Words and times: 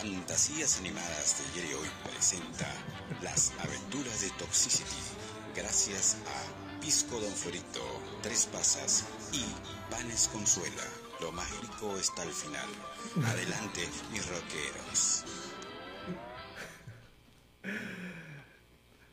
Fantasías 0.00 0.78
Animadas 0.78 1.38
de 1.38 1.60
Jerry 1.60 1.74
Hoy 1.74 1.88
presenta 2.08 2.72
Las 3.20 3.52
Aventuras 3.58 4.20
de 4.20 4.30
Toxicity, 4.38 4.94
gracias 5.56 6.16
a 6.24 6.80
Pisco 6.80 7.18
Don 7.18 7.32
Florito, 7.32 7.80
Tres 8.22 8.48
Pasas 8.52 9.06
y 9.32 9.42
Panes 9.90 10.28
Consuela. 10.32 10.84
Lo 11.20 11.32
mágico 11.32 11.96
está 11.98 12.22
al 12.22 12.28
final. 12.28 12.68
Adelante, 13.26 13.80
mis 14.12 14.24
rockeros. 14.28 15.24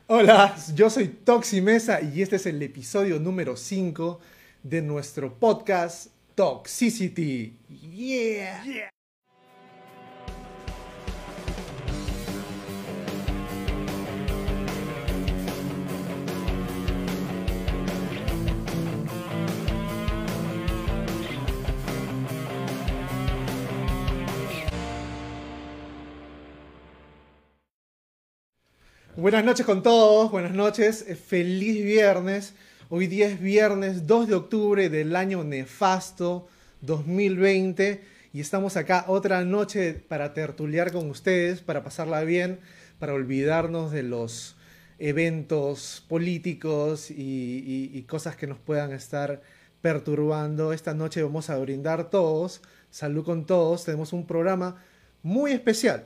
Hola, 0.06 0.56
yo 0.76 0.92
soy 0.92 1.08
Toxi 1.08 1.62
Mesa 1.62 2.00
y 2.00 2.22
este 2.22 2.36
es 2.36 2.46
el 2.46 2.62
episodio 2.62 3.20
número 3.20 3.58
5 3.58 4.20
de 4.62 4.84
nuestro 4.84 5.34
podcast 5.34 6.12
Toxicity. 6.36 7.58
Yeah. 7.92 8.92
Buenas 29.18 29.46
noches 29.46 29.66
con 29.66 29.82
todos, 29.82 30.30
buenas 30.32 30.54
noches, 30.54 31.06
eh, 31.08 31.16
feliz 31.16 31.84
viernes. 31.84 32.54
Hoy 32.90 33.08
día 33.08 33.28
es 33.28 33.40
viernes 33.40 34.08
2 34.08 34.28
de 34.28 34.36
octubre 34.36 34.90
del 34.90 35.16
año 35.16 35.44
nefasto 35.44 36.48
2020 36.82 38.04
y 38.34 38.42
estamos 38.42 38.76
acá 38.78 39.06
otra 39.08 39.44
noche 39.46 39.94
para 39.94 40.34
tertuliar 40.34 40.92
con 40.92 41.10
ustedes, 41.10 41.62
para 41.62 41.84
pasarla 41.84 42.22
bien, 42.24 42.60
para 43.00 43.14
olvidarnos 43.14 43.92
de 43.92 44.04
los 44.04 44.56
eventos 45.00 46.04
políticos 46.08 47.10
y, 47.10 47.14
y- 47.16 47.92
y 47.98 48.02
cosas 48.04 48.36
que 48.36 48.48
nos 48.48 48.60
puedan 48.60 48.92
estar 48.92 49.42
perturbando. 49.82 50.74
Esta 50.74 50.94
noche 50.94 51.24
vamos 51.24 51.50
a 51.50 51.58
brindar 51.58 52.10
todos, 52.10 52.62
salud 52.92 53.24
con 53.24 53.46
todos, 53.46 53.86
tenemos 53.86 54.14
un 54.14 54.26
programa 54.28 54.84
muy 55.24 55.52
especial. 55.52 56.06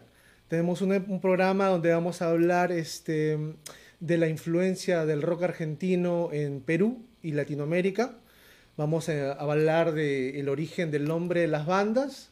Tenemos 0.49 0.81
un, 0.81 0.91
un 0.91 1.21
programa 1.21 1.67
donde 1.67 1.91
vamos 1.91 2.23
a 2.23 2.31
hablar 2.31 2.71
este, 2.71 3.37
de 3.99 4.17
la 4.17 4.27
influencia 4.27 5.05
del 5.05 5.21
rock 5.21 5.43
argentino 5.43 6.29
en 6.33 6.61
Perú 6.61 7.05
y 7.21 7.33
Latinoamérica. 7.33 8.15
Vamos 8.75 9.09
a, 9.09 9.33
hablar 9.33 9.91
del 9.91 10.49
origen 10.49 10.89
del 10.89 11.05
nombre 11.05 11.41
de 11.41 11.47
las 11.49 11.67
bandas. 11.67 12.31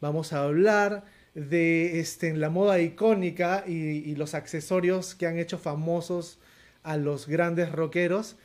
Vamos 0.00 0.32
a 0.32 0.42
hablar 0.42 1.04
de 1.34 2.00
este, 2.00 2.34
la 2.34 2.48
moda 2.48 2.80
icónica 2.80 3.62
y, 3.66 3.72
y 3.72 4.16
los 4.16 4.32
accesorios 4.32 5.14
que 5.14 5.26
han 5.26 5.38
hecho 5.38 5.58
famosos 5.58 6.38
a 6.82 6.96
los 6.96 7.28
grandes 7.28 7.72
rockeros. 7.72 8.36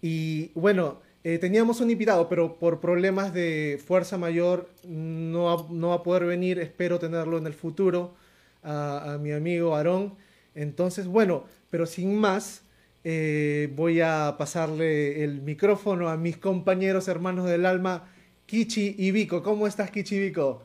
Y 0.00 0.52
bueno, 0.54 1.00
eh, 1.24 1.38
teníamos 1.38 1.80
un 1.80 1.90
invitado, 1.90 2.28
pero 2.28 2.60
por 2.60 2.78
problemas 2.78 3.34
de 3.34 3.82
fuerza 3.84 4.18
mayor 4.18 4.70
no 4.86 5.44
va, 5.46 5.66
no 5.68 5.88
va 5.88 5.96
a 5.96 6.02
poder 6.04 6.26
venir. 6.26 6.60
Espero 6.60 7.00
tenerlo 7.00 7.38
en 7.38 7.48
el 7.48 7.54
futuro 7.54 8.21
a, 8.62 9.18
mi 9.20 9.32
amigo 9.32 9.74
Aarón. 9.74 10.16
Entonces, 10.54 11.06
bueno, 11.06 11.44
pero 11.70 11.86
sin 11.86 12.16
más, 12.16 12.62
eh, 13.04 13.72
voy 13.74 14.00
a 14.00 14.36
pasarle 14.38 15.24
el 15.24 15.42
micrófono 15.42 16.08
a 16.08 16.16
mis 16.16 16.36
compañeros 16.36 17.08
hermanos 17.08 17.46
del 17.46 17.66
alma, 17.66 18.08
Kichi 18.46 18.96
y 18.98 19.10
Vico. 19.10 19.42
¿Cómo 19.42 19.66
estás, 19.66 19.90
Kichi 19.90 20.16
y 20.16 20.20
Vico? 20.20 20.62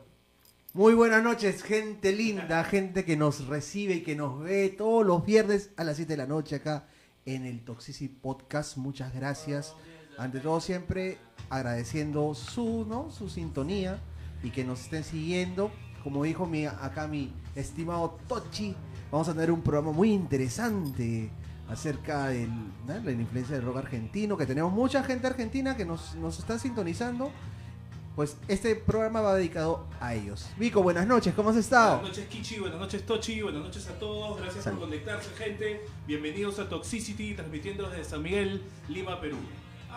Muy 0.74 0.94
buenas 0.94 1.22
noches, 1.22 1.62
gente 1.62 2.12
linda, 2.12 2.62
gente 2.62 3.04
que 3.04 3.16
nos 3.16 3.46
recibe 3.46 3.94
y 3.94 4.02
que 4.02 4.14
nos 4.14 4.38
ve 4.40 4.68
todos 4.68 5.04
los 5.04 5.24
viernes 5.24 5.70
a 5.76 5.84
las 5.84 5.96
7 5.96 6.12
de 6.12 6.16
la 6.18 6.26
noche 6.26 6.56
acá 6.56 6.86
en 7.24 7.46
el 7.46 7.64
Toxicity 7.64 8.08
Podcast. 8.08 8.76
Muchas 8.76 9.14
gracias. 9.14 9.74
Ante 10.18 10.40
todo, 10.40 10.60
siempre 10.60 11.18
agradeciendo 11.48 12.34
su, 12.34 12.84
¿no? 12.86 13.10
su 13.10 13.28
sintonía 13.28 13.98
y 14.42 14.50
que 14.50 14.62
nos 14.62 14.82
estén 14.82 15.04
siguiendo. 15.04 15.70
Como 16.08 16.24
dijo 16.24 16.46
mi, 16.46 16.64
acá 16.64 17.06
mi 17.06 17.30
estimado 17.54 18.18
Tochi, 18.26 18.74
vamos 19.12 19.28
a 19.28 19.34
tener 19.34 19.52
un 19.52 19.60
programa 19.60 19.92
muy 19.92 20.10
interesante 20.10 21.28
acerca 21.68 22.28
de 22.28 22.48
la 22.86 23.12
influencia 23.12 23.56
del 23.56 23.66
rock 23.66 23.76
argentino, 23.76 24.34
que 24.34 24.46
tenemos 24.46 24.72
mucha 24.72 25.04
gente 25.04 25.26
argentina 25.26 25.76
que 25.76 25.84
nos, 25.84 26.14
nos 26.14 26.38
está 26.38 26.58
sintonizando. 26.58 27.30
Pues 28.16 28.38
este 28.48 28.74
programa 28.74 29.20
va 29.20 29.34
dedicado 29.34 29.86
a 30.00 30.14
ellos. 30.14 30.46
Vico, 30.56 30.82
buenas 30.82 31.06
noches, 31.06 31.34
¿cómo 31.34 31.50
has 31.50 31.56
estado? 31.56 31.98
Buenas 31.98 32.16
noches 32.16 32.30
Kichi, 32.30 32.58
buenas 32.58 32.80
noches 32.80 33.04
Tochi, 33.04 33.42
buenas 33.42 33.62
noches 33.62 33.86
a 33.88 33.98
todos, 33.98 34.40
gracias 34.40 34.64
Salud. 34.64 34.78
por 34.78 34.88
conectarse 34.88 35.28
gente, 35.36 35.82
bienvenidos 36.06 36.58
a 36.58 36.70
Toxicity, 36.70 37.34
transmitiendo 37.34 37.86
desde 37.90 38.04
San 38.04 38.22
Miguel, 38.22 38.62
Lima, 38.88 39.20
Perú. 39.20 39.36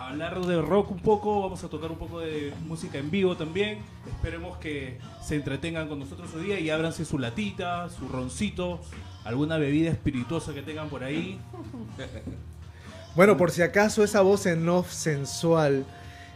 A 0.02 0.08
hablar 0.08 0.44
de 0.44 0.60
rock 0.60 0.90
un 0.90 0.98
poco, 0.98 1.42
vamos 1.42 1.62
a 1.62 1.68
tocar 1.68 1.92
un 1.92 1.96
poco 1.96 2.18
de 2.18 2.52
música 2.66 2.98
en 2.98 3.08
vivo 3.08 3.36
también, 3.36 3.78
esperemos 4.10 4.58
que 4.58 4.98
se 5.24 5.36
entretengan 5.36 5.86
con 5.86 6.00
nosotros 6.00 6.28
hoy 6.34 6.46
día 6.46 6.58
y 6.58 6.70
ábranse 6.70 7.04
su 7.04 7.20
latita, 7.20 7.88
su 7.88 8.08
roncito, 8.08 8.80
alguna 9.22 9.58
bebida 9.58 9.90
espirituosa 9.90 10.52
que 10.54 10.62
tengan 10.62 10.88
por 10.88 11.04
ahí. 11.04 11.38
Bueno, 13.14 13.36
por 13.36 13.50
si 13.50 13.60
acaso 13.60 14.02
esa 14.02 14.22
voz 14.22 14.46
en 14.46 14.66
off 14.70 14.90
sensual 14.90 15.84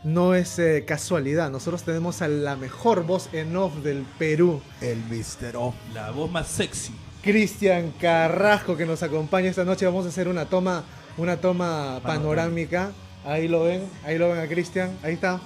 no 0.05 0.35
es 0.35 0.59
eh, 0.59 0.85
casualidad. 0.87 1.51
Nosotros 1.51 1.85
tenemos 1.85 2.21
a 2.21 2.29
la 2.29 2.55
mejor 2.55 3.07
voz 3.07 3.31
en 3.33 3.57
off 3.57 3.77
del 3.77 4.05
Perú, 4.19 4.61
El 4.83 5.03
Mister 5.05 5.57
O. 5.57 5.73
La 5.95 6.11
voz 6.11 6.31
más 6.31 6.49
sexy. 6.49 6.93
Cristian 7.23 7.93
Carrasco, 7.99 8.77
que 8.77 8.85
nos 8.85 9.03
acompaña 9.03 9.49
esta 9.49 9.65
noche. 9.65 9.87
Vamos 9.87 10.05
a 10.05 10.11
hacer 10.11 10.29
una 10.29 10.45
toma, 10.45 10.85
una 11.17 11.39
toma 11.39 11.99
panorámica. 12.03 12.93
Ahí 13.27 13.49
lo 13.49 13.65
ven, 13.65 13.83
ahí 14.05 14.19
lo 14.19 14.29
ven 14.29 14.39
a 14.39 14.47
Cristian. 14.47 14.97
Ahí 15.03 15.15
está. 15.15 15.41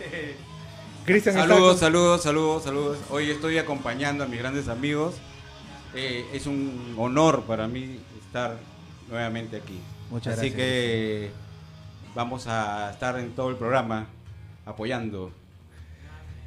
Cristian 1.06 1.36
Saludos, 1.36 1.78
saludos, 1.78 2.22
saludos, 2.24 2.64
saludos. 2.64 2.98
Hoy 3.08 3.30
estoy 3.30 3.58
acompañando 3.58 4.24
a 4.24 4.26
mis 4.26 4.40
grandes 4.40 4.66
amigos. 4.66 5.14
Eh, 5.94 6.26
es 6.32 6.46
un 6.46 6.96
honor 6.98 7.44
para 7.44 7.68
mí 7.68 8.00
estar 8.26 8.56
nuevamente 9.08 9.58
aquí. 9.58 9.78
Muchas 10.10 10.36
Así 10.36 10.50
gracias. 10.50 10.56
que 10.56 11.30
vamos 12.16 12.48
a 12.48 12.90
estar 12.90 13.16
en 13.16 13.30
todo 13.30 13.50
el 13.50 13.56
programa 13.56 14.08
apoyando 14.66 15.30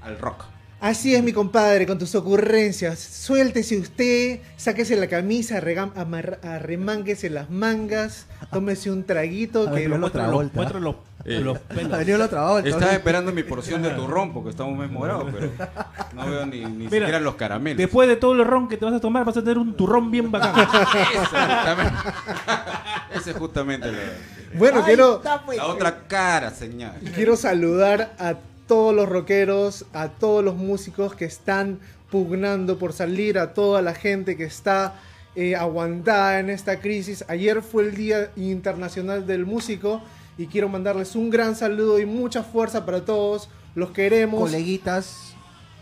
al 0.01 0.19
rock. 0.19 0.43
Así 0.81 1.15
es, 1.15 1.23
mi 1.23 1.31
compadre, 1.33 1.87
con 1.87 1.97
tus 1.97 2.13
ocurrencias. 2.15 2.99
Suéltese 2.99 3.77
usted, 3.79 4.39
sáquese 4.57 4.95
la 4.97 5.07
camisa, 5.07 5.59
arremánguese 6.43 7.29
las 7.29 7.49
mangas, 7.49 8.27
tómese 8.51 8.91
un 8.91 9.03
traguito. 9.03 9.71
Que 9.71 9.87
lo- 9.87 9.95
otra 10.05 10.27
Muéstralo- 10.27 10.33
vuelta. 10.33 10.53
muéstralo 10.55 10.99
Eh. 11.23 11.39
los 11.39 11.57
Ha 11.69 11.73
pelos. 11.73 11.97
venido 11.97 12.17
la 12.19 12.25
otra 12.25 12.51
vuelta. 12.51 12.69
Estaba 12.69 12.91
¿no? 12.91 12.97
esperando 12.97 13.31
mi 13.31 13.41
porción 13.43 13.81
de 13.81 13.89
turrón 13.91 14.31
porque 14.33 14.49
estamos 14.51 14.77
memorados, 14.77 15.25
pero 15.33 15.49
no 16.13 16.29
veo 16.29 16.45
ni, 16.45 16.59
ni 16.59 16.69
Mira, 16.85 16.89
siquiera 16.91 17.19
los 17.19 17.35
caramelos. 17.35 17.77
Después 17.79 18.07
de 18.07 18.17
todo 18.17 18.33
el 18.33 18.45
ron 18.45 18.67
que 18.67 18.77
te 18.77 18.85
vas 18.85 18.93
a 18.93 18.99
tomar, 18.99 19.25
vas 19.25 19.37
a 19.37 19.41
tener 19.41 19.57
un 19.57 19.75
turrón 19.75 20.11
bien 20.11 20.29
bacán. 20.29 20.53
Esa 23.15 23.31
es 23.31 23.37
justamente 23.37 23.91
la, 23.91 23.97
Bueno, 24.55 24.79
Ahí 24.79 24.83
quiero, 24.85 25.15
está, 25.17 25.41
pues. 25.43 25.57
la 25.57 25.65
otra 25.67 26.03
cara, 26.07 26.51
señal. 26.51 26.93
quiero 27.15 27.35
saludar 27.37 28.13
a 28.19 28.35
todos 28.67 28.93
los 28.95 29.07
rockeros, 29.07 29.85
a 29.93 30.09
todos 30.09 30.43
los 30.43 30.55
músicos 30.55 31.15
que 31.15 31.25
están 31.25 31.79
pugnando 32.09 32.77
por 32.77 32.93
salir, 32.93 33.37
a 33.37 33.53
toda 33.53 33.81
la 33.81 33.93
gente 33.93 34.37
que 34.37 34.45
está 34.45 34.95
eh, 35.35 35.55
aguantada 35.55 36.39
en 36.39 36.49
esta 36.49 36.79
crisis. 36.79 37.25
Ayer 37.27 37.61
fue 37.61 37.83
el 37.83 37.95
Día 37.95 38.31
Internacional 38.35 39.27
del 39.27 39.45
Músico 39.45 40.01
y 40.37 40.47
quiero 40.47 40.69
mandarles 40.69 41.15
un 41.15 41.29
gran 41.29 41.55
saludo 41.55 41.99
y 41.99 42.05
mucha 42.05 42.43
fuerza 42.43 42.85
para 42.85 43.03
todos. 43.03 43.49
Los 43.75 43.91
queremos. 43.91 44.39
Coleguitas. 44.39 45.33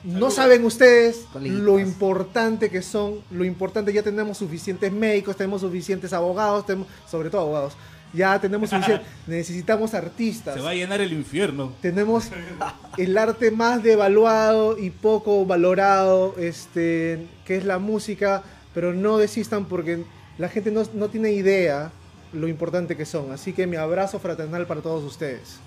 No 0.03 0.31
saben 0.31 0.65
ustedes 0.65 1.27
Coleguitas. 1.31 1.63
lo 1.63 1.79
importante 1.79 2.69
que 2.69 2.81
son, 2.81 3.21
lo 3.31 3.45
importante, 3.45 3.94
ya 3.94 4.03
tenemos 4.03 4.38
suficientes 4.38 4.91
médicos, 4.91 5.38
tenemos 5.38 5.62
suficientes 5.62 6.12
abogados, 6.12 6.65
tenemos, 6.65 6.88
sobre 7.09 7.29
todo 7.29 7.41
abogados, 7.41 7.74
ya 8.13 8.39
tenemos 8.39 8.69
suficientes, 8.69 9.07
necesitamos 9.27 9.94
artistas, 9.94 10.56
Se 10.56 10.62
va 10.62 10.69
a 10.69 10.75
llenar 10.75 11.01
el 11.01 11.12
infierno. 11.13 11.74
tenemos 11.81 12.30
el 12.98 13.18
arte 13.18 13.51
más 13.51 13.83
devaluado 13.83 14.77
y 14.77 14.89
poco 14.92 15.45
valorado, 15.45 16.36
este, 16.38 17.25
que 17.45 17.57
es 17.57 17.65
la 17.65 17.80
música, 17.80 18.44
pero 18.74 18.94
no 18.94 19.18
desistan 19.18 19.65
porque 19.65 20.04
la 20.38 20.50
gente 20.50 20.71
no, 20.71 20.83
no 20.94 21.10
tiene 21.10 21.31
idea 21.31 21.92
lo 22.31 22.48
importante 22.48 22.98
que 22.98 23.06
son, 23.06 23.31
así 23.31 23.54
que 23.54 23.68
mi 23.68 23.75
abrazo 23.77 24.19
fraternal 24.19 24.65
para 24.65 24.81
todos 24.81 25.04
ustedes. 25.04 25.60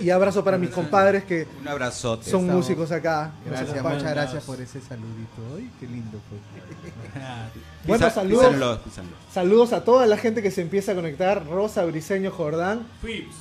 Y 0.00 0.10
abrazo 0.10 0.42
para 0.44 0.58
mis 0.58 0.70
compadres 0.70 1.24
que 1.24 1.46
Un 1.60 1.68
abrazote. 1.68 2.30
son 2.30 2.42
Estamos- 2.42 2.64
músicos 2.64 2.92
acá. 2.92 3.32
Gracias, 3.44 3.82
muchas 3.82 4.02
gracias 4.10 4.44
por 4.44 4.60
ese 4.60 4.80
saludito. 4.80 5.42
Ay, 5.56 5.70
qué 5.80 5.86
lindo 5.86 6.18
fue. 6.28 6.38
Bueno, 7.86 8.06
Pisa- 8.06 8.14
saludos. 8.14 8.80
Saludos 9.32 9.72
a 9.72 9.82
toda 9.84 10.06
la 10.06 10.16
gente 10.18 10.42
que 10.42 10.50
se 10.50 10.60
empieza 10.62 10.92
a 10.92 10.94
conectar. 10.94 11.46
Rosa 11.46 11.84
Briseño 11.84 12.30
Jordán. 12.30 12.86
Fips. 13.02 13.34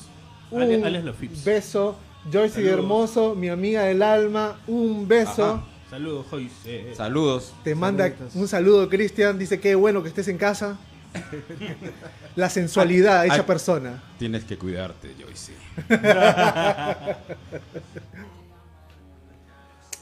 Un 0.51 0.61
Ale- 0.61 1.01
los 1.03 1.15
Fips. 1.17 1.43
beso. 1.43 1.97
Joyce 2.31 2.55
Saludos. 2.55 2.73
Hermoso, 2.73 3.35
mi 3.35 3.49
amiga 3.49 3.83
del 3.83 4.01
alma. 4.01 4.57
Un 4.67 5.07
beso. 5.07 5.45
Ajá. 5.45 5.63
Saludos, 5.89 6.25
Joyce. 6.29 6.93
Saludos. 6.95 7.53
Te 7.63 7.73
manda 7.75 8.05
Saluditos. 8.05 8.35
un 8.35 8.47
saludo, 8.47 8.89
Cristian. 8.89 9.37
Dice 9.39 9.59
que 9.59 9.75
bueno 9.75 10.01
que 10.03 10.09
estés 10.09 10.27
en 10.27 10.37
casa. 10.37 10.77
La 12.35 12.49
sensualidad 12.49 13.25
hecha 13.25 13.35
Ay. 13.35 13.41
persona. 13.43 14.03
Tienes 14.19 14.43
que 14.43 14.57
cuidarte, 14.57 15.15
Joyce. 15.19 15.53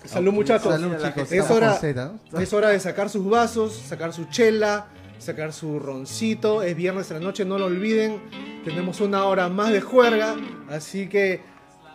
Salud, 0.05 0.33
muchachos. 0.33 0.71
Salud, 0.71 0.95
chicos. 1.03 1.31
Es 1.31 1.49
hora, 1.49 1.79
es 2.39 2.53
hora 2.53 2.69
de 2.69 2.79
sacar 2.79 3.09
sus 3.09 3.27
vasos, 3.27 3.73
sacar 3.73 4.13
su 4.13 4.25
chela, 4.25 4.87
sacar 5.17 5.51
su 5.51 5.79
roncito. 5.79 6.61
Es 6.61 6.75
viernes 6.75 7.09
en 7.11 7.19
la 7.19 7.23
noche, 7.23 7.43
no 7.45 7.57
lo 7.57 7.65
olviden. 7.65 8.21
Tenemos 8.63 9.01
una 9.01 9.25
hora 9.25 9.49
más 9.49 9.71
de 9.71 9.81
juerga. 9.81 10.35
Así 10.69 11.07
que 11.07 11.41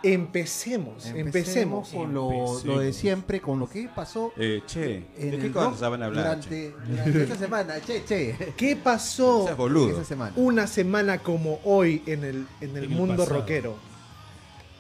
empecemos, 0.03 1.07
empecemos. 1.07 1.89
con 1.89 2.13
lo, 2.15 2.31
Empecemos. 2.31 2.65
lo 2.65 2.79
de 2.81 2.93
siempre, 2.93 3.41
con 3.41 3.59
lo 3.59 3.69
que 3.69 3.89
pasó 3.95 4.33
Eh, 4.37 4.63
che, 4.67 5.07
¿de 5.19 5.39
qué 5.39 5.51
cosas 5.53 5.71
rock 5.71 5.79
saben 5.81 6.03
hablar? 6.03 6.25
durante, 6.25 6.75
durante 6.89 7.23
esta 7.23 7.37
semana. 7.37 7.81
Che, 7.81 8.05
che. 8.05 8.55
¿Qué 8.57 8.77
pasó. 8.77 9.49
Esa 9.91 10.05
semana. 10.05 10.33
una 10.37 10.67
semana 10.67 11.19
como 11.19 11.61
hoy 11.65 12.03
en 12.07 12.25
el, 12.25 12.47
en 12.61 12.77
el 12.77 12.85
En 12.85 12.91
mundo 12.91 13.17
pasado. 13.25 13.41
rockero? 13.41 13.75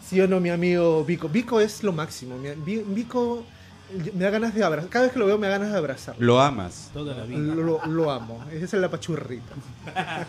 ¿Sí 0.06 0.20
o 0.20 0.26
no, 0.26 0.40
mi 0.40 0.50
amigo 0.50 1.04
Vico? 1.04 1.28
Vico 1.28 1.60
es 1.60 1.82
lo 1.82 1.92
máximo. 1.92 2.36
Vico 2.64 3.44
me 4.14 4.24
da 4.24 4.30
ganas 4.30 4.54
de 4.54 4.64
abrazar. 4.64 4.88
Cada 4.88 5.04
vez 5.04 5.12
que 5.12 5.18
lo 5.18 5.26
veo 5.26 5.38
me 5.38 5.46
da 5.48 5.54
ganas 5.58 5.72
de 5.72 5.78
abrazarlo. 5.78 6.24
Lo 6.24 6.40
amas. 6.40 6.90
Toda 6.92 7.16
la 7.16 7.24
vida. 7.24 7.38
Lo, 7.38 8.10
amo. 8.10 8.44
Esa 8.52 8.64
es 8.76 8.80
la 8.80 8.90
pachurrita. 8.90 9.54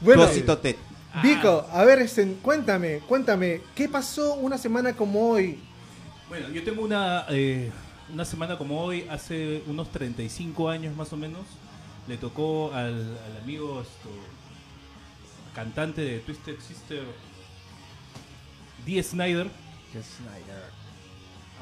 Bueno, 0.00 0.26
Ted. 0.62 0.76
Vico, 1.22 1.66
a 1.72 1.84
ver, 1.84 2.08
cuéntame, 2.42 2.98
cuéntame, 3.00 3.62
¿qué 3.74 3.88
pasó 3.88 4.34
una 4.34 4.58
semana 4.58 4.94
como 4.94 5.30
hoy? 5.30 5.58
Bueno, 6.28 6.48
yo 6.50 6.62
tengo 6.62 6.82
una, 6.82 7.24
eh, 7.30 7.70
una 8.12 8.24
semana 8.24 8.58
como 8.58 8.82
hoy, 8.82 9.06
hace 9.08 9.62
unos 9.66 9.90
35 9.90 10.68
años 10.68 10.94
más 10.96 11.12
o 11.12 11.16
menos, 11.16 11.42
le 12.06 12.16
tocó 12.18 12.72
al, 12.74 13.16
al 13.24 13.36
amigo 13.42 13.80
esto, 13.80 14.10
cantante 15.54 16.02
de 16.02 16.18
Twisted 16.20 16.60
Sister, 16.60 17.04
Dee 18.84 19.02
Snyder, 19.02 19.48
Snyder. 19.92 20.64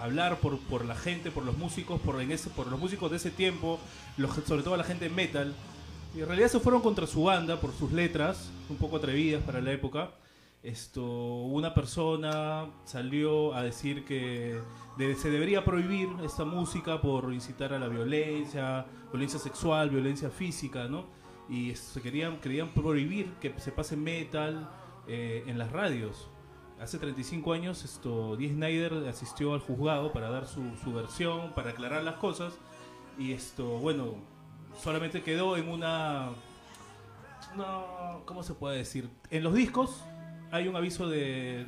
hablar 0.03 0.39
por, 0.41 0.59
por 0.59 0.85
la 0.85 0.97
gente, 0.97 1.31
por 1.31 1.45
los 1.45 1.57
músicos, 1.57 2.01
por, 2.01 2.21
en 2.21 2.33
ese, 2.33 2.51
por 2.51 2.67
los 2.67 2.81
músicos 2.81 3.11
de 3.11 3.19
ese 3.19 3.31
tiempo, 3.31 3.79
los- 4.17 4.35
sobre 4.47 4.63
todo 4.63 4.77
la 4.77 4.85
gente 4.85 5.09
metal. 5.09 5.55
Y 6.15 6.21
en 6.21 6.27
realidad 6.29 6.49
se 6.49 6.61
fueron 6.61 6.81
contra 6.81 7.07
su 7.07 7.25
banda 7.25 7.61
por 7.61 7.73
sus 7.73 7.91
letras, 7.93 8.51
un 8.71 8.77
poco 8.77 8.97
atrevidas 8.97 9.43
para 9.43 9.61
la 9.61 9.73
época. 9.73 10.11
Esto, 10.63 11.03
una 11.05 11.75
persona 11.75 12.67
salió 12.85 13.53
a 13.55 13.63
decir 13.63 14.05
que 14.05 14.59
de- 14.97 15.15
se 15.17 15.29
debería 15.31 15.65
prohibir 15.65 16.09
esta 16.25 16.45
música 16.45 17.01
por 17.01 17.33
incitar 17.35 17.73
a 17.75 17.79
la 17.79 17.89
violencia, 17.89 18.87
violencia 19.13 19.39
sexual, 19.39 19.91
violencia 19.91 20.31
física, 20.31 20.89
¿no? 20.89 21.05
Y 21.51 21.75
se 21.75 22.01
querían, 22.01 22.41
querían 22.41 22.69
prohibir 22.73 23.33
que 23.41 23.53
se 23.59 23.73
pase 23.73 23.97
metal 23.97 24.71
eh, 25.07 25.45
en 25.47 25.59
las 25.59 25.71
radios. 25.73 26.29
Hace 26.81 26.99
35 26.99 27.53
años, 27.53 27.85
esto, 27.85 28.37
Dee 28.37 28.49
Snyder 28.51 28.95
asistió 29.09 29.53
al 29.53 29.61
juzgado 29.61 30.13
para 30.13 30.31
dar 30.31 30.47
su, 30.47 30.63
su 30.83 30.93
versión, 30.95 31.53
para 31.55 31.71
aclarar 31.71 32.03
las 32.05 32.15
cosas. 32.15 32.55
Y 33.19 33.33
esto, 33.33 33.67
bueno, 33.79 34.15
solamente 34.83 35.23
quedó 35.23 35.57
en 35.57 35.69
una. 35.69 36.31
No, 37.57 38.23
¿Cómo 38.25 38.43
se 38.43 38.55
puede 38.55 38.79
decir? 38.79 39.09
En 39.31 39.43
los 39.45 39.55
discos 39.55 40.03
hay 40.51 40.67
un 40.69 40.75
aviso 40.77 41.09
de 41.09 41.67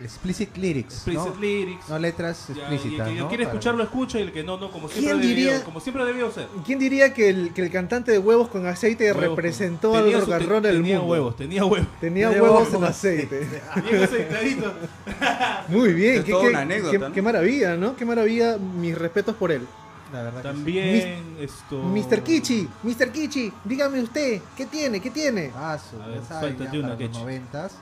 Explicit 0.00 0.56
lyrics. 0.56 0.94
explicit 0.94 1.34
¿no? 1.34 1.40
lyrics. 1.40 1.88
No 1.88 1.98
letras 2.00 2.48
Ya, 2.48 2.54
y 2.54 2.58
el 2.66 2.72
explícitas. 2.74 3.08
que 3.08 3.14
¿no? 3.14 3.28
quiere 3.28 3.44
Para- 3.44 3.54
escucharlo, 3.54 3.82
escucha. 3.84 4.18
Y 4.18 4.22
el 4.22 4.32
que 4.32 4.42
no, 4.44 4.58
no, 4.58 4.70
como 4.70 4.88
siempre, 4.88 5.12
¿Quién 5.12 5.20
debió, 5.20 5.36
diría- 5.52 5.64
como 5.64 5.80
siempre 5.80 6.04
debió 6.04 6.30
ser. 6.32 6.46
¿Quién 6.66 6.78
diría 6.80 7.14
que 7.14 7.28
el, 7.28 7.52
que 7.54 7.62
el 7.62 7.70
cantante 7.70 8.10
de 8.12 8.18
huevos 8.18 8.48
con 8.48 8.66
aceite 8.66 9.04
Huevos, 9.12 9.22
representó 9.36 9.92
tenía 9.92 10.16
al 10.16 10.22
rock 10.22 10.32
and 10.34 10.48
roll 10.48 10.62
del 10.62 10.76
tenía 10.76 10.98
mundo? 10.98 11.12
huevos, 11.12 11.36
tenía 11.36 11.64
huevos. 11.64 11.88
Tenía 12.00 12.28
Tenía 12.28 12.42
huevos 12.42 12.68
en 12.68 12.74
con 12.74 12.84
aceite. 12.84 13.48
Bien 13.90 14.02
aceitadito. 14.04 14.74
Muy 15.68 15.92
bien, 15.94 16.18
Es 16.18 16.24
qué, 16.24 16.30
toda 16.32 16.42
qué- 16.44 16.48
una 16.50 16.60
anécdota, 16.60 16.90
qué- 16.92 16.98
¿no? 16.98 17.12
qué 17.12 17.22
maravilla, 17.22 17.76
¿no? 17.76 17.96
Qué 17.96 18.04
maravilla, 18.04 18.56
mis 18.58 18.96
respetos 18.98 19.36
por 19.36 19.50
él. 19.52 19.62
La 20.14 20.22
verdad 20.22 20.42
que 20.42 20.48
sí. 20.48 20.54
También 20.54 21.36
esto. 21.40 21.82
Mr. 21.82 22.22
Kichi, 22.22 22.68
Mr. 22.84 23.10
Kichi, 23.10 23.52
dígame 23.64 24.00
usted, 24.02 24.40
¿qué 24.56 24.66
tiene? 24.66 25.00
¿Qué 25.00 25.10
tiene? 25.10 25.50
Ah, 25.56 25.76
su- 25.78 26.00
A 26.00 26.06
ver, 26.06 26.20
ya 26.20 26.26
saben, 26.26 26.56
suéltate 26.56 26.76
ya 26.78 26.84
una, 26.84 26.94
para 26.96 26.98
los. 27.10 27.72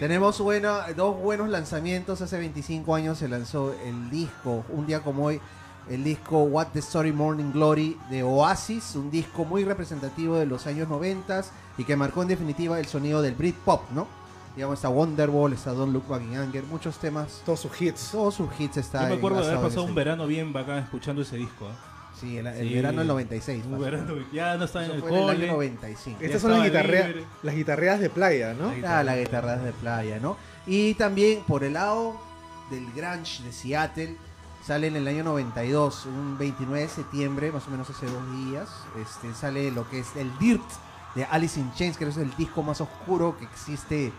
Tenemos 0.00 0.40
buena, 0.40 0.86
dos 0.96 1.16
buenos 1.18 1.48
lanzamientos. 1.48 2.20
Hace 2.20 2.38
25 2.38 2.94
años 2.94 3.18
se 3.18 3.28
lanzó 3.28 3.72
el 3.84 4.10
disco, 4.10 4.64
un 4.70 4.86
día 4.86 5.00
como 5.00 5.24
hoy, 5.26 5.40
el 5.88 6.02
disco 6.02 6.42
What 6.42 6.68
the 6.72 6.80
Story 6.80 7.12
Morning 7.12 7.52
Glory 7.52 7.96
de 8.10 8.22
Oasis, 8.24 8.96
un 8.96 9.10
disco 9.10 9.44
muy 9.44 9.64
representativo 9.64 10.36
de 10.36 10.46
los 10.46 10.66
años 10.66 10.88
90 10.88 11.44
y 11.78 11.84
que 11.84 11.94
marcó 11.96 12.22
en 12.22 12.28
definitiva 12.28 12.78
el 12.80 12.86
sonido 12.86 13.22
del 13.22 13.34
Britpop, 13.34 13.90
¿no? 13.92 14.06
Digamos, 14.54 14.78
está 14.78 14.88
Wonderwall, 14.90 15.52
está 15.54 15.72
Don't 15.72 15.92
Look 15.92 16.06
Back 16.08 16.22
in 16.22 16.36
Anger, 16.36 16.64
muchos 16.64 16.98
temas, 16.98 17.40
Todos 17.46 17.60
sus 17.60 17.80
hits. 17.80 18.10
todos 18.12 18.34
sus 18.34 18.48
hits 18.60 18.76
están. 18.76 19.04
Yo 19.04 19.08
me 19.10 19.14
acuerdo 19.16 19.38
de 19.40 19.46
haber 19.46 19.56
en 19.58 19.62
pasado 19.62 19.84
un 19.84 19.94
verano 19.94 20.26
bien 20.26 20.52
bacán 20.52 20.78
escuchando 20.78 21.22
ese 21.22 21.36
disco. 21.36 21.68
¿ah? 21.68 21.74
Sí, 22.20 22.36
el, 22.36 22.46
el 22.46 22.68
Sí. 22.68 22.74
verano 22.74 22.98
del 22.98 23.08
96. 23.08 23.64
Un 23.64 23.80
verano, 23.80 24.14
ya 24.32 24.56
no 24.56 24.64
estaba 24.66 24.84
en 24.84 24.90
Eso 24.92 24.96
el 25.02 25.08
fue 25.08 25.18
en 25.18 25.24
el 25.24 25.30
año 25.30 25.38
cole. 25.38 25.46
95. 25.48 26.18
Ya 26.20 26.26
Estas 26.26 26.42
son 26.42 26.50
las, 26.52 26.66
estaba 26.66 26.82
guitarrea- 26.84 27.06
libre. 27.08 27.24
las 27.42 27.54
guitarreadas 27.54 28.00
de 28.00 28.10
playa, 28.10 28.54
¿no? 28.54 28.72
La 28.76 28.98
Ah, 28.98 29.02
la 29.02 29.16
guitarra 29.16 29.56
de 29.56 29.72
playa, 29.72 30.18
¿no? 30.20 30.36
Y 30.66 30.94
también 30.94 31.42
por 31.48 31.64
el 31.64 31.72
lado 31.72 32.16
del 32.70 32.86
grunge 32.92 33.42
de 33.42 33.52
Seattle, 33.52 34.16
sale 34.64 34.86
en 34.88 34.96
el 34.96 35.08
año 35.08 35.24
92, 35.24 36.06
un 36.06 36.36
29 36.38 36.82
de 36.82 36.88
septiembre, 36.88 37.50
más 37.50 37.66
o 37.66 37.70
menos 37.70 37.88
hace 37.90 38.06
dos 38.06 38.22
días, 38.46 38.68
este, 39.00 39.34
sale 39.34 39.70
lo 39.72 39.88
que 39.88 40.00
es 40.00 40.14
el 40.14 40.30
Dirt 40.38 40.62
de 41.16 41.24
Alice 41.24 41.58
in 41.58 41.72
Chains, 41.74 41.96
que 41.96 42.04
es 42.06 42.16
el 42.18 42.34
disco 42.36 42.62
más 42.62 42.80
oscuro 42.80 43.36
que 43.38 43.44
existe 43.46 44.12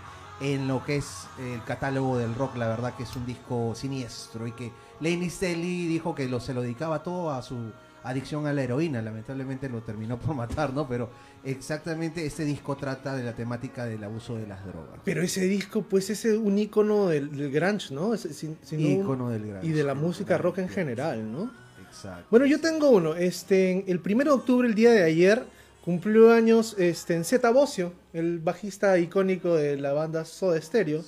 en 0.44 0.68
lo 0.68 0.84
que 0.86 0.98
es 0.98 1.28
el 1.40 1.64
catálogo 1.64 2.18
del 2.18 2.36
rock, 2.36 2.58
la 2.58 2.68
verdad 2.68 2.94
que 2.96 3.04
es 3.04 3.16
un 3.16 3.26
disco 3.26 3.74
siniestro 3.76 4.46
y 4.46 4.52
que 4.52 4.72
Laney 5.00 5.30
Staley 5.30 5.88
dijo 5.88 6.14
que 6.14 6.28
lo, 6.28 6.40
se 6.40 6.54
lo 6.54 6.62
dedicaba 6.62 7.02
todo 7.02 7.32
a 7.32 7.42
su 7.42 7.72
adicción 8.04 8.46
a 8.48 8.52
la 8.54 8.62
heroína, 8.64 9.02
lamentablemente 9.02 9.70
lo 9.70 9.82
terminó 9.82 10.18
por 10.20 10.36
matar, 10.36 10.74
¿no? 10.74 10.86
Pero 10.88 11.10
exactamente 11.46 12.26
este 12.26 12.44
disco 12.46 12.76
trata 12.76 13.16
de 13.16 13.24
la 13.24 13.34
temática 13.34 13.86
del 13.86 14.04
abuso 14.04 14.36
de 14.36 14.48
las 14.48 14.66
drogas. 14.66 15.00
Pero 15.06 15.22
ese 15.22 15.42
disco, 15.48 15.84
pues 15.84 16.10
es 16.10 16.26
un 16.26 16.58
ícono 16.58 17.08
del, 17.08 17.36
del 17.36 17.50
grunge, 17.52 17.94
¿no? 17.94 18.14
Es- 18.14 18.22
sin- 18.36 18.58
sin 18.64 18.80
un- 18.86 19.02
Ícono 19.04 19.30
del 19.30 19.48
grunge. 19.48 19.68
y 19.68 19.72
de 19.72 19.84
la 19.84 19.94
música 19.94 20.38
rock 20.38 20.58
en 20.60 20.70
general, 20.70 21.32
¿no? 21.32 21.50
Exacto. 21.88 22.26
Bueno, 22.30 22.46
yo 22.46 22.60
tengo 22.60 22.90
uno. 22.90 23.16
Este, 23.16 23.90
el 23.90 24.00
1 24.06 24.24
de 24.26 24.30
octubre, 24.32 24.68
el 24.68 24.76
día 24.76 24.92
de 24.92 25.04
ayer, 25.04 25.46
cumplió 25.84 26.32
años 26.34 26.76
este, 26.80 27.16
en 27.16 27.26
Zeta 27.26 27.52
Bocio, 27.52 27.94
el 28.14 28.40
bajista 28.40 28.98
icónico 28.98 29.56
de 29.56 29.78
la 29.78 29.94
banda 29.94 30.26
Soda 30.26 30.62
Stereo. 30.62 31.02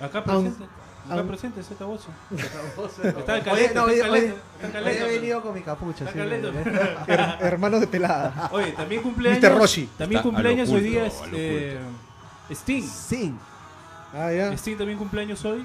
Acá 0.00 0.24
presente. 0.24 0.64
Acá 1.04 1.16
aun- 1.16 1.26
presente 1.28 1.60
ese 1.60 1.74
taboso. 1.74 2.08
Está 2.32 3.18
Está 3.18 3.38
en 3.38 3.44
caleta, 3.44 3.80
está 3.80 3.92
en 3.92 4.00
caleta, 4.00 4.34
está 4.54 4.66
en 4.66 4.72
caleta. 4.72 5.06
He 5.08 5.10
venido 5.18 5.42
con 5.42 5.54
mi 5.54 5.60
capucha. 5.62 6.04
Está 6.04 6.12
sí, 6.12 6.18
caleta. 6.18 6.48
Her- 7.06 7.36
hermanos 7.40 7.80
de 7.80 7.86
pelada. 7.88 8.48
Oye, 8.52 8.72
también 8.72 9.02
cumpleaños. 9.02 9.42
Mr. 9.42 9.58
Roshi. 9.58 9.88
También 9.98 10.18
Está 10.20 10.30
cumpleaños 10.30 10.68
hoy 10.70 10.80
día 10.80 11.02
a 11.02 11.06
es, 11.06 11.20
lo 11.20 11.36
eh, 11.38 11.78
Sting. 12.50 12.82
Sí. 12.82 13.34
Ah, 14.14 14.30
ya. 14.32 14.52
Sting 14.56 14.76
también 14.76 14.98
cumpleaños 14.98 15.44
hoy. 15.44 15.64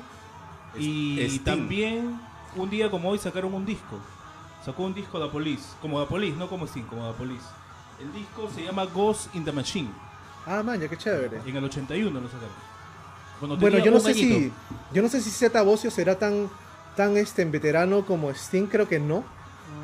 Y 0.78 1.20
Sting. 1.22 1.44
también 1.44 2.20
un 2.56 2.70
día 2.70 2.90
como 2.90 3.10
hoy 3.10 3.20
sacaron 3.20 3.54
un 3.54 3.66
disco. 3.66 4.00
Sacó 4.66 4.84
un 4.84 4.94
disco 4.96 5.20
de 5.20 5.28
Police. 5.30 5.64
Como 5.82 6.00
de 6.00 6.08
Police, 6.08 6.36
no 6.38 6.50
como 6.50 6.66
Sting, 6.66 6.84
como 6.84 7.08
de 7.08 7.14
Police. 7.14 7.46
El 8.00 8.14
disco 8.14 8.50
se 8.54 8.64
llama 8.64 8.86
Ghost 8.86 9.34
in 9.36 9.44
the 9.46 9.52
Machine. 9.52 9.90
Ah, 10.46 10.62
man, 10.64 10.80
ya 10.80 10.88
qué 10.88 10.98
chévere. 10.98 11.40
En 11.46 11.56
el 11.56 11.64
81 11.64 12.20
lo 12.20 12.28
sacaron. 12.28 12.50
Cuando 13.40 13.58
Bueno, 13.58 13.80
yo 13.80 13.92
no 13.92 14.00
sé 14.00 14.12
añito. 14.12 14.36
si 14.36 14.52
yo 14.94 15.02
no 15.02 15.10
sé 15.10 15.22
si 15.22 15.30
Zeta 15.30 15.62
Bocio 15.62 15.92
será 15.92 16.18
tan 16.18 16.50
tan 16.96 17.16
este 17.18 17.44
en 17.44 17.52
veterano 17.52 18.06
como 18.06 18.32
Sting, 18.32 18.66
creo 18.68 18.88
que 18.88 19.00
no. 19.00 19.24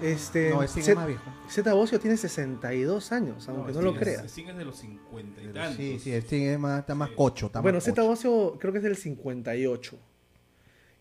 Este, 0.01 0.49
No, 0.49 0.63
Sting 0.63 0.81
es 0.81 0.95
más 0.95 1.07
viejo. 1.07 1.21
Zeta 1.49 1.73
Bocio 1.73 1.99
tiene 1.99 2.17
62 2.17 3.11
años, 3.11 3.47
aunque 3.49 3.73
no, 3.73 3.81
lo 3.81 3.91
es- 3.91 3.99
creas. 3.99 4.25
Sting 4.25 4.47
es 4.47 4.57
de 4.57 4.65
los 4.65 4.77
50 4.77 5.41
y 5.41 5.47
tantos. 5.47 5.75
Sí, 5.75 5.99
sí, 5.99 6.11
Sting 6.13 6.41
es 6.47 6.57
más, 6.59 6.79
está 6.79 6.95
más 6.95 7.09
Sí. 7.09 7.15
cocho. 7.15 7.45
Está 7.47 7.61
Bueno, 7.61 7.77
más 7.77 7.83
Zeta. 7.83 8.01
Bocio 8.01 8.57
creo 8.59 8.71
que 8.73 8.79
es 8.79 8.83
del 8.83 8.95
58. 8.97 9.97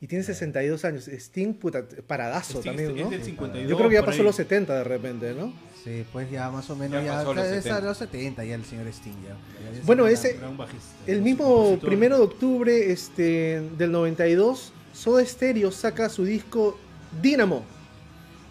Y 0.00 0.06
tiene 0.08 0.24
62 0.24 0.84
años. 0.84 1.06
Sting, 1.08 1.54
puta, 1.54 1.84
paradazo 2.06 2.58
Sting 2.58 2.64
también, 2.70 2.98
es 2.98 3.04
¿no? 3.04 3.10
del 3.10 3.22
52, 3.24 3.70
Yo 3.70 3.76
creo 3.78 3.88
que 3.88 3.94
ya 3.94 4.04
pasó 4.04 4.22
los 4.22 4.34
70 4.36 4.74
de 4.74 4.84
repente, 4.84 5.32
¿no? 5.32 5.52
Sí, 5.82 6.04
pues 6.12 6.30
ya 6.30 6.48
más 6.50 6.68
o 6.70 6.76
menos 6.76 7.02
Ya 7.02 7.06
ya, 7.06 7.12
pasó 7.18 7.34
los 7.34 7.44
está- 7.44 7.56
es 7.56 7.66
a 7.66 7.68
70. 7.68 7.88
los 7.88 7.98
70 7.98 8.44
ya 8.44 8.54
el 8.54 8.64
señor 8.64 8.86
Sting 8.88 9.12
ya. 9.24 9.30
Ya 9.64 9.78
es 9.78 9.84
Bueno, 9.86 10.06
ese- 10.06 10.36
Era 10.36 10.48
un 10.48 10.56
bajista. 10.56 10.86
El 11.06 11.22
mismo 11.22 11.76
primero 11.80 12.18
de 12.18 12.22
octubre 12.24 12.92
este, 12.92 13.60
del 13.76 13.90
92, 13.90 14.72
Soda 14.94 15.24
Stereo 15.24 15.72
saca 15.72 16.08
su 16.08 16.24
disco 16.24 16.78
Dynamo. 17.20 17.64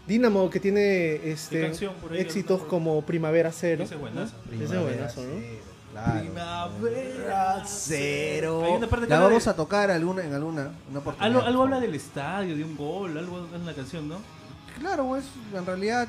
Dynamo 0.07 0.49
que 0.49 0.59
tiene 0.59 1.15
este, 1.31 1.71
éxitos 2.17 2.63
como 2.63 3.01
Primavera 3.03 3.51
Cero. 3.53 3.83
Ese 3.85 3.93
es 3.95 3.99
buenazo. 4.01 4.33
¿no? 4.45 4.53
Ese 4.55 4.65
Primavera, 4.65 4.81
buenazo, 4.97 5.21
¿no? 5.23 5.39
sí. 5.39 5.59
Primavera 6.21 7.63
Cero. 7.65 8.63
La 9.07 9.19
vamos 9.19 9.43
de- 9.45 9.49
a 9.51 9.55
tocar 9.55 9.91
alguna, 9.91 10.23
en 10.25 10.33
alguna 10.33 10.71
una 10.89 10.99
oportunidad. 10.99 11.45
Algo, 11.47 11.61
habla 11.63 11.79
del 11.79 11.95
estadio, 11.95 12.55
de 12.55 12.63
un 12.63 12.75
gol, 12.75 13.17
algo 13.17 13.47
en 13.53 13.65
la 13.65 13.73
canción, 13.73 14.07
¿no? 14.09 14.17
Claro, 14.81 15.07
pues, 15.07 15.23
en 15.53 15.65
realidad 15.65 16.07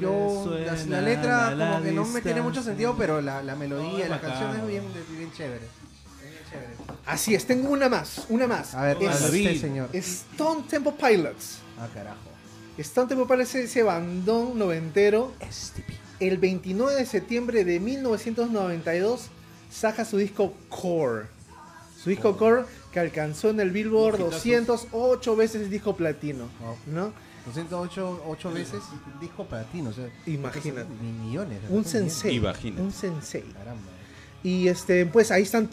yo 0.00 0.56
la, 0.88 1.00
letra 1.00 1.50
la- 1.50 1.54
la 1.54 1.72
como 1.72 1.84
que 1.84 1.92
no 1.92 2.04
me 2.06 2.20
tiene 2.20 2.40
mucho 2.40 2.62
sentido, 2.62 2.94
pero 2.96 3.20
la, 3.20 3.42
No, 3.42 3.56
melodía, 3.56 4.08
la 4.08 4.16
bacán. 4.16 4.30
canción 4.30 4.56
es 4.60 4.66
bien, 4.68 4.84
bien 5.16 5.32
chévere. 5.32 5.64
Es 5.66 6.30
bien 6.30 6.42
chévere. 6.50 6.74
Así 7.04 7.34
es, 7.34 7.44
tengo 7.46 7.70
una 7.70 7.88
más, 7.88 8.26
una 8.28 8.46
más. 8.46 8.74
A 8.74 8.82
ver, 8.82 8.98
Es- 9.02 9.20
usted, 9.22 9.60
señor. 9.60 9.88
Stone 9.92 10.64
Temple 10.68 10.92
Pilots. 10.98 11.58
Ah, 11.78 11.88
carajo. 11.92 12.16
Stone 12.78 13.08
Temple 13.08 13.26
Pilots 13.26 13.54
es 13.56 13.70
ese 13.70 13.82
bandón 13.82 14.58
noventero. 14.58 15.32
El 16.20 16.38
29 16.38 16.94
de 16.94 17.04
septiembre 17.06 17.64
de 17.64 17.80
1992 17.80 19.26
saca 19.70 20.04
su 20.04 20.16
disco 20.18 20.54
Core. 20.68 21.26
Su 22.02 22.10
disco 22.10 22.36
Core 22.36 22.64
que 22.92 23.00
alcanzó 23.00 23.50
en 23.50 23.58
el 23.60 23.70
Billboard 23.70 24.14
Hojitazos. 24.14 24.42
208 24.44 25.36
veces 25.36 25.62
el 25.62 25.70
disco 25.70 25.96
platino. 25.96 26.44
Wow. 26.60 26.76
¿No? 26.86 27.12
208 27.46 28.24
ocho 28.26 28.52
veces 28.52 28.82
disco 29.20 29.44
platino, 29.46 29.90
o 29.90 29.92
sea, 29.92 30.08
Imagínate. 30.26 30.86
ni 31.02 31.12
millones. 31.12 31.58
Un 31.68 31.84
sensei. 31.84 32.36
Imagínate. 32.36 32.82
Un 32.82 32.92
sensei. 32.92 33.42
Caramba. 33.52 33.82
Y 34.42 34.68
este, 34.68 35.06
pues 35.06 35.30
ahí 35.30 35.42
están 35.42 35.68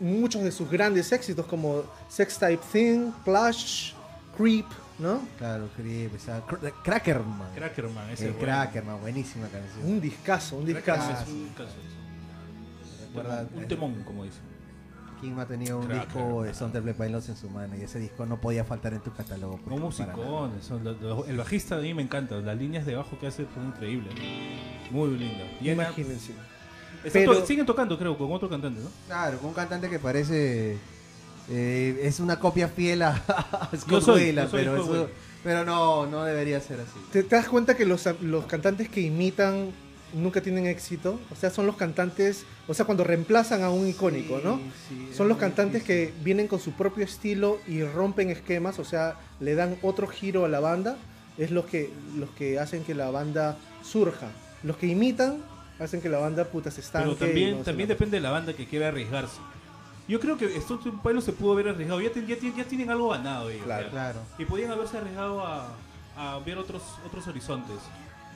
muchos 0.00 0.42
de 0.42 0.52
sus 0.52 0.70
grandes 0.70 1.10
éxitos 1.12 1.46
como 1.46 1.82
Sex 2.08 2.38
Type 2.38 2.62
Thing, 2.72 3.10
Plush, 3.24 3.92
Creep, 4.36 4.66
¿no? 4.98 5.20
Claro, 5.38 5.68
Creep, 5.76 6.14
esa 6.14 6.46
Cr- 6.46 6.72
Crackerman. 6.82 7.54
Crackerman, 7.54 8.10
ese 8.10 8.24
El 8.24 8.30
es 8.30 8.36
bueno. 8.36 8.52
Crackerman, 8.52 9.00
buenísima 9.00 9.48
canción. 9.48 9.86
Un 9.86 10.00
discazo, 10.00 10.56
un 10.56 10.66
discazo. 10.66 11.06
Crackerman 11.06 11.22
es 11.22 11.28
un 11.28 11.48
caso. 11.50 11.74
Recuerda, 13.08 13.48
Un 13.54 13.62
eh, 13.62 13.66
temón, 13.66 13.94
como 14.04 14.24
dice. 14.24 14.38
No 15.22 15.40
ha 15.40 15.46
tenido 15.46 15.78
un 15.78 15.88
disco 15.88 16.42
de 16.42 16.50
Stone 16.50 16.72
Temple 16.72 16.94
Pilots 16.94 17.28
en 17.28 17.36
su 17.36 17.48
mano 17.50 17.74
y 17.76 17.82
ese 17.82 17.98
disco 17.98 18.26
no 18.26 18.40
podía 18.40 18.64
faltar 18.64 18.92
en 18.94 19.00
tu 19.00 19.12
catálogo. 19.12 19.58
No 19.66 19.90
son 20.62 20.84
lo- 20.84 20.92
lo- 20.92 21.26
el 21.26 21.36
bajista 21.36 21.76
a 21.76 21.78
mí 21.78 21.92
me 21.94 22.02
encanta, 22.02 22.36
las 22.36 22.56
líneas 22.56 22.86
de 22.86 22.94
bajo 22.94 23.18
que 23.18 23.26
hace 23.26 23.46
son 23.54 23.66
increíbles. 23.68 24.12
Muy 24.90 25.10
lindo. 25.16 25.44
Y 25.60 25.70
Imagínense. 25.70 26.32
están 27.04 27.12
Pero- 27.12 27.38
to- 27.40 27.46
siguen 27.46 27.66
tocando, 27.66 27.98
creo, 27.98 28.16
con 28.16 28.32
otro 28.32 28.48
cantante, 28.48 28.80
¿no? 28.80 28.88
Claro, 29.06 29.38
con 29.38 29.48
un 29.48 29.54
cantante 29.54 29.88
que 29.90 29.98
parece. 29.98 30.76
eh, 31.48 32.00
es 32.02 32.18
una 32.20 32.38
copia 32.40 32.66
fiel 32.68 33.02
a, 33.02 33.10
a 33.70 33.70
Scott 33.76 34.02
soy, 34.02 34.34
pero, 34.50 34.76
eso- 34.82 35.08
pero 35.44 35.64
no, 35.64 36.06
no 36.06 36.24
debería 36.24 36.60
ser 36.60 36.80
así. 36.80 36.98
¿Te, 37.12 37.22
te 37.22 37.36
das 37.36 37.48
cuenta 37.48 37.76
que 37.76 37.84
los, 37.86 38.04
los 38.20 38.46
cantantes 38.46 38.88
que 38.88 39.00
imitan 39.00 39.70
nunca 40.16 40.40
tienen 40.40 40.66
éxito? 40.66 41.20
O 41.30 41.36
sea, 41.36 41.50
son 41.50 41.66
los 41.66 41.76
cantantes, 41.76 42.44
o 42.66 42.74
sea, 42.74 42.84
cuando 42.86 43.04
reemplazan 43.04 43.62
a 43.62 43.70
un 43.70 43.86
icónico, 43.86 44.40
¿no? 44.42 44.60
Sí, 44.88 45.10
Son 45.14 45.28
los 45.28 45.38
cantantes 45.38 45.82
difícil. 45.86 46.12
que 46.14 46.24
vienen 46.24 46.48
con 46.48 46.58
su 46.58 46.72
propio 46.72 47.04
estilo 47.04 47.58
y 47.68 47.82
rompen 47.84 48.30
esquemas, 48.30 48.78
o 48.78 48.84
sea, 48.84 49.16
le 49.40 49.54
dan 49.54 49.76
otro 49.82 50.06
giro 50.06 50.44
a 50.44 50.48
la 50.48 50.60
banda. 50.60 50.96
Es 51.38 51.50
los 51.50 51.66
que, 51.66 51.90
los 52.16 52.30
que 52.30 52.58
hacen 52.58 52.82
que 52.82 52.94
la 52.94 53.10
banda 53.10 53.58
surja. 53.82 54.28
Los 54.62 54.78
que 54.78 54.86
imitan 54.86 55.38
hacen 55.78 56.00
que 56.00 56.08
la 56.08 56.18
banda 56.18 56.44
puta 56.44 56.70
se 56.70 56.80
estanque. 56.80 57.10
Pero 57.18 57.26
también, 57.26 57.58
no 57.58 57.62
también 57.64 57.88
depende 57.88 58.16
de 58.16 58.22
la 58.22 58.30
banda 58.30 58.54
que 58.54 58.64
quiera 58.66 58.88
arriesgarse. 58.88 59.36
Yo 60.08 60.18
creo 60.20 60.38
que 60.38 60.46
Stone 60.56 60.80
Pilots 61.02 61.24
se 61.26 61.32
pudo 61.32 61.52
haber 61.52 61.68
arriesgado. 61.68 62.00
Ya, 62.00 62.10
ten- 62.10 62.26
ya, 62.26 62.36
tienen- 62.36 62.56
ya 62.56 62.64
tienen 62.64 62.90
algo 62.90 63.10
ganado 63.10 63.50
ellos. 63.50 63.64
Claro. 63.64 63.90
Claro. 63.90 64.20
Y 64.38 64.44
podían 64.46 64.70
haberse 64.70 64.96
arriesgado 64.96 65.44
a, 65.44 65.68
a 66.16 66.38
ver 66.38 66.56
otros, 66.56 66.82
otros 67.04 67.26
horizontes 67.26 67.76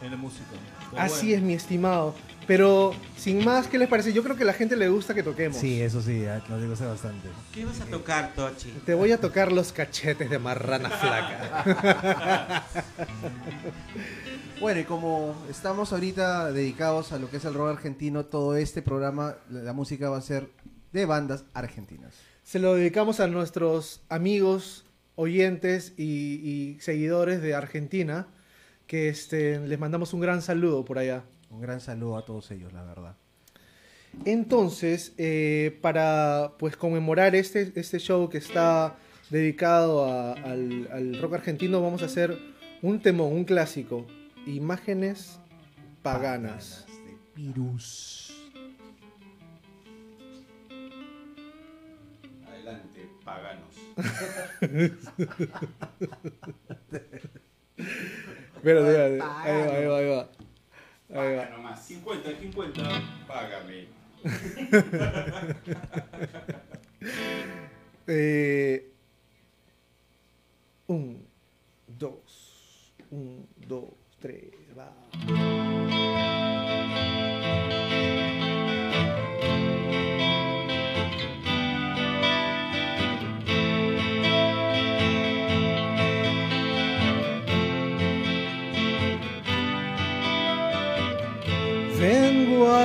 en 0.03 0.11
la 0.11 0.17
música. 0.17 0.45
Pero 0.91 1.03
Así 1.03 1.27
bueno. 1.27 1.37
es, 1.37 1.43
mi 1.43 1.53
estimado. 1.55 2.15
Pero, 2.47 2.95
sin 3.17 3.45
más, 3.45 3.69
¿qué 3.69 3.79
les 3.79 3.89
parece? 3.89 4.13
Yo 4.13 4.23
creo 4.23 4.37
que 4.37 4.43
a 4.43 4.47
la 4.47 4.53
gente 4.53 4.77
le 4.77 4.89
gusta 4.89 5.15
que 5.15 5.23
toquemos. 5.23 5.57
Sí, 5.57 5.81
eso 5.81 6.03
sí, 6.03 6.25
lo 6.49 6.61
digo 6.61 6.75
sé 6.75 6.85
bastante. 6.85 7.29
¿Qué 7.53 7.65
vas 7.65 7.81
a 7.81 7.85
tocar, 7.85 8.35
Tochi? 8.35 8.71
Te 8.85 8.95
voy 8.95 9.13
a 9.13 9.21
tocar 9.21 9.53
los 9.53 9.73
cachetes 9.73 10.29
de 10.29 10.39
marrana 10.39 10.91
flaca. 10.91 12.65
Bueno, 14.61 14.81
y 14.81 14.85
como 14.85 15.35
estamos 15.49 15.91
ahorita 15.91 16.53
dedicados 16.53 17.13
a 17.13 17.19
lo 17.19 17.31
que 17.31 17.39
es 17.39 17.45
el 17.47 17.55
rock 17.55 17.71
argentino, 17.71 18.27
todo 18.27 18.57
este 18.57 18.83
programa, 18.83 19.37
la 19.49 19.63
la 19.63 19.73
música 19.73 20.11
va 20.11 20.19
a 20.19 20.21
ser 20.21 20.51
de 20.93 21.07
bandas 21.07 21.45
argentinas. 21.55 22.13
Se 22.43 22.59
lo 22.59 22.75
dedicamos 22.75 23.21
a 23.21 23.27
nuestros 23.27 24.03
amigos, 24.11 24.85
oyentes 25.15 25.95
y, 25.97 26.03
y 26.05 26.81
seguidores 26.81 27.41
de 27.41 27.55
Argentina, 27.55 28.27
que 28.91 29.09
este, 29.09 29.61
les 29.69 29.79
mandamos 29.79 30.13
un 30.15 30.21
gran 30.21 30.43
saludo 30.43 30.85
por 30.85 30.99
allá. 30.99 31.23
Un 31.49 31.61
gran 31.61 31.81
saludo 31.81 32.17
a 32.17 32.25
todos 32.25 32.51
ellos, 32.51 32.73
la 32.73 32.83
verdad. 32.83 33.15
Entonces, 34.25 35.13
eh, 35.17 35.79
para 35.81 36.55
pues 36.59 36.77
conmemorar 36.77 37.37
este, 37.37 37.71
este 37.77 38.01
show 38.01 38.29
que 38.29 38.39
está 38.39 38.97
dedicado 39.31 40.07
a- 40.07 40.33
al, 40.33 40.89
al 40.93 41.21
rock 41.21 41.35
argentino, 41.35 41.81
vamos 41.81 42.03
a 42.03 42.07
hacer 42.07 42.37
un 42.83 43.01
temón, 43.01 43.33
un 43.33 43.45
clásico, 43.45 44.09
Imágenes 44.45 45.39
Paganas. 46.03 46.85
de 46.89 47.17
Virus. 47.41 48.35
Adelante, 52.45 53.09
paganos. 53.25 53.77
Espérate, 58.61 58.91
espérate. 58.91 59.23
Ahí 59.23 59.67
va, 59.67 59.75
ahí 59.75 59.87
va, 59.87 59.99
ahí 59.99 60.09
va. 60.09 60.29
Ahí 61.23 61.35
va. 61.35 61.43
Paga 61.45 61.57
nomás. 61.57 61.83
50, 61.87 62.31
50. 62.41 62.83
Págame. 63.27 63.89
Eh, 68.13 68.91
un, 70.89 71.25
dos, 71.87 72.93
un, 73.11 73.47
dos, 73.57 73.85
tres, 74.19 74.51
va. 74.77 74.93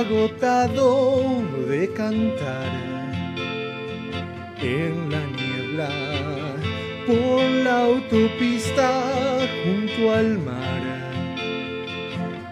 Agotado 0.00 1.42
de 1.68 1.90
cantar 1.94 2.70
en 4.60 5.10
la 5.10 5.24
niebla 5.38 5.88
por 7.06 7.40
la 7.64 7.84
autopista 7.84 8.90
junto 9.64 10.12
al 10.12 10.38
mar. 10.40 10.82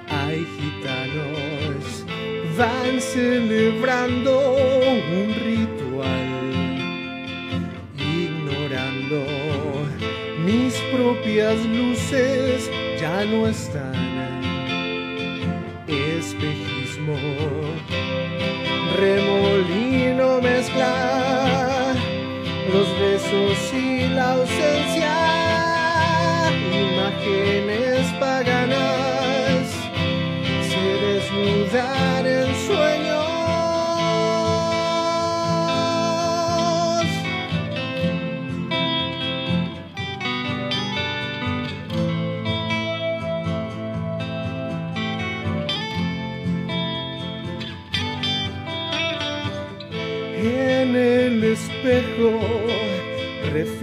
Hay 0.08 0.46
gitanos, 0.58 2.06
van 2.56 2.98
celebrando 2.98 4.56
un 5.18 5.28
ritual, 5.50 6.40
ignorando 7.98 9.20
mis 10.46 10.74
propias 10.94 11.58
luces 11.66 12.70
ya 12.98 13.24
no 13.26 13.46
están. 13.46 14.03
Remolino 18.96 20.40
mezcla 20.40 21.92
los 22.72 22.88
besos 22.98 23.74
y 23.74 24.08
la 24.08 24.32
ausencia, 24.32 25.12
imágenes 26.72 28.10
paganas 28.18 29.68
se 30.70 30.84
desnudan 31.04 32.43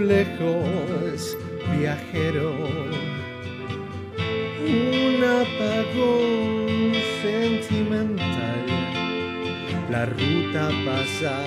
reflejos, 0.02 1.38
viajero. 1.78 2.56
Un 4.66 5.24
apagón 5.24 6.94
sentimental. 7.22 8.66
La 9.90 10.06
ruta 10.06 10.70
pasa, 10.86 11.38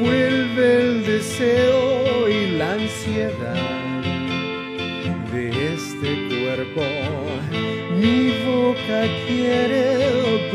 vuelve 0.00 0.80
el 0.80 1.06
deseo 1.06 2.28
y 2.28 2.56
la 2.58 2.72
ansiedad 2.72 4.02
de 5.32 5.74
este 5.74 6.10
cuerpo. 6.28 6.82
Mi 8.00 8.30
boca 8.44 9.06
quiere 9.26 10.50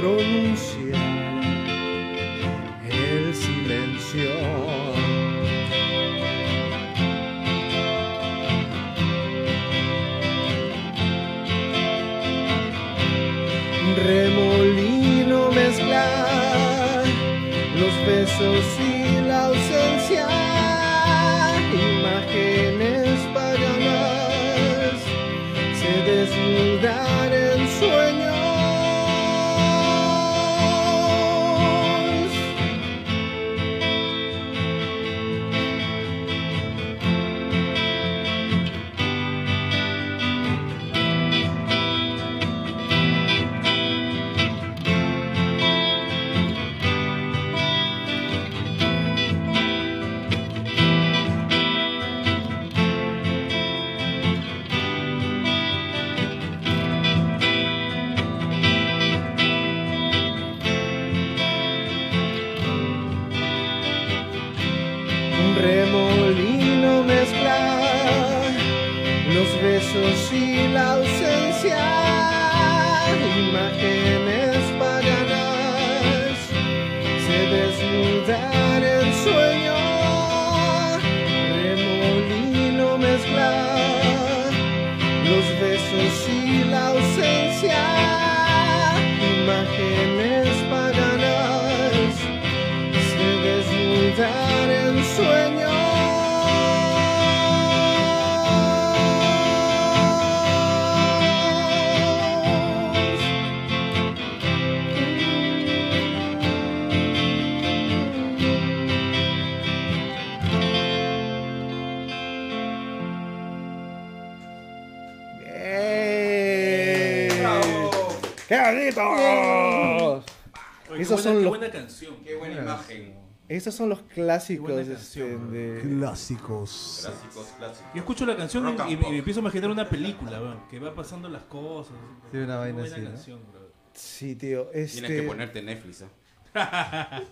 Esos 123.59 123.75
son 123.75 123.89
los 123.89 123.99
clásicos 124.03 124.71
este, 124.71 124.93
canción, 124.93 125.51
de... 125.51 125.81
Clásicos. 125.81 127.01
Clásicos, 127.01 127.47
clásicos. 127.57 127.91
Yo 127.93 127.99
escucho 127.99 128.25
la 128.25 128.37
canción 128.37 128.73
y, 128.87 128.95
me 128.95 129.17
empiezo 129.17 129.41
a 129.41 129.41
imaginar 129.41 129.69
una 129.69 129.89
película, 129.89 130.39
weón, 130.39 130.61
que 130.69 130.79
va 130.79 130.95
pasando 130.95 131.27
las 131.27 131.43
cosas. 131.43 131.93
Sí, 132.31 132.37
una 132.37 132.55
vaina 132.55 132.79
buena 132.79 132.95
así, 132.95 133.03
¿no? 133.03 133.09
canción, 133.09 133.39
bro. 133.51 133.69
Sí, 133.93 134.35
tío. 134.35 134.71
Este... 134.71 135.01
Tienes 135.01 135.21
que 135.21 135.27
ponerte 135.27 135.61
Netflix. 135.61 136.03
¿eh? 136.03 136.07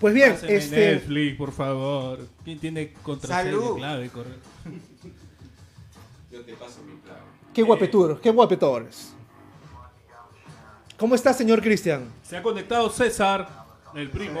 Pues 0.00 0.12
bien, 0.12 0.32
Pásame 0.32 0.56
este... 0.56 0.76
Netflix, 0.76 1.38
por 1.38 1.52
favor. 1.52 2.28
¿Quién 2.44 2.58
tiene 2.58 2.92
contraseña 2.92 3.44
Salud. 3.44 3.76
clave? 3.76 4.10
Corre. 4.10 4.30
Yo 6.30 6.44
te 6.44 6.52
paso 6.52 6.82
mi 6.82 6.96
plan. 6.96 7.16
Qué 7.54 7.62
guapeturos, 7.62 8.20
qué 8.20 8.30
guapetores. 8.30 9.14
¿Cómo 10.98 11.14
está, 11.14 11.32
señor 11.32 11.62
Cristian? 11.62 12.12
Se 12.22 12.36
ha 12.36 12.42
conectado 12.42 12.90
César, 12.90 13.63
el 13.94 14.10
primo. 14.10 14.40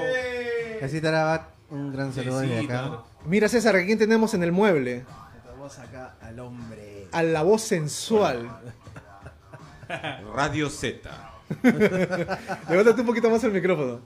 Arabat, 1.08 1.42
un 1.70 1.92
gran 1.92 2.12
saludo 2.12 2.40
desde 2.40 2.58
Sí, 2.60 2.64
acá. 2.66 2.80
claro. 2.82 3.04
Mira, 3.26 3.48
César, 3.48 3.76
¿a 3.76 3.84
quién 3.84 3.98
tenemos 3.98 4.34
en 4.34 4.42
el 4.42 4.52
mueble? 4.52 5.04
Estamos 5.36 5.78
acá 5.78 6.14
al 6.20 6.38
hombre. 6.40 7.08
A 7.12 7.22
la 7.22 7.42
voz 7.42 7.62
sensual. 7.62 8.48
Radio 10.34 10.68
Z. 10.70 11.10
Levántate 12.68 13.00
un 13.00 13.06
poquito 13.06 13.30
más 13.30 13.42
el 13.44 13.52
micrófono. 13.52 14.00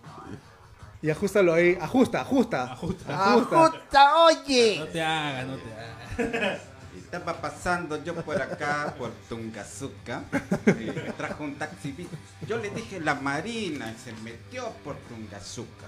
Y 1.00 1.10
ajustalo 1.10 1.54
ahí. 1.54 1.78
Ajusta, 1.80 2.20
ajusta. 2.20 2.72
Ajusta. 2.72 3.32
¡Ajusta, 3.34 4.14
oye! 4.24 4.76
No 4.80 4.86
te 4.86 5.02
hagas, 5.02 5.46
no 5.46 5.56
te 5.56 5.72
hagas. 5.74 6.60
Estaba 7.10 7.40
pasando 7.40 8.04
yo 8.04 8.14
por 8.16 8.40
acá, 8.40 8.94
por 8.98 9.10
Tungazuca. 9.30 10.24
me 10.66 10.92
trajo 11.16 11.42
un 11.42 11.54
taxi. 11.54 12.06
Yo 12.46 12.58
le 12.58 12.68
dije 12.68 13.00
la 13.00 13.14
marina 13.14 13.90
y 13.90 13.98
se 13.98 14.12
metió 14.22 14.68
por 14.84 14.94
Tungazuca. 14.96 15.86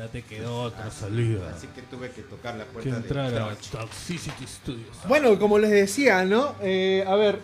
No 0.00 0.08
te 0.08 0.22
quedó 0.22 0.62
otra 0.62 0.90
salida. 0.90 1.52
Así 1.56 1.68
que 1.68 1.82
tuve 1.82 2.10
que 2.10 2.22
tocar 2.22 2.56
la 2.56 2.64
Que 2.64 2.70
puerta 2.72 2.90
de 2.90 2.96
entrar 2.96 3.26
a 3.26 3.30
Troch. 3.30 3.68
Toxicity 3.70 4.46
Studios. 4.48 4.96
Bueno, 5.06 5.38
como 5.38 5.60
les 5.60 5.70
decía, 5.70 6.24
¿no? 6.24 6.56
Eh, 6.60 7.04
a 7.06 7.14
ver, 7.14 7.38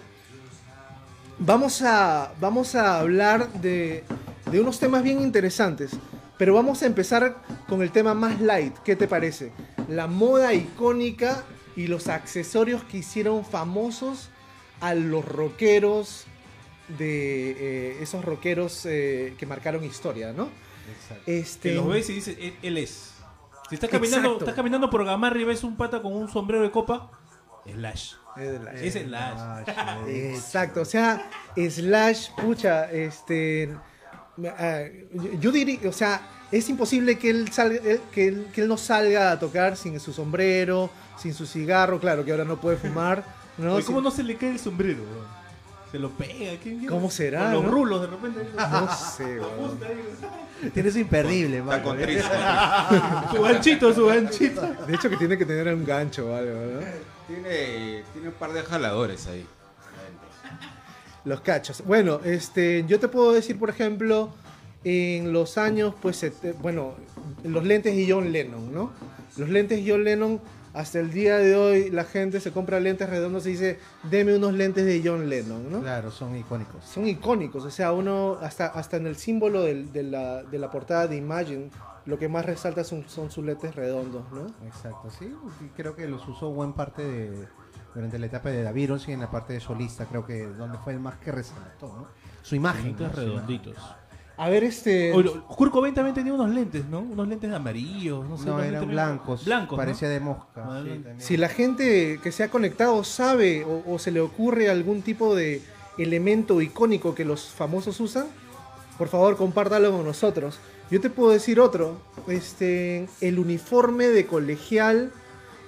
vamos 1.39 1.81
a, 1.83 2.33
vamos 2.41 2.75
a 2.75 2.99
hablar 2.99 3.53
de, 3.53 4.03
de 4.51 4.61
unos 4.61 4.81
temas 4.81 5.05
bien 5.05 5.21
interesantes, 5.21 5.93
pero 6.37 6.53
vamos 6.53 6.83
a 6.83 6.87
empezar 6.87 7.37
con 7.69 7.81
el 7.81 7.93
tema 7.93 8.13
más 8.15 8.41
light. 8.41 8.77
¿Qué 8.85 8.97
te 8.97 9.07
parece? 9.07 9.53
La 9.89 10.09
moda 10.09 10.53
icónica 10.53 11.45
y 11.79 11.87
los 11.87 12.09
accesorios 12.09 12.83
que 12.85 12.99
hicieron 12.99 13.45
famosos 13.45 14.31
a 14.81 14.95
los 14.95 15.25
rockeros 15.25 16.25
de 16.99 17.51
eh, 17.51 17.99
esos 18.03 18.25
rockeros 18.25 18.85
eh, 18.87 19.35
que 19.39 19.47
marcaron 19.47 19.85
historia, 19.85 20.33
¿no? 20.33 20.49
Exacto. 20.93 21.23
Este, 21.31 21.69
Que 21.71 21.75
los 21.77 21.87
ves 21.89 22.09
y 22.11 22.15
dices, 22.15 22.37
él, 22.41 22.55
él 22.63 22.79
es. 22.79 23.15
Si 23.69 23.75
estás 23.75 23.91
caminando, 23.91 24.29
Exacto. 24.29 24.45
estás 24.45 24.55
caminando 24.57 24.89
por 24.91 25.05
Gamarra 25.05 25.39
y 25.41 25.45
ves 25.45 25.63
un 25.63 25.77
pata 25.77 26.01
con 26.03 26.15
un 26.15 26.29
sombrero 26.29 26.63
de 26.63 26.71
copa, 26.71 27.11
Slash. 27.71 28.15
la- 28.37 28.73
Es 28.73 28.95
Slash. 28.95 29.69
Exacto, 30.09 30.81
o 30.81 30.85
sea, 30.85 31.31
Slash, 31.57 32.31
pucha, 32.37 32.91
este. 32.91 33.75
Ah, 34.59 34.83
yo- 35.41 35.51
diría, 35.53 35.79
o 35.89 35.93
sea, 35.93 36.21
es 36.53 36.69
imposible 36.69 37.19
que 37.19 37.31
él, 37.31 37.51
salga, 37.53 37.77
él- 37.77 38.01
que, 38.13 38.29
él, 38.29 38.47
que 38.53 38.63
él 38.63 38.69
no 38.69 38.77
salga 38.77 39.33
a 39.33 39.39
tocar 39.39 39.77
sin 39.77 39.99
su 40.01 40.13
sombrero, 40.13 40.91
sin 41.19 41.35
su 41.35 41.47
cigarro, 41.47 41.99
claro 42.01 42.25
que 42.25 42.31
ahora 42.31 42.45
no 42.45 42.61
puede 42.61 42.77
fumar, 42.77 43.25
¿no? 43.59 43.75
Oye, 43.75 43.85
¿Cómo 43.85 43.99
Sin- 43.99 44.05
no 44.05 44.11
se 44.11 44.23
le 44.23 44.37
cae 44.37 44.51
el 44.51 44.59
sombrero? 44.59 45.03
Se 45.91 45.99
lo 45.99 46.11
pega. 46.11 46.61
¿qué 46.63 46.71
mierda? 46.71 46.95
¿Cómo 46.95 47.11
será, 47.11 47.45
Con 47.45 47.53
los 47.55 47.65
no? 47.65 47.71
rulos 47.71 48.01
de 48.03 48.07
repente. 48.09 48.41
No 48.57 48.95
sé, 48.95 49.25
weón. 49.41 49.79
Ahí. 50.63 50.71
Tienes 50.71 50.97
imperdible, 50.97 51.59
Está 51.59 51.71
mano. 51.71 51.83
con 51.83 51.97
triste. 51.97 52.29
Su 53.35 53.43
ganchito, 53.43 53.95
su 53.95 54.07
ganchito. 54.07 54.61
De 54.87 54.95
hecho, 54.95 55.09
que 55.09 55.17
tiene 55.17 55.39
que 55.39 55.47
tener 55.47 55.73
un 55.73 55.85
gancho 55.87 56.29
o 56.31 56.35
algo, 56.37 56.53
¿no? 56.53 56.81
Tiene, 57.27 58.03
tiene 58.13 58.29
un 58.29 58.35
par 58.39 58.53
de 58.53 58.63
jaladores 58.65 59.27
ahí. 59.29 59.47
Los 61.25 61.41
cachos. 61.41 61.83
Bueno, 61.85 62.21
este, 62.25 62.85
yo 62.87 62.99
te 63.01 63.09
puedo 63.09 63.33
decir, 63.33 63.59
por 63.59 63.71
ejemplo, 63.71 64.31
en 64.85 65.33
los 65.33 65.59
años, 65.59 65.95
pues, 66.01 66.25
bueno, 66.61 66.95
los 67.45 67.65
lentes 67.65 67.97
de 67.97 68.07
John 68.11 68.33
Lennon, 68.33 68.73
¿no? 68.73 68.93
Los 69.37 69.49
lentes 69.49 69.85
de 69.85 69.91
John 69.91 70.05
Lennon, 70.05 70.41
hasta 70.73 71.01
el 71.01 71.11
día 71.11 71.39
de 71.39 71.57
hoy, 71.57 71.91
la 71.91 72.05
gente 72.05 72.41
se 72.41 72.53
compra 72.53 72.81
lentes 72.81 73.09
redondos 73.09 73.47
y 73.47 73.51
dice, 73.51 73.79
deme 74.05 74.37
unos 74.37 74.55
lentes 74.55 74.85
de 74.87 75.03
John 75.05 75.29
Lennon, 75.29 75.71
¿no? 75.71 75.81
Claro, 75.81 76.11
son 76.11 76.37
icónicos. 76.37 76.85
Son 76.85 77.07
icónicos, 77.07 77.65
o 77.65 77.71
sea, 77.71 77.93
uno, 77.93 78.39
hasta, 78.41 78.67
hasta 78.67 78.97
en 78.97 79.07
el 79.07 79.17
símbolo 79.17 79.63
de, 79.63 80.03
la, 80.03 80.43
de 80.45 80.59
la 80.59 80.71
portada 80.71 81.07
de 81.07 81.17
Imagine, 81.17 81.71
lo 82.07 82.19
que 82.19 82.29
más 82.29 82.47
resalta 82.47 82.85
son, 82.85 83.09
son 83.09 83.31
sus 83.31 83.45
lentes 83.45 83.75
redondos, 83.75 84.25
¿no? 84.33 84.47
Exacto, 84.67 85.11
sí. 85.11 85.31
y 85.65 85.69
creo 85.77 85.95
que 85.95 86.07
los 86.07 86.27
usó 86.27 86.51
buen 86.51 86.73
parte 86.73 87.03
de, 87.03 87.49
durante 87.99 88.17
la 88.17 88.27
etapa 88.27 88.51
de 88.51 88.63
David 88.63 88.93
y 89.09 89.11
en 89.11 89.19
la 89.19 89.29
parte 89.29 89.55
de 89.55 89.61
solista, 89.61 90.07
creo 90.07 90.25
que 90.25 90.47
donde 90.47 90.79
fue 90.79 90.93
el 90.93 91.01
más 91.01 91.17
que 91.17 91.33
resaltó, 91.33 91.89
¿no? 91.89 92.07
Su 92.43 92.55
imagen. 92.55 92.85
Lentes 92.85 93.09
¿no? 93.09 93.13
Su 93.13 93.21
redonditos. 93.21 93.77
A 94.37 94.49
ver, 94.49 94.63
este... 94.63 95.13
Kurt 95.49 95.73
Cobain 95.73 95.93
también 95.93 96.15
tenía 96.15 96.33
unos 96.33 96.49
lentes, 96.49 96.85
¿no? 96.87 97.01
Unos 97.01 97.27
lentes 97.27 97.53
amarillos. 97.53 98.25
No, 98.29 98.39
sé, 98.39 98.47
No, 98.47 98.63
eran 98.63 98.87
blancos. 98.87 99.45
Blancos. 99.45 99.73
¿no? 99.73 99.77
Parecía 99.77 100.09
de 100.09 100.21
mosca. 100.21 100.81
Sí. 100.85 101.05
Si 101.19 101.37
la 101.37 101.49
gente 101.49 102.21
que 102.23 102.31
se 102.31 102.45
ha 102.45 102.51
conectado 102.51 103.03
sabe 103.03 103.65
o, 103.65 103.83
o 103.93 103.99
se 103.99 104.13
le 104.13 104.21
ocurre 104.21 104.71
algún 104.71 105.03
tipo 105.03 105.35
de 105.35 105.61
elemento 105.99 106.63
icónico 106.63 107.17
que 107.17 107.25
los 107.25 107.49
famosos 107.49 107.99
usan, 107.99 108.27
por 108.97 109.09
favor 109.09 109.37
compártalo 109.37 109.91
con 109.91 110.05
nosotros. 110.05 110.61
Yo 110.89 111.01
te 111.01 111.11
puedo 111.11 111.33
decir 111.33 111.59
otro, 111.59 112.01
este, 112.29 113.09
el 113.21 113.41
uniforme 113.41 114.07
de 114.07 114.25
colegial 114.27 115.11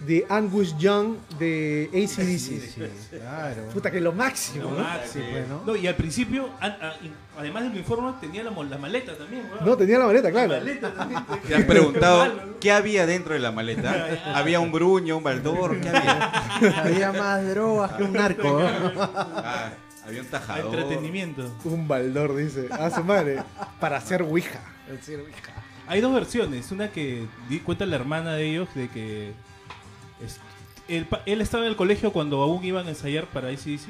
de 0.07 0.25
Angus 0.29 0.77
Young 0.79 1.17
de 1.39 1.89
ACDC. 1.93 2.39
Sí, 2.39 2.89
claro. 3.11 3.63
Puta, 3.73 3.91
que 3.91 4.01
lo 4.01 4.13
máximo, 4.13 4.65
Lo 4.65 4.71
¿no? 4.79 4.83
máximo. 4.85 5.25
Sí, 5.25 5.31
pues, 5.31 5.49
¿no? 5.49 5.63
No, 5.67 5.77
y 5.77 5.87
al 5.87 5.95
principio, 5.95 6.49
a- 6.61 6.67
a- 6.67 6.95
además 7.39 7.65
del 7.65 7.73
uniforme, 7.73 8.13
tenía 8.21 8.43
la, 8.43 8.51
la 8.51 8.79
maleta 8.79 9.17
también, 9.17 9.45
weón. 9.53 9.65
No, 9.65 9.77
tenía 9.77 9.99
la 9.99 10.07
maleta, 10.07 10.29
La 10.29 10.33
claro. 10.33 10.49
maleta 10.49 10.95
también. 10.95 11.21
¿Te 11.47 11.55
has 11.55 11.65
preguntado 11.65 12.27
¿no? 12.27 12.33
qué 12.61 12.73
había 12.73 13.05
dentro 13.07 13.35
de 13.35 13.41
la 13.41 13.53
maleta? 13.53 14.07
¿Había 14.35 14.59
un 14.61 14.73
gruño, 14.73 15.19
un 15.19 15.23
baldor? 15.23 15.79
¿Qué 15.81 15.89
había? 15.91 16.31
Había 16.83 17.13
más 17.13 17.47
drogas 17.49 17.93
que 17.93 18.03
un 18.03 18.13
narco. 18.13 18.43
¿no? 18.95 19.03
Ah, 19.03 19.71
había 20.07 20.23
un 20.23 20.27
tajador. 20.29 20.75
Entretenimiento. 20.75 21.55
Un 21.65 21.87
baldor, 21.87 22.35
dice. 22.37 22.69
A 22.73 22.91
su 22.91 23.05
madre. 23.05 23.43
Para 23.79 23.99
hacer 23.99 24.23
Ouija. 24.23 24.61
Hay 25.87 26.01
dos 26.01 26.13
versiones. 26.15 26.71
Una 26.73 26.91
que 26.91 27.27
di- 27.49 27.61
cuenta 27.61 27.85
la 27.87 27.97
hermana 27.97 28.33
de 28.35 28.47
ellos 28.51 28.69
de 28.75 28.89
que 28.89 29.33
él, 30.89 31.41
estaba 31.41 31.65
en 31.65 31.71
el 31.71 31.77
colegio 31.77 32.13
cuando 32.13 32.43
aún 32.43 32.65
iban 32.65 32.87
a 32.87 32.91
ensayar 32.91 33.27
para 33.27 33.51
ICDC 33.53 33.89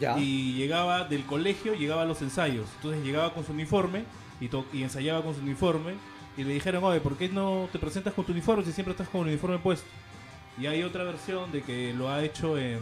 Ya. 0.00 0.18
y 0.18 0.54
llegaba 0.54 1.04
del 1.04 1.24
colegio, 1.24 1.74
llegaba 1.74 2.02
a 2.02 2.04
los 2.04 2.20
ensayos. 2.22 2.68
Entonces 2.76 3.02
llegaba 3.04 3.32
con 3.34 3.44
su 3.44 3.52
uniforme 3.52 4.04
y, 4.40 4.48
to- 4.48 4.66
y 4.72 4.82
ensayaba 4.82 5.22
con 5.22 5.34
su 5.34 5.40
uniforme 5.40 5.94
y 6.36 6.44
le 6.44 6.52
dijeron, 6.54 6.84
oye, 6.84 7.00
¿por 7.00 7.16
qué 7.16 7.28
no 7.28 7.68
te 7.72 7.78
presentas 7.78 8.14
con 8.14 8.24
tu 8.24 8.32
uniforme 8.32 8.64
si 8.64 8.72
siempre 8.72 8.92
estás 8.92 9.08
con 9.08 9.22
el 9.22 9.28
uniforme 9.28 9.58
puesto? 9.58 9.86
Y 10.58 10.66
hay 10.66 10.82
otra 10.82 11.04
versión 11.04 11.50
de 11.52 11.62
que 11.62 11.92
lo 11.94 12.10
ha 12.10 12.22
hecho 12.22 12.58
en... 12.58 12.80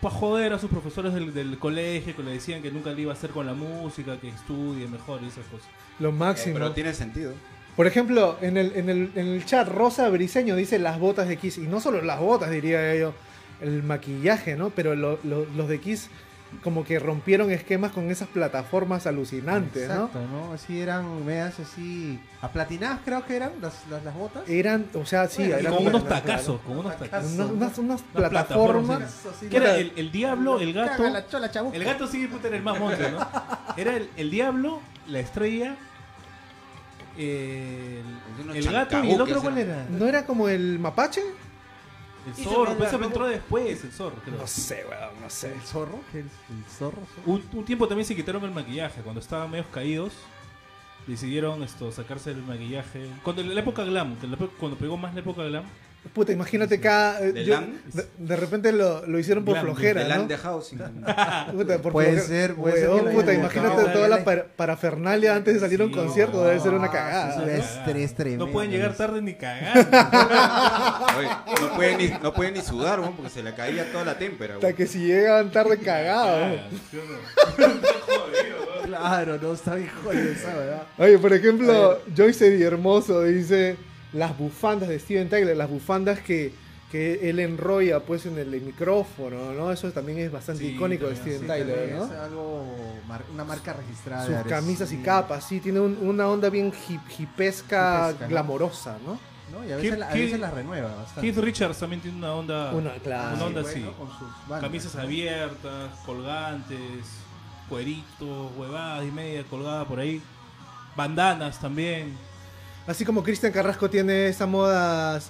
Para 0.00 0.14
joder 0.14 0.52
a 0.52 0.58
sus 0.58 0.70
profesores 0.70 1.14
del, 1.14 1.32
del 1.32 1.58
colegio 1.58 2.14
que 2.14 2.22
le 2.22 2.32
decían 2.32 2.60
que 2.62 2.70
nunca 2.70 2.90
le 2.92 3.02
iba 3.02 3.12
a 3.12 3.14
hacer 3.16 3.30
con 3.30 3.46
la 3.46 3.54
música, 3.54 4.18
que 4.18 4.28
estudie 4.28 4.86
mejor 4.88 5.20
y 5.22 5.26
esas 5.28 5.46
cosas. 5.46 5.66
Lo 5.98 6.10
Eh, 6.10 6.12
máximo. 6.12 6.54
pero 6.54 6.72
tiene 6.72 6.92
sentido. 6.92 7.32
Por 7.76 7.86
ejemplo, 7.86 8.36
en 8.40 8.56
el, 8.56 8.72
en, 8.74 8.88
el, 8.88 9.12
en 9.14 9.26
el 9.28 9.44
chat, 9.44 9.68
Rosa 9.68 10.08
Briseño 10.08 10.56
dice 10.56 10.78
las 10.78 10.98
botas 10.98 11.28
de 11.28 11.36
Kiss. 11.36 11.58
Y 11.58 11.62
no 11.62 11.80
solo 11.80 12.00
las 12.02 12.18
botas, 12.20 12.50
diría 12.50 12.94
yo, 12.96 13.12
el 13.60 13.82
maquillaje, 13.82 14.56
¿no? 14.56 14.70
Pero 14.70 14.94
lo- 14.96 15.18
lo- 15.24 15.44
los 15.44 15.68
de 15.68 15.78
Kiss 15.80 16.08
como 16.62 16.84
que 16.84 16.98
rompieron 17.00 17.50
esquemas 17.50 17.90
con 17.92 18.08
esas 18.10 18.28
plataformas 18.28 19.06
alucinantes, 19.06 19.82
Exacto, 19.90 20.20
¿no? 20.30 20.52
Así 20.52 20.80
eran 20.80 21.26
medias 21.26 21.58
así. 21.58 22.18
Aplatinadas 22.40 23.00
creo 23.04 23.26
que 23.26 23.34
eran 23.36 23.50
las, 23.60 23.74
las, 23.90 24.02
las 24.04 24.14
botas. 24.14 24.48
Eran, 24.48 24.86
o 24.94 25.04
sea, 25.04 25.28
sí, 25.28 25.42
Y 25.42 25.50
eran 25.50 25.74
con 25.74 25.86
unos 25.88 26.08
tacazos, 26.08 26.60
con 26.60 26.78
unos 26.78 26.96
tacazos. 26.96 27.32
Unas, 27.50 27.76
unas, 27.78 28.02
plataformas. 28.12 29.02
Que 29.50 29.56
era 29.56 29.76
el, 29.76 29.92
el 29.96 30.10
diablo, 30.12 30.60
el 30.60 30.72
gato. 30.72 30.96
Caga 30.98 31.10
la 31.10 31.26
chola, 31.28 31.50
chabuca. 31.50 31.76
El 31.76 31.84
gato 31.84 32.06
sí 32.06 32.26
puta, 32.28 32.46
era 32.48 32.56
el 32.56 32.62
más 32.62 32.78
monstruo, 32.78 33.10
¿no? 33.10 33.28
Era 33.76 33.96
el, 33.96 34.08
el 34.16 34.30
diablo, 34.30 34.80
la 35.08 35.18
estrella, 35.18 35.76
el, 37.18 38.70
gato 38.70 39.02
y 39.04 39.10
el 39.12 39.20
otro 39.20 39.40
cuál 39.42 39.58
era? 39.58 39.86
¿No 39.90 40.06
era 40.06 40.24
como 40.26 40.48
el 40.48 40.78
mapache? 40.78 41.22
El 42.26 42.34
zorro, 42.44 42.74
pues 42.76 42.88
eso 42.88 42.98
me- 42.98 43.06
entró 43.06 43.26
después, 43.26 43.84
el 43.84 43.92
zorro, 43.92 44.16
creo. 44.24 44.36
No 44.36 44.46
sé, 44.48 44.84
weón, 44.88 45.20
no 45.22 45.30
sé. 45.30 45.52
¿El 45.52 45.60
zorro? 45.60 46.00
¿El, 46.12 46.20
el 46.20 46.64
zorro? 46.76 47.02
Un, 47.24 47.42
un 47.52 47.64
tiempo 47.64 47.86
también 47.86 48.04
se 48.04 48.16
quitaron 48.16 48.42
el 48.44 48.50
maquillaje, 48.50 49.00
cuando 49.02 49.20
estaban 49.20 49.48
medio 49.48 49.64
caídos, 49.70 50.12
decidieron 51.06 51.62
esto, 51.62 51.92
sacarse 51.92 52.32
el 52.32 52.42
maquillaje. 52.42 53.06
Cuando 53.22 53.42
en 53.42 53.54
la 53.54 53.60
época 53.60 53.84
glam, 53.84 54.16
cuando 54.58 54.76
pegó 54.76 54.96
más 54.96 55.14
la 55.14 55.20
época 55.20 55.44
glam, 55.44 55.64
Puta, 56.12 56.32
imagínate 56.32 56.80
cada. 56.80 57.20
eh, 57.20 57.32
¿De 57.32 57.44
yo- 57.44 57.60
de, 57.92 58.06
de 58.18 58.36
repente 58.36 58.72
lo, 58.72 59.06
lo 59.06 59.18
hicieron 59.18 59.44
por 59.44 59.54
Glam, 59.54 59.64
flojera, 59.66 60.02
The 60.02 60.08
¿no? 60.08 60.14
Land 60.16 60.28
de 60.28 60.36
Housing. 60.38 60.78
Puta, 61.52 61.78
por 61.78 61.92
Puede 61.92 62.12
flojera. 62.12 62.22
ser, 62.26 62.54
puede 62.54 62.76
ser 62.80 62.88
Weón, 62.90 63.12
puta, 63.12 63.34
imagínate 63.34 63.74
buscado. 63.74 63.92
toda 63.92 64.08
la 64.08 64.24
para- 64.24 64.44
parafernalia 64.46 65.34
antes 65.34 65.54
de 65.54 65.60
salir 65.60 65.80
a 65.80 65.84
un 65.84 65.92
concierto, 65.92 66.38
no. 66.38 66.44
debe 66.44 66.60
ser 66.60 66.74
una 66.74 66.86
Ah, 66.86 66.90
cagada. 66.92 67.34
sí, 67.44 67.50
Es 67.50 67.64
estrés 67.76 68.14
tremendo. 68.14 68.46
no 68.46 68.52
pueden 68.52 68.70
llegar 68.70 68.94
tarde 68.94 69.20
ni. 69.22 69.32
Oye, 69.36 71.28
no 71.60 71.74
pueden 71.76 71.98
ni, 71.98 72.08
no 72.22 72.32
pueden 72.32 72.54
ni 72.54 72.60
sudar, 72.62 73.00
weón, 73.00 73.14
porque 73.16 73.30
se 73.30 73.42
le 73.42 73.54
caía 73.54 73.90
toda 73.92 74.04
la 74.04 74.18
témpera. 74.18 74.54
Hasta 74.54 74.72
que 74.72 74.86
si 74.86 75.00
llegan 75.06 75.50
tarde 75.50 75.78
cagados. 75.78 76.60
Claro, 78.84 79.38
no 79.40 79.52
está 79.52 79.74
bien 79.74 79.90
jodido 80.02 80.30
esa, 80.30 80.54
¿verdad? 80.54 80.82
Oye, 80.98 81.18
por 81.18 81.32
ejemplo, 81.32 81.98
Joyce 82.16 82.50
Di 82.50 82.62
Hermoso 82.62 83.22
dice 83.22 83.76
las 84.16 84.36
bufandas 84.38 84.88
de 84.88 84.98
Steven 84.98 85.28
Tyler, 85.28 85.56
las 85.56 85.70
bufandas 85.70 86.20
que, 86.20 86.52
que 86.90 87.28
él 87.28 87.38
enrolla 87.40 88.00
pues 88.00 88.26
en 88.26 88.38
el 88.38 88.48
micrófono, 88.60 89.52
¿no? 89.52 89.72
Eso 89.72 89.90
también 89.92 90.18
es 90.18 90.30
bastante 90.32 90.62
Sí, 90.62 90.70
icónico 90.74 91.06
de 91.08 91.16
Steven 91.16 91.40
Sí, 91.40 91.46
Tyler, 91.46 91.92
¿no? 91.96 92.04
Es 92.04 92.10
algo, 92.12 92.64
mar- 93.08 93.24
una 93.32 93.44
marca 93.44 93.72
registrada. 93.72 94.24
Sus 94.26 94.34
Ares. 94.34 94.52
camisas 94.52 94.92
y 94.92 94.98
capas, 94.98 95.44
sí, 95.46 95.60
tiene 95.60 95.80
un- 95.80 95.98
una 96.00 96.28
onda 96.28 96.48
bien 96.48 96.72
hip, 96.88 97.00
hipesca, 97.18 98.12
glamorosa, 98.28 98.98
¿no? 99.04 99.18
¿no? 99.52 99.64
Y 99.64 99.72
a 99.72 99.76
veces, 99.76 99.92
Keith- 99.92 99.98
la- 99.98 100.06
a 100.08 100.14
veces 100.14 100.30
Keith- 100.32 100.40
las 100.40 100.54
renueva 100.54 100.94
bastante. 100.94 101.20
Keith 101.20 101.38
Richards 101.44 101.78
también 101.78 102.02
tiene 102.02 102.18
una 102.18 102.32
onda, 102.34 102.72
Una, 102.72 102.92
claro. 102.94 103.36
una 103.36 103.44
onda 103.46 103.62
Sí, 103.64 103.68
así. 103.70 103.80
bueno, 103.80 103.96
con 103.98 104.08
sus 104.10 104.28
bandas, 104.48 104.60
Camisas 104.60 104.94
¿no? 104.94 105.00
abiertas, 105.02 105.90
colgantes, 106.04 107.06
cueritos, 107.68 108.52
huevadas 108.56 109.04
y 109.06 109.10
media 109.10 109.44
colgada 109.44 109.84
por 109.84 109.98
ahí. 110.00 110.22
Bandanas 110.96 111.60
también. 111.60 112.16
Así 112.86 113.04
como 113.04 113.22
Cristian 113.22 113.52
Carrasco 113.52 113.90
tiene 113.90 114.28
esa 114.28 114.46
moda, 114.46 115.20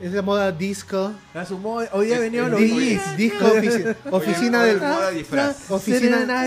esa 0.00 0.22
moda 0.22 0.52
disco. 0.52 1.12
A 1.34 1.44
su 1.46 1.58
modo- 1.58 1.86
hoy 1.92 2.06
día 2.06 2.18
es 2.18 2.32
los. 2.50 2.60
Dis- 2.60 3.16
disco 3.16 3.44
ofici- 3.54 3.96
oficina 4.10 4.62
del... 4.64 4.76
oye, 4.78 4.86
moda 4.86 5.10
disfraz. 5.10 5.70
Oficina-. 5.70 6.46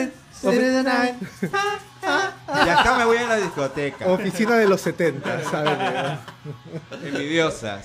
Y 2.65 2.69
acá 2.69 2.97
me 2.97 3.05
voy 3.05 3.17
a 3.17 3.27
la 3.27 3.35
discoteca. 3.35 4.07
Oficina 4.07 4.55
de 4.57 4.67
los 4.67 4.81
70, 4.81 5.43
¿sabes? 5.43 6.17
Envidiosas. 7.03 7.83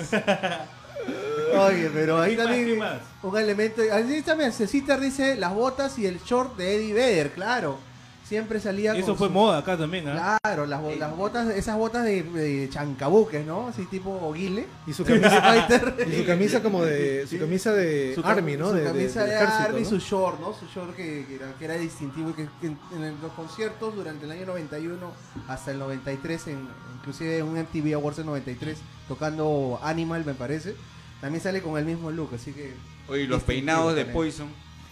Oye, 1.58 1.90
pero 1.92 2.20
ahí 2.20 2.36
también 2.36 2.80
un 3.22 3.36
elemento. 3.38 3.82
Ahí 3.92 4.22
también 4.22 4.52
Cecitar 4.52 5.00
dice 5.00 5.36
las 5.36 5.52
botas 5.52 5.98
y 5.98 6.06
el 6.06 6.20
short 6.22 6.56
de 6.56 6.76
Eddie 6.76 6.94
Vedder, 6.94 7.32
claro. 7.32 7.78
Siempre 8.24 8.58
salía 8.58 8.94
Eso 8.96 9.08
con 9.08 9.16
fue 9.18 9.26
sus- 9.28 9.34
moda 9.34 9.58
acá 9.58 9.76
también, 9.76 10.08
¿ah? 10.08 10.38
Claro, 10.42 10.64
las, 10.64 10.80
bo- 10.80 10.94
las 10.94 11.14
botas, 11.14 11.48
esas 11.50 11.76
botas 11.76 12.04
de, 12.04 12.22
de 12.22 12.68
chancabuques, 12.70 13.44
¿no? 13.44 13.68
Así 13.68 13.84
tipo 13.84 14.32
guile. 14.32 14.66
Y 14.86 14.94
su 14.94 15.04
camisa, 15.06 15.42
Fighter. 15.42 16.06
y 16.10 16.16
su 16.20 16.24
camisa 16.24 16.62
como 16.62 16.82
de... 16.84 17.26
Su 17.26 17.38
camisa 17.38 17.72
de 17.72 18.14
Su 18.14 18.22
cam- 18.22 18.30
Army, 18.30 18.56
¿no? 18.56 18.70
Su 18.70 18.76
de, 18.76 18.80
de- 18.80 18.86
camisa 18.86 19.20
del 19.20 19.28
de, 19.30 19.36
ejército, 19.36 19.62
Army, 19.64 19.80
¿no? 19.82 19.88
su 19.90 19.98
short, 19.98 20.40
¿no? 20.40 20.54
Su 20.54 20.66
short 20.66 20.96
que, 20.96 21.26
que 21.28 21.34
era, 21.34 21.52
que 21.58 21.64
era 21.66 21.74
distintivo 21.74 22.30
y 22.30 22.32
que, 22.32 22.48
que 22.62 22.66
en, 22.68 22.78
en 22.96 23.20
los 23.20 23.32
conciertos 23.32 23.94
durante 23.94 24.24
el 24.24 24.30
año 24.32 24.46
91 24.46 24.96
hasta 25.48 25.70
el 25.72 25.78
93, 25.80 26.46
en, 26.46 26.66
inclusive 26.98 27.38
en 27.38 27.44
un 27.46 27.58
MTV 27.60 27.94
Awards 27.94 28.20
en 28.20 28.26
93, 28.26 28.78
tocando 29.06 29.78
Animal, 29.82 30.24
me 30.24 30.32
parece, 30.32 30.74
también 31.20 31.42
sale 31.42 31.60
con 31.60 31.76
el 31.78 31.84
mismo 31.84 32.10
look, 32.10 32.30
así 32.34 32.52
que... 32.52 32.72
Oye, 33.06 33.26
los 33.26 33.40
Distintivo 33.40 33.46
peinados 33.46 33.94
de. 33.94 34.06
Poison. 34.06 34.48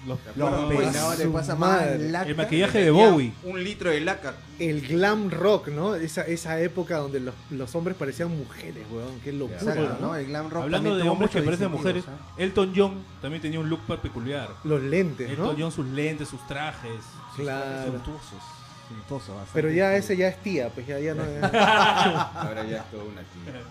Los, 0.06 0.18
Los 0.36 0.64
peinados 0.68 1.16
pasa 1.32 1.54
más 1.54 1.98
laca. 1.98 2.28
el 2.28 2.36
maquillaje 2.36 2.78
de 2.84 2.90
Bowie. 2.90 3.32
Un 3.44 3.62
litro 3.62 3.90
de 3.90 4.00
laca. 4.00 4.34
El 4.58 4.80
glam 4.86 5.30
rock, 5.30 5.68
¿no? 5.68 5.94
Esa, 5.94 6.22
esa 6.22 6.60
época 6.60 6.98
donde 6.98 7.20
los, 7.20 7.34
los 7.50 7.74
hombres 7.74 7.96
parecían 7.96 8.36
mujeres, 8.36 8.84
weón. 8.90 9.20
Qué 9.22 9.32
locura, 9.32 9.58
Exacto, 9.58 9.96
¿no? 10.00 10.08
¿no? 10.08 10.16
El 10.16 10.26
glam 10.26 10.50
rock 10.50 10.62
Hablando 10.64 10.96
de 10.96 11.08
hombres 11.08 11.30
que 11.30 11.42
parecen 11.42 11.70
mujeres, 11.70 12.04
Elton 12.36 12.72
John 12.74 13.04
también 13.20 13.40
tenía 13.42 13.60
un 13.60 13.68
look 13.68 13.80
peculiar. 14.00 14.48
Los 14.64 14.82
lentes, 14.82 15.30
Elton 15.30 15.46
¿no? 15.46 15.54
John, 15.58 15.72
sus 15.72 15.86
lentes, 15.86 16.28
sus 16.28 16.44
trajes. 16.48 17.00
Claro. 17.36 17.92
Suntuosos, 17.92 18.42
suntuosos, 18.88 19.28
bastante. 19.28 19.50
Pero 19.54 19.70
ya 19.70 19.94
ese 19.96 20.16
ya 20.16 20.28
es 20.28 20.36
tía, 20.42 20.68
pues 20.70 20.86
ya, 20.86 20.98
ya 20.98 21.14
no 21.14 21.22
es... 21.24 21.42
Ahora 21.44 22.64
ya 22.64 22.78
es 22.78 22.90
toda 22.90 23.04
una 23.04 23.22
tía. 23.22 23.62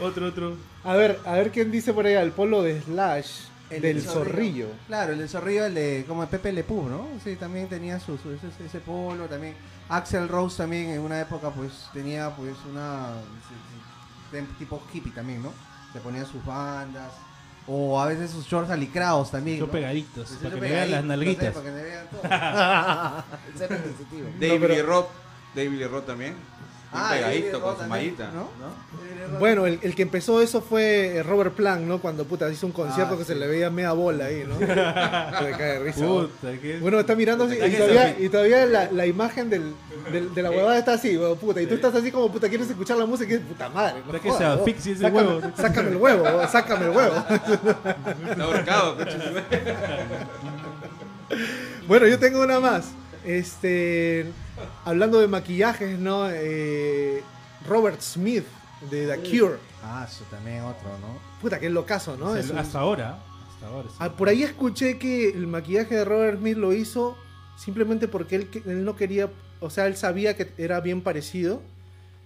Otro, 0.00 0.26
otro. 0.26 0.56
A 0.84 0.94
ver, 0.94 1.20
a 1.24 1.34
ver 1.34 1.50
quién 1.52 1.70
dice 1.70 1.92
por 1.92 2.06
allá, 2.06 2.22
el 2.22 2.32
polo 2.32 2.62
de 2.62 2.80
Slash 2.80 3.42
El 3.76 3.82
del 3.82 4.02
zorrillo. 4.02 4.68
Claro, 4.86 5.12
el 5.12 5.18
del 5.18 5.28
zorrillo, 5.28 5.66
el 5.66 5.74
de 5.74 6.04
como 6.06 6.26
Pepe 6.26 6.52
Le 6.52 6.64
Pew, 6.64 6.88
¿no? 6.88 7.06
Sí, 7.24 7.36
también 7.36 7.68
tenía 7.68 7.98
su, 8.00 8.16
su- 8.18 8.30
ese, 8.32 8.48
ese 8.64 8.80
polo, 8.80 9.26
también. 9.26 9.54
Axel 9.88 10.28
Rose 10.28 10.56
también 10.56 10.90
en 10.90 11.00
una 11.00 11.20
época 11.20 11.50
pues 11.50 11.88
tenía 11.92 12.30
pues 12.30 12.54
una 12.70 13.10
tipo 14.58 14.82
hippie 14.92 15.12
también, 15.12 15.42
¿no? 15.42 15.52
Se 15.92 16.00
ponía 16.00 16.24
sus 16.24 16.44
bandas 16.44 17.12
o 17.66 18.00
a 18.00 18.06
veces 18.06 18.30
sus 18.30 18.46
shorts 18.46 18.70
alicrados 18.70 19.30
también. 19.30 19.58
Yo 19.58 19.66
¿no? 19.66 19.72
pegaditos, 19.72 20.30
para 20.42 20.54
que 20.54 20.60
me 20.60 20.68
vean 20.70 20.90
las 20.90 21.02
pegaditos, 21.02 21.04
nalguitas. 21.06 21.48
sí, 21.48 21.52
Para 21.54 21.64
que 21.64 21.72
me 21.72 21.82
vean 21.82 22.06
todo. 22.10 22.22
David 24.40 24.60
pero- 24.60 24.74
Lee 24.74 24.82
Roth. 24.82 25.06
David 25.54 25.86
Roth 25.86 26.06
también. 26.06 26.34
Ah, 26.94 27.10
pegadito 27.14 27.60
con 27.60 27.76
su 27.78 27.84
mallita. 27.84 28.30
¿no? 28.32 28.48
Bueno, 29.38 29.66
el, 29.66 29.78
el 29.82 29.94
que 29.94 30.02
empezó 30.02 30.42
eso 30.42 30.60
fue 30.60 31.16
eh, 31.16 31.22
Robert 31.22 31.54
Plant, 31.54 31.82
¿no? 31.86 31.98
Cuando 32.00 32.24
puta 32.24 32.50
hizo 32.50 32.66
un 32.66 32.72
concierto 32.72 33.14
Ah, 33.14 33.18
que 33.18 33.24
sí. 33.24 33.32
se 33.32 33.38
le 33.38 33.46
veía 33.46 33.70
media 33.70 33.92
bola 33.92 34.26
ahí, 34.26 34.44
¿no? 34.46 34.58
Se 34.58 34.66
le 34.66 35.50
cae 35.56 35.72
de 35.72 35.78
risa. 35.78 36.04
Puta, 36.04 36.52
que 36.60 36.78
Bueno, 36.80 37.00
está 37.00 37.14
mirando 37.14 37.44
así, 37.44 37.54
y 37.54 37.70
todavía, 37.76 38.14
se- 38.14 38.22
y 38.24 38.28
todavía 38.28 38.66
la, 38.66 38.90
la 38.92 39.06
imagen 39.06 39.48
del, 39.48 39.72
del- 40.12 40.34
de 40.34 40.42
la 40.42 40.50
huevada 40.50 40.76
está 40.78 40.92
así, 40.94 41.18
puta, 41.40 41.62
y 41.62 41.66
tú 41.66 41.74
estás 41.74 41.94
así 41.94 42.10
como, 42.12 42.30
puta, 42.30 42.48
quieres 42.48 42.68
escuchar 42.68 42.98
la 42.98 43.06
música 43.06 43.30
y 43.32 43.36
dices, 43.38 43.48
puta 43.48 43.68
madre, 43.70 44.02
no 44.06 44.12
que 44.12 44.18
jodas, 44.28 44.38
se 44.38 44.44
asfixie 44.44 44.92
ese 44.92 45.02
sácame, 45.02 45.26
huevo. 45.28 45.52
Sácame 45.56 45.88
el 45.90 45.96
huevo, 45.96 46.48
sácame 46.48 46.84
el 46.86 46.90
huevo. 46.90 47.14
Está 48.30 48.44
ahorcado. 48.44 48.96
Bueno, 51.88 52.06
yo 52.06 52.18
tengo 52.18 52.42
una 52.42 52.60
más. 52.60 52.90
Este, 53.24 54.26
hablando 54.84 55.20
de 55.20 55.28
maquillajes, 55.28 55.98
¿no? 55.98 56.28
Eh, 56.30 57.22
Robert 57.68 58.00
Smith 58.00 58.44
de 58.90 59.06
The 59.06 59.18
Cure. 59.30 59.56
Ah, 59.82 60.06
eso 60.08 60.24
también 60.30 60.60
otro, 60.62 60.88
¿no? 61.00 61.18
Puta, 61.40 61.58
qué 61.60 61.70
locazo, 61.70 62.16
¿no? 62.16 62.34
Es 62.34 62.44
Es 62.44 62.50
el- 62.50 62.56
un- 62.56 62.58
hasta 62.62 62.78
ahora. 62.80 63.18
Hasta 63.54 63.66
ahora. 63.68 63.88
sí. 63.88 63.94
Ah, 64.00 64.10
por 64.16 64.28
ahí 64.28 64.42
escuché 64.42 64.98
que 64.98 65.28
el 65.30 65.46
maquillaje 65.46 65.94
de 65.94 66.04
Robert 66.04 66.38
Smith 66.38 66.56
lo 66.56 66.72
hizo 66.72 67.16
simplemente 67.56 68.08
porque 68.08 68.36
él, 68.36 68.48
que- 68.48 68.62
él 68.66 68.84
no 68.84 68.96
quería, 68.96 69.28
o 69.60 69.70
sea, 69.70 69.86
él 69.86 69.96
sabía 69.96 70.36
que 70.36 70.50
era 70.58 70.80
bien 70.80 71.00
parecido 71.02 71.62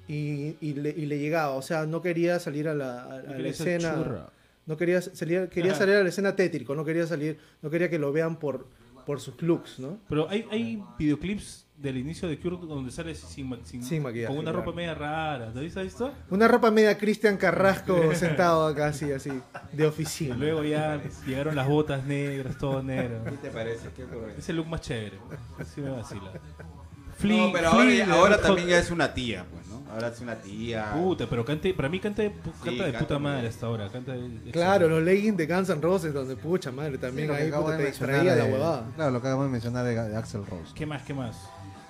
y, 0.09 0.56
y 0.61 0.74
le, 0.74 0.90
y 0.90 1.06
le 1.06 1.18
llegaba, 1.18 1.50
o 1.54 1.62
sea, 1.62 1.85
no 1.85 2.00
quería 2.00 2.38
salir 2.40 2.68
a 2.68 2.74
la, 2.74 3.02
a- 3.02 3.04
a 3.14 3.16
la 3.22 3.37
Quería 3.37 3.52
ser 3.54 3.68
escena. 3.68 3.94
churra. 3.94 4.28
No 4.66 4.76
quería 4.76 5.00
salir, 5.00 5.48
quería 5.48 5.72
Ajá. 5.72 5.80
salir 5.80 5.94
a 5.96 6.02
la 6.02 6.09
escena 6.09 6.35
tétrico, 6.35 6.74
no 6.74 6.85
quería 6.85 7.06
salir, 7.06 7.38
no 7.62 7.70
quería 7.70 7.88
que 7.88 7.98
lo 8.00 8.11
vean 8.12 8.37
por, 8.37 8.66
por 9.06 9.20
sus 9.20 9.40
looks, 9.40 9.78
¿no? 9.78 9.98
Pero 10.08 10.28
hay, 10.28 10.44
hay 10.50 10.82
videoclips 10.98 11.64
del 11.78 11.98
inicio 11.98 12.26
de 12.28 12.38
Cure 12.40 12.56
donde 12.66 12.90
sale 12.90 13.14
sin, 13.14 13.50
ma- 13.50 13.58
sin, 13.62 13.82
Sin 13.84 14.02
maquillaje, 14.02 14.28
con 14.28 14.36
una 14.38 14.50
claro. 14.50 14.64
ropa 14.64 14.74
media 14.76 14.94
rara. 14.94 15.52
¿Te 15.52 15.58
has 15.60 15.74
visto? 15.84 16.12
Una 16.30 16.48
ropa 16.48 16.70
media 16.70 16.96
Cristian 16.98 17.36
Carrasco 17.36 17.96
sentado 18.14 18.66
acá 18.66 18.88
así, 18.88 19.12
así, 19.12 19.30
de 19.72 19.84
Y 19.84 19.86
oficina. 19.86 20.34
luego 20.36 20.64
ya 20.64 21.00
llegaron 21.26 21.54
las 21.54 21.68
botas 21.68 22.04
negras, 22.04 22.56
todo 22.58 22.82
negro. 22.82 23.22
¿Qué 23.24 23.36
te 23.36 23.50
parece? 23.50 23.90
¿Qué 23.94 24.04
ocurre? 24.04 24.34
Es 24.38 24.48
el 24.48 24.56
look 24.56 24.66
más 24.68 24.80
chévere. 24.80 25.18
Así 25.58 25.80
me 25.82 25.90
vacila. 25.90 26.32
No, 26.32 27.16
Flea- 27.18 27.50
pero 27.52 27.68
ahora, 27.68 27.84
Flea 27.84 28.12
ahora 28.12 28.36
Red 28.36 28.42
también 28.42 28.68
ya 28.68 28.78
es 28.78 28.90
una 28.90 29.14
tía, 29.14 29.44
pues, 29.50 29.65
¿no? 29.65 29.65
Ahora 29.96 30.09
es 30.09 30.20
una 30.20 30.35
tía. 30.37 30.92
Puta, 30.92 31.26
pero 31.28 31.44
cante, 31.44 31.72
para 31.72 31.88
mí 31.88 31.98
canta, 31.98 32.20
de 32.22 32.28
pu- 32.30 32.52
Sí, 32.52 32.64
canta 32.64 32.85
de 32.85 32.92
canta 32.92 32.98
puta 33.09 33.18
madre 33.18 33.40
bien. 33.40 33.52
hasta 33.52 33.66
ahora. 33.66 33.88
Canta 33.88 34.12
de- 34.12 34.50
Claro, 34.52 34.88
los 34.88 35.02
leggings 35.02 35.37
de 35.38 35.46
Guns 35.46 35.70
N' 35.70 35.80
Roses, 35.80 36.12
donde 36.12 36.37
pucha 36.37 36.70
madre, 36.70 36.98
también 36.98 37.26
Sí, 37.28 37.32
lo 37.32 37.37
que 37.38 37.42
ahí 37.44 37.50
puta, 37.50 37.70
de 37.72 37.76
te 37.78 37.87
distraía 37.87 38.37
la 38.37 38.44
huevada. 38.44 38.85
Claro, 38.94 39.11
lo 39.11 39.20
que 39.22 39.26
acabamos 39.28 39.46
de 39.46 39.52
mencionar 39.52 39.85
de, 39.87 39.94
de 39.94 40.16
Axel 40.16 40.44
Rose. 40.46 40.72
¿Qué 40.74 40.85
más? 40.87 41.02
¿Qué 41.02 41.14
más? 41.14 41.37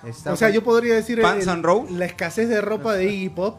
Está 0.04 0.32
O 0.32 0.36
sea, 0.36 0.50
yo 0.50 0.62
podría 0.62 0.94
decir 0.94 1.20
Pants 1.20 1.42
el- 1.44 1.48
and 1.50 1.64
Rose. 1.64 1.92
la 1.92 2.04
escasez 2.04 2.48
de 2.48 2.60
ropa 2.60 2.94
de 2.94 3.06
Iggy 3.12 3.28
Pop, 3.30 3.58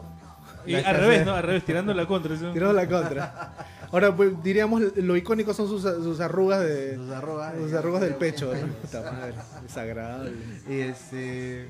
Y 0.66 0.74
al 0.74 0.96
revés, 0.96 1.26
¿no? 1.26 1.34
Al 1.34 1.42
revés, 1.42 1.64
tirando 1.64 1.92
la 1.94 2.06
contra. 2.06 2.36
¿sí? 2.36 2.44
tirando 2.52 2.72
la 2.72 2.88
contra. 2.88 3.54
Ahora, 3.90 4.14
pues, 4.14 4.32
diríamos, 4.42 4.82
lo 4.96 5.16
icónico 5.16 5.54
son 5.54 5.66
sus, 5.68 5.80
sus 5.82 6.20
arrugas 6.20 6.60
de 6.60 6.96
sus 6.96 7.10
arrugas, 7.10 7.54
sus 7.56 7.72
arrugas 7.72 8.00
del 8.02 8.14
pecho. 8.16 8.52
¿no? 8.54 8.66
Puta 8.82 9.00
madre, 9.12 9.34
desagradable. 9.62 10.32
Y 10.68 10.80
este. 10.80 11.68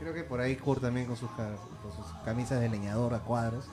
Creo 0.00 0.14
que 0.14 0.24
por 0.24 0.40
ahí 0.40 0.56
Kurt 0.56 0.80
también 0.80 1.06
con 1.06 1.14
sus, 1.16 1.30
ca- 1.32 1.56
con 1.94 2.04
sus 2.04 2.16
camisas 2.24 2.60
de 2.60 2.68
leñador 2.68 3.14
a 3.14 3.20
cuadros. 3.20 3.66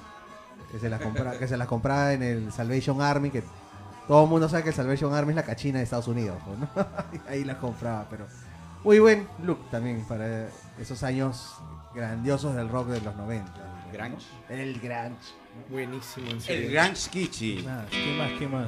Que 0.72 0.80
se 0.80 0.90
las 0.90 1.00
compra, 1.02 1.38
que 1.38 1.48
se 1.48 1.56
las 1.56 1.68
compraba 1.68 2.14
en 2.14 2.24
el 2.24 2.52
Salvation 2.52 3.02
Army. 3.02 3.30
Que 3.30 3.44
todo 4.08 4.24
el 4.24 4.30
mundo 4.30 4.50
sabe 4.50 4.64
que 4.64 4.70
el 4.70 4.76
Salvation 4.76 5.14
Army 5.14 5.32
es 5.32 5.36
la 5.36 5.44
cachina 5.44 5.78
de 5.80 5.84
Estados 5.84 6.08
Unidos. 6.08 6.38
¿no? 6.48 6.86
Ahí 7.30 7.44
las 7.44 7.58
compraba, 7.58 8.08
pero. 8.10 8.26
Muy 8.84 9.00
buen 9.00 9.28
look 9.44 9.70
también 9.70 10.06
para 10.08 10.48
esos 10.80 11.04
años 11.04 11.56
grandiosos 11.94 12.56
del 12.56 12.70
rock 12.70 12.88
de 12.90 13.02
los 13.02 13.16
90. 13.16 13.52
Grunge. 13.92 14.26
El 14.50 14.80
grunge. 14.80 15.34
Buenísimo, 15.70 16.28
en 16.28 16.36
El 16.36 16.42
serio. 16.42 16.72
Grunge 16.72 17.10
Kichi. 17.10 17.56
¿Qué 17.90 18.16
más? 18.18 18.32
¿Qué 18.38 18.48
más? 18.48 18.68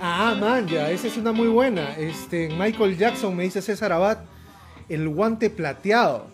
Ah, 0.00 0.34
man, 0.38 0.66
ya, 0.66 0.90
esa 0.90 1.08
es 1.08 1.16
una 1.16 1.32
muy 1.32 1.48
buena. 1.48 1.94
Este, 1.96 2.48
Michael 2.48 2.96
Jackson, 2.96 3.36
me 3.36 3.44
dice 3.44 3.60
César 3.60 3.92
Abad, 3.92 4.18
el 4.88 5.08
guante 5.08 5.50
plateado. 5.50 6.26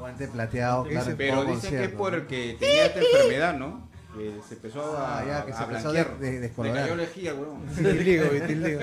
Guante 0.00 0.28
plateado, 0.28 0.84
claro, 0.84 1.14
Pero 1.16 1.44
dicen 1.44 1.46
que 1.46 1.66
es 1.66 1.70
concierto, 1.92 1.98
por 1.98 2.12
¿no? 2.12 2.18
el 2.18 2.26
que 2.26 2.56
tenía 2.58 2.86
esta 2.86 3.00
enfermedad, 3.00 3.56
¿no? 3.58 3.88
Que 4.16 4.40
se 4.48 4.54
empezó 4.54 4.98
a, 4.98 5.18
Ah, 5.20 5.24
ya, 5.24 5.44
que 5.46 5.52
a 5.52 5.56
se 5.56 5.62
empezó 5.62 5.90
blanquear. 5.92 6.18
de- 6.18 6.26
de- 6.26 6.32
Le 6.32 6.40
descolorar. 6.40 6.82
cayó 6.82 6.96
la 6.96 7.02
lejía, 7.04 7.34
weón. 7.34 7.60
Vitiligo, 7.76 8.24
vitiligo. 8.32 8.80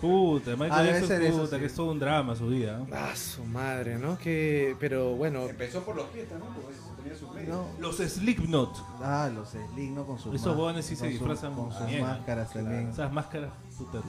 Puta, 0.00 0.50
Michael 0.56 0.72
Ah, 0.72 0.84
Jackson, 0.84 1.22
eso, 1.22 1.38
puta, 1.42 1.54
sí. 1.56 1.60
que 1.60 1.66
es 1.66 1.74
todo 1.74 1.92
un 1.92 1.98
drama 2.00 2.34
su 2.34 2.48
vida. 2.48 2.78
¿no? 2.78 2.86
Ah, 2.92 3.14
su 3.14 3.44
madre, 3.44 3.96
¿no? 3.98 4.18
Que, 4.18 4.74
pero 4.80 5.14
bueno, 5.14 5.46
Empezó 5.48 5.82
por 5.84 5.94
los 5.94 6.06
pies 6.06 6.26
porque 6.28 7.40
tenía. 7.42 7.54
No, 7.54 7.66
Los 7.78 7.96
Slipknot. 7.98 8.76
Ah, 9.00 9.30
los 9.32 9.50
Slick, 9.50 9.90
¿no? 9.92 10.04
Con 10.06 10.18
sus 10.18 10.34
Esos 10.34 10.56
huevones 10.56 10.84
sí 10.84 10.96
se 10.96 11.06
disfrazan 11.08 11.54
con 11.54 11.72
sus 11.72 12.00
máscaras 12.00 12.52
también. 12.52 12.88
Esas 12.88 13.12
máscaras 13.12 13.50
puta. 13.78 14.00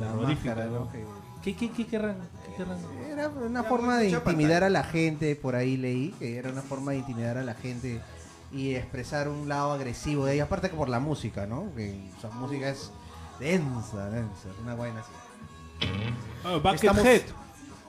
¿Qué, 1.43 1.55
qué, 1.55 1.71
qué 1.71 1.87
querrán? 1.87 2.17
¿Qué 2.45 2.53
querrán? 2.55 2.77
Era 3.11 3.29
una 3.29 3.63
forma 3.63 3.97
de 3.97 4.09
intimidar 4.09 4.61
pantalla. 4.61 4.65
a 4.67 4.69
la 4.69 4.83
gente, 4.83 5.35
por 5.35 5.55
ahí 5.55 5.75
leí, 5.77 6.11
que 6.19 6.37
era 6.37 6.49
una 6.51 6.61
forma 6.61 6.91
de 6.91 6.97
intimidar 6.99 7.37
a 7.37 7.43
la 7.43 7.53
gente 7.55 7.99
y 8.51 8.75
expresar 8.75 9.27
un 9.27 9.47
lado 9.49 9.71
agresivo 9.71 10.25
de 10.25 10.35
ella, 10.35 10.43
aparte 10.43 10.69
que 10.69 10.75
por 10.75 10.89
la 10.89 10.99
música, 10.99 11.45
¿no? 11.47 11.73
Que 11.75 12.09
su 12.21 12.27
música 12.33 12.69
es 12.69 12.91
densa, 13.39 14.09
densa, 14.09 14.49
una 14.61 14.75
buena 14.75 14.99
así. 14.99 15.11
Ah, 16.43 16.59
Buckethead. 16.61 16.95
Estamos- 17.05 17.33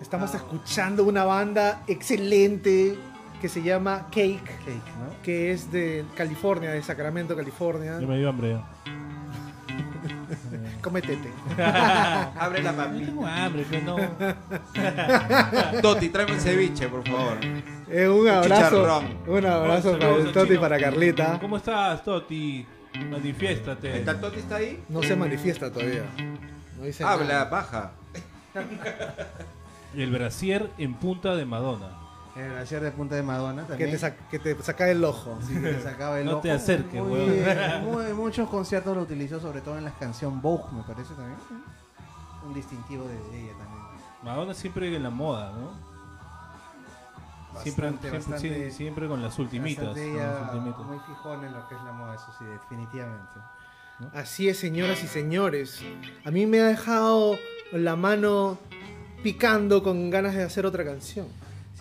estamos 0.01 0.35
escuchando 0.35 1.05
una 1.05 1.25
banda 1.25 1.83
excelente 1.87 2.97
que 3.41 3.49
se 3.49 3.63
llama 3.63 4.07
Cake, 4.11 4.41
Cake, 4.45 4.93
¿no? 5.01 5.23
que 5.23 5.51
es 5.53 5.71
de 5.73 6.05
California, 6.17 6.71
de 6.71 6.83
Sacramento, 6.83 7.35
California. 7.37 7.99
Ya 8.01 8.07
me 8.07 8.17
dio 8.19 8.29
hambre 8.29 8.53
ya. 8.53 8.69
Cometete. 10.83 11.31
Abre 12.39 12.63
la 12.63 12.73
No 12.73 12.79
papita. 12.79 13.07
tengo 13.07 13.27
hambre, 13.27 13.65
que 13.65 13.81
no. 13.83 13.97
Toti, 15.83 16.09
tráeme 16.09 16.33
un 16.33 16.41
ceviche, 16.41 16.89
por 16.89 17.07
favor. 17.09 17.39
Eh, 17.89 18.09
un 18.09 18.29
abrazo. 18.29 19.03
Un 19.27 19.47
abrazo 19.47 19.99
para 19.99 20.17
el 20.17 20.33
Toti 20.33 20.49
chino. 20.49 20.61
para 20.61 20.79
Carlita. 20.81 21.39
¿Cómo 21.41 21.57
estás, 21.59 22.03
Toti? 22.03 22.67
Manifiéstate. 23.11 23.99
¿El 23.99 24.05
Toti 24.21 24.41
está 24.41 24.57
ahí? 24.57 24.83
No 24.89 25.03
se 25.03 25.15
manifiesta 25.17 25.71
todavía. 25.73 26.03
No 26.79 26.85
dice 26.85 27.05
Habla, 27.05 27.27
nada. 27.29 27.45
baja. 27.45 27.93
El 29.97 30.11
brasier 30.11 30.69
en 30.79 30.95
punta 30.95 31.37
de 31.37 31.45
Madonna. 31.45 31.99
El 32.35 32.49
glaciar 32.51 32.81
de 32.83 32.91
Punta 32.93 33.15
de 33.15 33.23
Madonna 33.23 33.63
Que 33.67 33.69
también. 33.87 33.99
te, 34.01 34.15
que 34.31 34.39
te 34.39 34.63
saca 34.63 34.89
el 34.89 35.05
ojo. 35.05 35.39
Sí, 35.47 35.53
que 35.55 35.61
te 35.75 35.83
sacaba 35.83 36.19
el 36.19 36.25
No 36.27 36.39
te 36.41 36.49
ojo. 36.51 36.57
acerques, 36.57 37.03
Muy 37.03 38.13
muchos 38.17 38.49
conciertos 38.49 38.97
lo 38.97 39.03
utilizó, 39.03 39.39
sobre 39.39 39.61
todo 39.61 39.77
en 39.77 39.85
la 39.85 39.91
canción 39.93 40.41
Vogue, 40.41 40.65
me 40.75 40.83
parece 40.83 41.13
también. 41.15 41.37
Un 42.47 42.55
distintivo 42.55 43.05
de 43.05 43.15
ella 43.17 43.53
también. 43.59 43.83
Madonna 44.23 44.55
siempre 44.55 44.95
en 44.97 45.03
la 45.03 45.11
moda, 45.11 45.53
¿no? 45.53 45.93
Siempre, 47.63 47.91
Bastante, 47.91 48.09
siempre, 48.11 48.33
bastante- 48.33 48.71
sí, 48.71 48.77
siempre 48.77 49.09
con 49.09 49.23
las 49.23 49.39
ultimitas. 49.39 49.85
Bastante 49.89 50.09
con 50.11 50.17
ella 50.19 50.33
las 50.33 50.55
ultimitas. 50.55 50.87
muy 50.87 50.99
fijón 51.01 51.45
en 51.45 51.53
lo 51.53 51.69
que 51.69 51.75
es 51.75 51.83
la 51.83 51.93
moda, 51.93 52.15
eso 52.15 52.27
sí, 52.39 52.45
definitivamente. 52.47 53.41
Así 54.15 54.49
es, 54.49 54.59
señoras 54.59 55.05
y 55.05 55.07
señores. 55.07 55.83
A 56.25 56.31
mí 56.31 56.47
me 56.47 56.61
ha 56.61 56.65
dejado 56.67 57.37
la 57.73 57.95
mano 57.95 58.59
picando 59.23 59.83
con 59.83 60.09
ganas 60.11 60.35
de 60.35 60.43
hacer 60.43 60.65
otra 60.65 60.83
canción. 60.83 61.27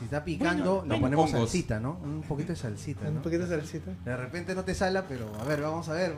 Si 0.02 0.06
está 0.06 0.24
picando, 0.26 0.78
Bueno, 0.80 0.96
le 0.96 1.00
ponemos 1.02 1.26
hongos. 1.30 1.40
salsita, 1.52 1.80
¿no? 1.80 2.00
Un 2.04 2.24
poquito 2.28 2.54
de 2.54 2.56
salsita, 2.56 3.08
Un 3.08 3.22
poquito 3.22 3.44
de 3.46 3.56
salsita. 3.56 3.92
De 4.04 4.18
repente 4.18 4.56
no 4.56 4.64
te 4.64 4.74
sala, 4.74 5.06
pero 5.08 5.32
a 5.40 5.44
ver, 5.44 5.62
vamos 5.62 5.88
a 5.90 5.94
ver. 5.94 6.16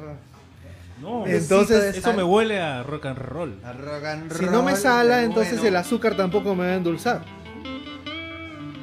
No, 1.01 1.27
Entonces- 1.27 1.97
eso 1.97 2.13
me 2.13 2.23
huele 2.23 2.61
a 2.61 2.81
rock 2.83 3.07
and 3.07 3.17
roll. 3.17 3.59
A 3.61 3.73
rock 3.73 4.05
and 4.05 4.31
Si 4.31 4.45
no 4.45 4.63
me 4.63 4.71
roll, 4.71 4.79
sala, 4.79 5.23
entonces 5.23 5.55
bueno. 5.55 5.67
el 5.67 5.75
azúcar 5.75 6.15
tampoco 6.15 6.55
me 6.55 6.65
va 6.65 6.71
a 6.71 6.75
endulzar. 6.75 7.25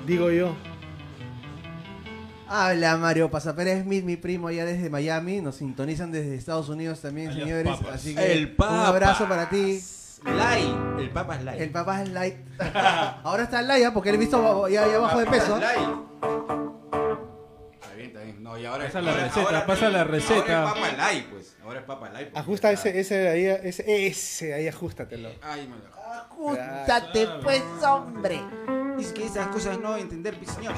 Digo 0.07 0.31
yo. 0.31 0.55
Habla 2.47 2.97
Mario 2.97 3.31
Pasapérez 3.31 3.85
Smith, 3.85 4.05
mi 4.05 4.17
primo 4.17 4.49
allá 4.49 4.65
desde 4.67 4.91
Miami. 4.91 5.41
Nos 5.41 5.57
sintonizan 5.57 6.11
desde 6.11 6.35
Estados 6.35 6.69
Unidos 6.69 7.01
también, 7.01 7.29
Alias 7.29 7.49
señores. 7.49 7.77
Papas. 7.79 7.95
Así 7.95 8.15
que 8.15 8.33
El 8.33 8.55
un 8.59 8.65
abrazo 8.65 9.27
para 9.29 9.49
ti. 9.49 9.81
Light. 10.25 10.77
El 10.99 11.11
Papa 11.11 11.37
es 11.37 11.45
light. 11.45 11.61
El 11.61 11.71
papá 11.71 12.03
es 12.03 12.09
light. 12.11 12.37
Ahora 13.25 13.45
está 13.45 13.63
light, 13.63 13.85
¿ah? 13.87 13.95
porque 13.95 14.11
él 14.11 14.17
he 14.17 14.19
visto 14.19 14.69
ya, 14.69 14.87
ya 14.87 14.99
bajo 14.99 15.19
de 15.19 15.25
Papa 15.25 15.37
es 15.37 15.43
peso. 15.43 15.59
light. 15.59 15.89
Está 17.75 17.95
bien, 17.97 18.07
está 18.09 18.21
bien. 18.23 18.43
No, 18.43 18.59
y 18.59 18.67
ahora 18.67 18.85
Pasa 18.85 19.01
la 19.01 19.11
ahora- 19.13 19.23
receta, 19.25 19.47
ahora- 19.47 19.67
pasa 19.67 19.89
la 19.91 20.05
receta. 20.05 20.63
Ahora 20.63 20.71
es 20.71 20.75
Papa 20.89 20.97
light, 20.97 21.27
pues. 21.31 21.57
Ahora 21.65 21.81
es 21.81 21.87
Papa 21.87 22.11
light. 22.11 22.37
Ajusta 22.37 22.71
ese, 22.73 23.01
ese 23.01 23.15
de 23.17 23.29
ahí, 23.29 23.47
ese, 23.69 24.07
ese 24.07 24.55
ahí, 24.55 24.69
ajústatelo. 24.69 25.31
Ay, 25.43 25.69
me 25.69 25.77
lo- 25.77 26.01
Ajustate, 26.11 27.29
pues, 27.43 27.63
hombre. 27.87 28.41
Es 28.99 29.13
que 29.13 29.25
esas 29.25 29.47
cosas 29.49 29.79
no 29.81 29.97
entender, 29.97 30.39
mi 30.39 30.47
señor. 30.47 30.75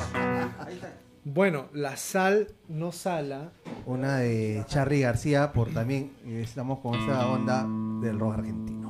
Ahí 0.60 0.74
está. 0.74 0.92
Bueno, 1.24 1.68
la 1.72 1.96
sal 1.96 2.48
no 2.68 2.90
sala. 2.92 3.52
Una 3.86 4.18
de 4.18 4.64
Charly 4.68 5.00
García, 5.00 5.52
por 5.52 5.72
también 5.72 6.12
eh, 6.24 6.42
estamos 6.44 6.80
con 6.80 6.94
esta 6.96 7.26
onda 7.28 7.64
del 8.00 8.18
rock 8.18 8.34
argentino. 8.38 8.81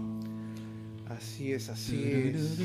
Así 1.43 1.53
es, 1.55 1.69
así 1.71 2.05
es. 2.05 2.59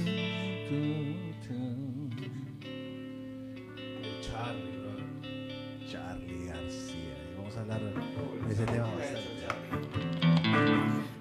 Charlie, 4.21 4.77
bro. 4.77 5.89
Charly 5.91 6.45
García. 6.45 7.17
Vamos 7.37 7.57
a 7.57 7.61
hablar 7.61 7.81
de 7.81 8.53
ese 8.53 8.65
tema 8.67 8.85
bastante. 8.85 9.31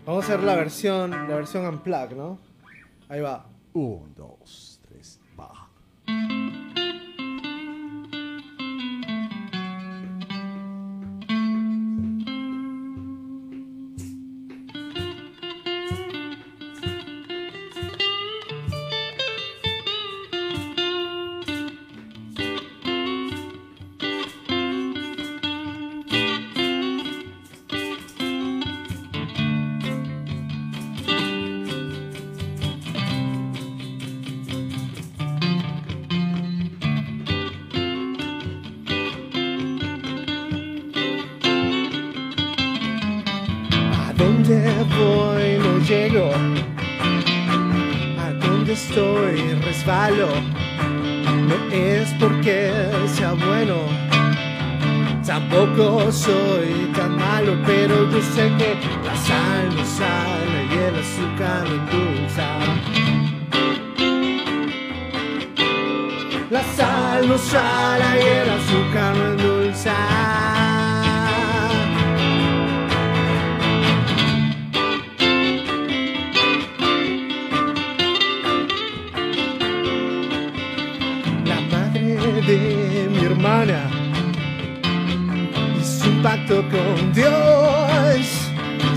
Vamos 0.05 0.25
a 0.25 0.27
hacer 0.27 0.43
la 0.45 0.55
versión, 0.55 1.11
la 1.13 1.35
versión 1.35 1.65
unplug, 1.65 2.15
¿no? 2.15 2.39
Ahí 3.09 3.23
va. 3.23 3.47
Un, 3.73 4.15
dos, 4.15 4.79
tres, 4.87 5.19
va. 5.41 5.71
Dónde 44.47 44.85
voy 44.97 45.59
no 45.59 45.79
llego, 45.85 46.31
a 48.19 48.33
dónde 48.33 48.75
estoy 48.75 49.41
resbalo, 49.65 50.29
no 51.49 51.55
es 51.73 52.15
porque 52.21 52.71
sea 53.09 53.33
bueno, 53.33 53.75
tampoco 55.25 56.13
soy 56.13 56.93
tan 56.95 57.17
malo, 57.17 57.57
pero 57.67 58.09
yo 58.11 58.23
sé 58.23 58.53
que 58.57 58.77
la 59.05 59.17
sal 59.17 59.75
no 59.75 59.85
sale 59.85 60.59
y 60.71 60.79
el 60.79 60.95
azúcar 60.95 61.65
no 61.69 61.75
endulza. 61.75 62.49
La 66.51 66.63
sal 66.63 67.29
no 67.29 67.37
sala 67.37 68.17
y 68.17 68.25
el 68.25 68.51
azúcar 68.51 69.17
no 69.17 69.25
endulza. 69.33 70.46
Con 86.47 87.13
Dios, 87.13 88.51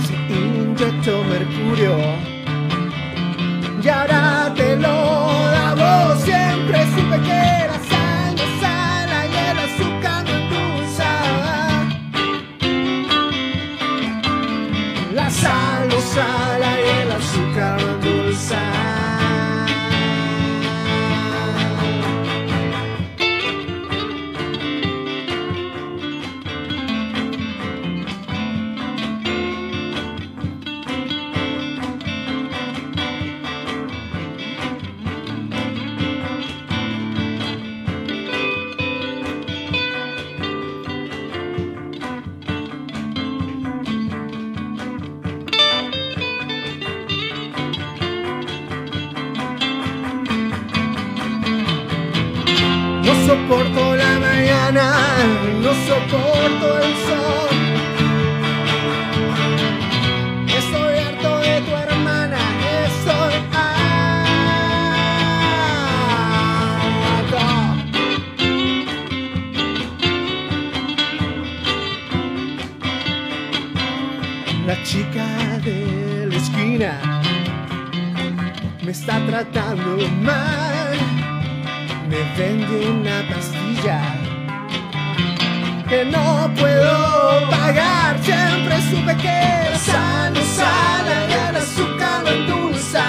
se 0.05 0.13
inyectó 0.29 1.23
mercurio. 1.23 1.97
Y 3.81 3.87
ahora 3.87 4.48
de 75.57 76.27
la 76.29 76.35
esquina 76.35 76.99
me 78.83 78.91
está 78.91 79.19
tratando 79.25 79.97
mal 80.21 80.97
me 82.09 82.21
vende 82.37 82.89
una 82.89 83.27
pastilla 83.33 84.01
que 85.89 86.05
no 86.05 86.51
puedo 86.55 87.49
pagar. 87.49 88.17
Siempre 88.21 88.75
supe 88.89 89.15
que 89.17 89.69
la 89.71 89.77
sal 89.77 90.33
no 90.33 90.41
sale 90.41 91.15
y 91.29 91.49
el 91.49 91.55
azúcar 91.55 92.23
no 92.23 92.29
endulza. 92.29 93.05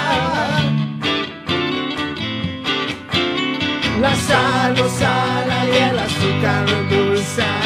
La 4.01 4.15
sal 4.15 4.73
no 4.75 4.89
sale 4.89 5.57
y 5.71 5.77
el 5.89 5.99
azúcar 5.99 6.65
no 6.69 6.77
endulza. 6.77 7.60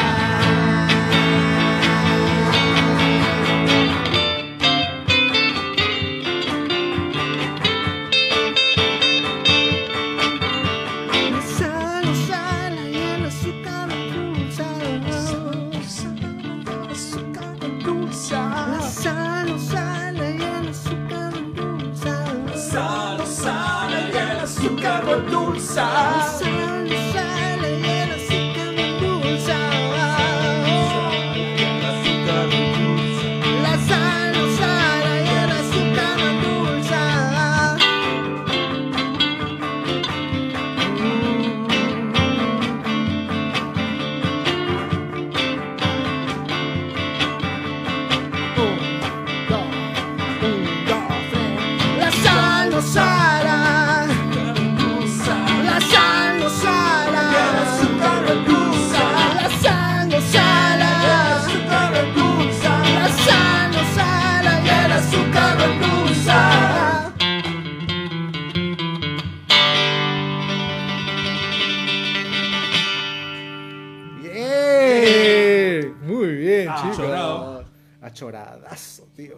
Achoradazo, 78.46 79.08
tío. 79.16 79.38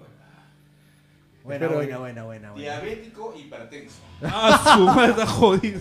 Buena, 1.43 1.65
Espero- 1.65 1.76
buena, 1.78 1.98
buena, 1.98 2.24
buena, 2.24 2.52
buena. 2.52 2.80
Diabético 2.82 3.34
hipertenso. 3.38 3.96
Ah, 4.22 4.74
su 4.78 4.84
madre 4.84 5.12
está 5.12 5.25
jodido. 5.25 5.79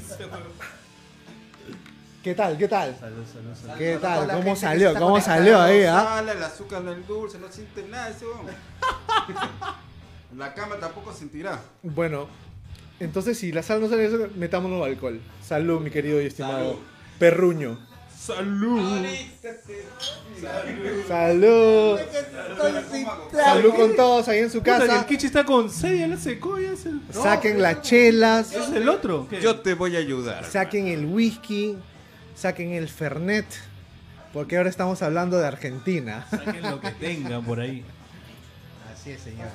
¿Qué 2.22 2.34
tal? 2.34 2.58
¿Qué 2.58 2.68
tal? 2.68 2.96
Salud, 2.98 3.24
salud, 3.32 3.54
salud. 3.54 3.74
¿Qué 3.78 3.94
A 3.94 4.00
toda 4.00 4.16
tal? 4.18 4.28
la 4.28 4.34
¿Cómo 4.34 4.44
gente 4.46 4.60
que 4.60 4.66
salió? 4.66 4.88
está 4.88 5.00
¿Cómo 5.00 5.12
conectada. 5.12 5.36
salió 5.38 5.60
ahí, 5.60 5.82
No 5.84 5.96
ah? 5.96 6.04
sale, 6.04 6.32
el 6.32 6.42
azúcar 6.42 6.82
no 6.82 6.92
es 6.92 7.06
dulce, 7.06 7.38
no 7.38 7.48
siente 7.50 7.82
nada 7.88 8.08
eso. 8.10 8.26
La 10.36 10.52
cama 10.52 10.76
tampoco 10.76 11.12
sentirá. 11.14 11.58
Bueno, 11.82 12.26
entonces 13.00 13.38
si 13.38 13.52
la 13.52 13.62
sal 13.62 13.80
no 13.80 13.88
sale, 13.88 14.04
eso, 14.06 14.28
metámonos 14.34 14.84
alcohol. 14.84 15.20
Salud, 15.42 15.80
mi 15.80 15.90
querido 15.90 16.20
y 16.20 16.26
estimado. 16.26 16.58
Salud. 16.72 16.78
Perruño. 17.18 17.78
Salud. 18.26 19.06
Salud. 21.06 22.00
Salud 23.32 23.74
con 23.74 23.94
todos 23.94 24.28
ahí 24.28 24.40
en 24.40 24.50
su 24.50 24.58
Puta, 24.58 24.78
casa. 24.80 24.98
el 25.00 25.06
Kichi 25.06 25.26
está 25.26 25.44
con 25.44 25.70
sed, 25.70 26.00
ya 26.00 26.08
la 26.08 26.16
secó, 26.16 26.58
ya 26.58 26.72
es 26.72 26.86
el... 26.86 27.00
Saquen 27.12 27.62
las 27.62 27.82
chelas, 27.82 28.52
¿Es 28.52 28.70
el 28.70 28.88
otro? 28.88 29.28
¿Qué? 29.30 29.40
Yo 29.40 29.60
te 29.60 29.74
voy 29.74 29.94
a 29.94 30.00
ayudar. 30.00 30.44
saquen 30.44 30.88
el 30.88 31.04
whisky, 31.06 31.76
saquen 32.34 32.72
el 32.72 32.88
fernet, 32.88 33.46
porque 34.32 34.56
ahora 34.56 34.70
estamos 34.70 35.02
hablando 35.02 35.38
de 35.38 35.46
Argentina. 35.46 36.26
Saquen 36.30 36.62
lo 36.62 36.80
que 36.80 36.90
tengan 36.90 37.44
por 37.44 37.60
ahí. 37.60 37.84
Así 38.92 39.10
es, 39.10 39.20
señores. 39.20 39.52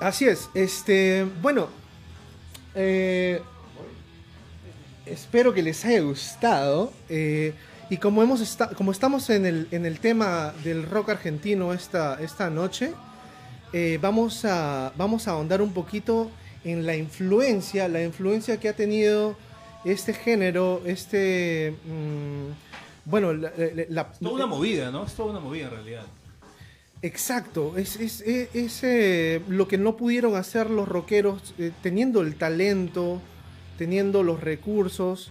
Así 0.00 0.26
es, 0.26 0.50
este, 0.54 1.24
bueno, 1.40 1.68
eh, 2.74 3.40
espero 5.06 5.52
que 5.52 5.62
les 5.62 5.84
haya 5.84 6.00
gustado. 6.00 6.92
eh, 7.08 7.52
y 7.90 7.98
como, 7.98 8.22
hemos 8.22 8.40
esta- 8.40 8.68
como 8.70 8.90
estamos 8.90 9.28
en 9.28 9.44
el, 9.44 9.68
en 9.70 9.84
el 9.84 9.98
tema 10.00 10.54
del 10.64 10.88
rock 10.88 11.10
argentino 11.10 11.74
esta, 11.74 12.18
esta 12.22 12.48
noche, 12.48 12.92
eh, 13.74 13.98
vamos, 14.00 14.44
a, 14.46 14.92
vamos 14.96 15.28
a 15.28 15.32
ahondar 15.32 15.60
un 15.60 15.72
poquito 15.74 16.30
en 16.64 16.86
la 16.86 16.96
influencia, 16.96 17.88
la 17.88 18.02
influencia 18.02 18.58
que 18.58 18.68
ha 18.70 18.72
tenido 18.76 19.36
este 19.84 20.14
género, 20.14 20.80
este... 20.86 21.74
mm, 21.84 23.10
bueno, 23.10 23.32
la, 23.34 23.50
la- 23.58 23.84
la- 23.88 24.08
Es 24.12 24.18
toda 24.20 24.34
una 24.36 24.46
movida, 24.46 24.90
¿no? 24.90 25.04
Es 25.04 25.12
toda 25.12 25.30
una 25.32 25.40
movida 25.40 25.64
en 25.64 25.70
realidad. 25.72 26.04
Exacto, 27.02 27.76
es, 27.76 27.96
es, 27.96 28.20
es- 28.20 28.48
es, 28.54 28.80
eh, 28.84 29.42
lo 29.48 29.66
que 29.66 29.76
no 29.76 29.96
pudieron 29.96 30.36
hacer 30.36 30.70
los 30.70 30.88
rockeros 30.88 31.52
eh, 31.58 31.72
teniendo 31.82 32.20
el 32.20 32.36
talento, 32.36 33.20
teniendo 33.78 34.22
los 34.22 34.40
recursos. 34.40 35.30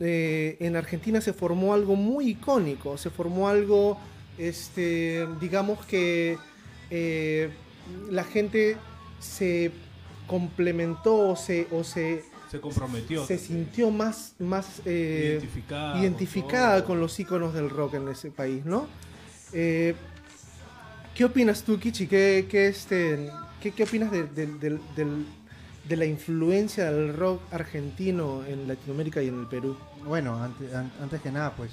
eh, 0.00 0.56
en 0.60 0.76
Argentina 0.76 1.20
se 1.20 1.32
formó 1.32 1.74
algo 1.74 1.96
muy 1.96 2.30
icónico, 2.30 2.96
se 2.96 3.10
formó 3.10 3.48
algo, 3.48 3.98
este, 4.38 5.26
digamos 5.40 5.84
que 5.86 6.38
eh, 6.90 7.50
la 8.10 8.24
gente 8.24 8.76
se 9.20 9.72
complementó 10.26 11.30
o 11.30 11.36
se, 11.36 11.66
o 11.70 11.82
se, 11.84 12.22
Se 12.50 12.60
comprometió. 12.60 13.26
se 13.26 13.36
sintió 13.36 13.90
más, 13.90 14.34
más 14.38 14.80
eh, 14.86 15.40
identificada. 16.00 16.84
con 16.84 17.00
los 17.00 17.18
íconos 17.18 17.52
del 17.52 17.68
rock 17.68 17.94
en 17.94 18.08
ese 18.08 18.30
país, 18.30 18.64
¿no? 18.64 18.86
Eh, 19.52 19.94
¿Qué 21.14 21.24
opinas 21.24 21.62
tú, 21.62 21.78
Kichi? 21.78 22.06
¿Qué, 22.06 22.46
qué, 22.48 22.68
este, 22.68 23.30
qué, 23.60 23.70
qué 23.72 23.82
opinas 23.84 24.10
de, 24.10 24.24
del- 24.24 24.58
del- 24.58 24.80
del- 24.96 25.26
de 25.88 25.96
la 25.96 26.04
influencia 26.06 26.90
del 26.90 27.14
rock 27.14 27.40
argentino 27.52 28.44
en 28.46 28.66
Latinoamérica 28.68 29.22
y 29.22 29.28
en 29.28 29.40
el 29.40 29.46
Perú? 29.46 29.76
Bueno, 30.04 30.42
ante- 30.42 30.74
an- 30.74 30.92
antes 31.02 31.20
que 31.20 31.30
nada, 31.30 31.52
pues, 31.56 31.70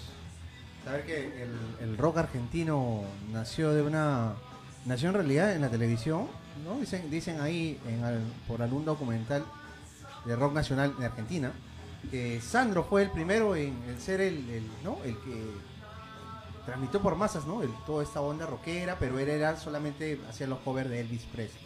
saber 0.84 1.06
que 1.06 1.44
el, 1.44 1.52
el 1.90 1.98
rock 1.98 2.18
argentino 2.18 3.04
nació 3.32 3.72
de 3.72 3.82
una. 3.82 4.34
Nació 4.86 5.10
en 5.10 5.14
realidad 5.16 5.56
en 5.56 5.62
la 5.62 5.70
televisión, 5.70 6.28
¿no? 6.66 6.80
Dicen, 6.80 7.10
dicen 7.12 7.40
ahí 7.40 7.80
en 7.88 8.02
por 8.48 8.62
algún 8.64 8.84
documental 8.84 9.44
de 10.26 10.36
rock 10.36 10.54
nacional 10.54 10.96
de 10.98 11.06
Argentina 11.06 11.52
que 12.10 12.42
Sandro 12.42 12.84
fue 12.84 13.04
el 13.04 13.12
primero 13.12 13.56
en, 13.56 13.76
ser 14.00 14.22
el, 14.22 14.50
el, 14.50 14.64
¿no? 14.84 14.98
el 15.04 15.16
que 15.20 15.52
transmitió 16.66 17.00
por 17.00 17.16
masas, 17.16 17.46
¿no? 17.46 17.62
Toda 17.86 18.04
esta 18.04 18.22
onda 18.22 18.48
rockera, 18.48 18.98
pero 19.00 19.20
él 19.20 19.30
era 19.30 19.56
solamente 19.56 20.20
hacía 20.28 20.48
los 20.48 20.58
covers 20.60 20.90
de 20.90 21.00
Elvis 21.02 21.24
Presley. 21.26 21.62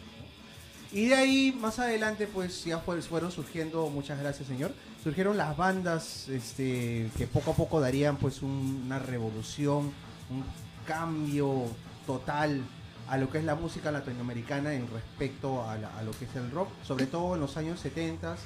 Y 0.96 1.08
de 1.08 1.14
ahí, 1.14 1.54
más 1.60 1.78
adelante, 1.78 2.26
pues 2.26 2.64
ya 2.64 2.78
fue- 2.78 3.02
fueron 3.02 3.30
surgiendo, 3.30 3.90
muchas 3.90 4.18
gracias 4.18 4.48
señor, 4.48 4.72
surgieron 5.04 5.36
las 5.36 5.54
bandas 5.54 6.26
este, 6.30 7.10
que 7.18 7.26
poco 7.26 7.50
a 7.50 7.54
poco 7.54 7.80
darían 7.80 8.16
pues 8.16 8.40
un- 8.40 8.82
una 8.86 8.98
revolución, 8.98 9.92
un 10.30 10.42
cambio 10.86 11.64
total 12.06 12.62
a 13.08 13.18
lo 13.18 13.28
que 13.28 13.36
es 13.38 13.44
la 13.44 13.54
música 13.56 13.92
latinoamericana 13.92 14.72
en 14.72 14.88
respecto 14.90 15.68
a, 15.68 15.76
la- 15.76 15.94
a 15.98 16.02
lo 16.02 16.12
que 16.12 16.24
es 16.24 16.34
el 16.34 16.50
rock, 16.50 16.70
sobre 16.82 17.04
todo 17.06 17.34
en 17.34 17.40
los 17.42 17.58
años 17.58 17.78
70 17.78 18.36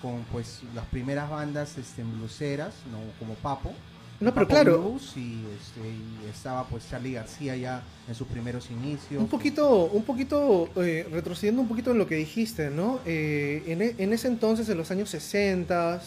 con 0.00 0.22
pues 0.32 0.60
las 0.74 0.86
primeras 0.86 1.28
bandas 1.28 1.76
este, 1.76 2.02
bluseras, 2.02 2.72
¿no? 2.90 2.98
como 3.18 3.34
Papo. 3.34 3.74
No, 4.20 4.34
pero 4.34 4.46
claro, 4.46 4.78
Blues, 4.82 5.12
y, 5.16 5.42
este, 5.58 5.80
y 5.88 6.28
estaba 6.30 6.66
pues 6.68 6.86
Charlie 6.90 7.12
García 7.14 7.56
ya 7.56 7.82
en 8.06 8.14
sus 8.14 8.26
primeros 8.26 8.70
inicios. 8.70 9.20
un 9.22 9.28
poquito, 9.28 9.84
un 9.86 10.02
poquito 10.04 10.68
eh, 10.76 11.06
retrocediendo 11.10 11.62
un 11.62 11.68
poquito 11.68 11.90
en 11.92 11.98
lo 11.98 12.06
que 12.06 12.16
dijiste, 12.16 12.68
¿no? 12.70 13.00
Eh, 13.06 13.62
en, 13.66 13.80
e- 13.80 13.94
en 13.96 14.12
ese 14.12 14.28
entonces, 14.28 14.68
en 14.68 14.76
los 14.76 14.90
años 14.90 15.08
60, 15.08 16.02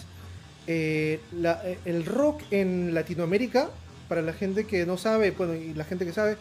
eh, 0.68 1.20
la- 1.32 1.62
el 1.86 2.06
rock 2.06 2.42
en 2.52 2.94
Latinoamérica, 2.94 3.70
para 4.08 4.22
la 4.22 4.34
gente 4.34 4.66
que 4.68 4.86
no 4.86 4.98
sabe, 4.98 5.32
bueno, 5.32 5.56
y 5.56 5.74
la 5.74 5.84
gente 5.84 6.06
que 6.06 6.14
sabe, 6.14 6.38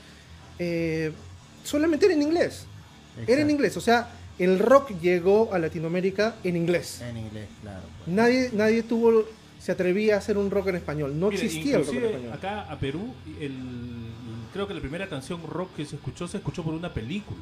solamente 1.64 2.06
era 2.06 2.14
en 2.14 2.22
inglés. 2.22 2.66
Era 3.26 3.42
en 3.42 3.50
inglés, 3.50 3.76
o 3.76 3.80
sea, 3.80 4.10
el 4.38 4.58
rock 4.58 4.90
llegó 5.00 5.52
a 5.52 5.58
Latinoamérica 5.58 6.34
en 6.44 6.56
inglés. 6.56 7.00
En 7.02 7.16
inglés, 7.16 7.48
claro. 7.62 7.82
pues. 8.04 8.08
Nadie, 8.14 8.50
nadie 8.52 8.82
tuvo, 8.82 9.24
se 9.62 9.70
atrevía 9.70 10.16
a 10.16 10.18
hacer 10.18 10.36
un 10.38 10.50
rock 10.50 10.68
en 10.68 10.76
español. 10.76 11.18
No 11.20 11.28
Mire, 11.30 11.44
existía 11.44 11.76
el 11.76 11.86
rock 11.86 11.94
en 11.94 12.04
español. 12.04 12.32
acá 12.32 12.62
a 12.62 12.78
Perú, 12.80 13.14
el, 13.40 13.54
creo 14.52 14.66
que 14.66 14.74
la 14.74 14.80
primera 14.80 15.08
canción 15.08 15.40
rock 15.48 15.76
que 15.76 15.84
se 15.86 15.94
escuchó 15.96 16.26
se 16.26 16.38
escuchó 16.38 16.64
por 16.64 16.74
una 16.74 16.92
película. 16.92 17.38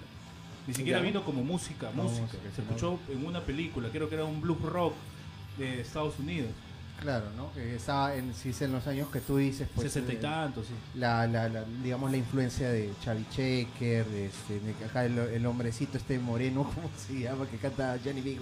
Ni 0.66 0.74
siquiera 0.74 0.98
Ya. 0.98 1.04
vino 1.06 1.24
como 1.24 1.42
música, 1.42 1.90
No, 1.96 2.02
música. 2.02 2.22
música, 2.22 2.42
Se 2.54 2.60
no. 2.62 2.68
escuchó 2.68 2.98
en 3.10 3.24
una 3.24 3.40
película, 3.40 3.88
creo 3.90 4.08
que 4.10 4.16
era 4.16 4.24
un 4.26 4.40
blues 4.42 4.60
rock 4.60 4.92
de 5.58 5.80
Estados 5.80 6.18
Unidos. 6.18 6.50
Claro, 7.00 7.24
¿no? 7.34 7.50
Que 7.54 7.76
estaba 7.76 8.14
en, 8.14 8.34
si 8.34 8.50
es 8.50 8.60
en 8.60 8.72
los 8.72 8.86
años 8.86 9.08
que 9.10 9.20
tú 9.20 9.38
dices, 9.38 9.66
pues. 9.74 9.90
Sesenta 9.90 10.12
y 10.12 10.16
eh, 10.16 10.18
tantos, 10.18 10.66
sí. 10.66 10.74
la, 10.98 11.26
la, 11.26 11.48
la- 11.48 11.64
digamos 11.82 12.10
la 12.10 12.18
influencia 12.18 12.70
de 12.70 12.90
Chavi 13.02 13.24
Checker, 13.34 14.04
de 14.04 14.26
este, 14.26 14.60
de 14.60 14.84
acá 14.84 15.06
el, 15.06 15.16
el 15.18 15.46
hombrecito 15.46 15.96
este 15.96 16.18
moreno, 16.18 16.64
¿cómo 16.74 16.90
se 16.98 17.20
llama? 17.20 17.46
Que 17.46 17.56
canta 17.56 17.98
Johnny 18.04 18.20
B. 18.20 18.36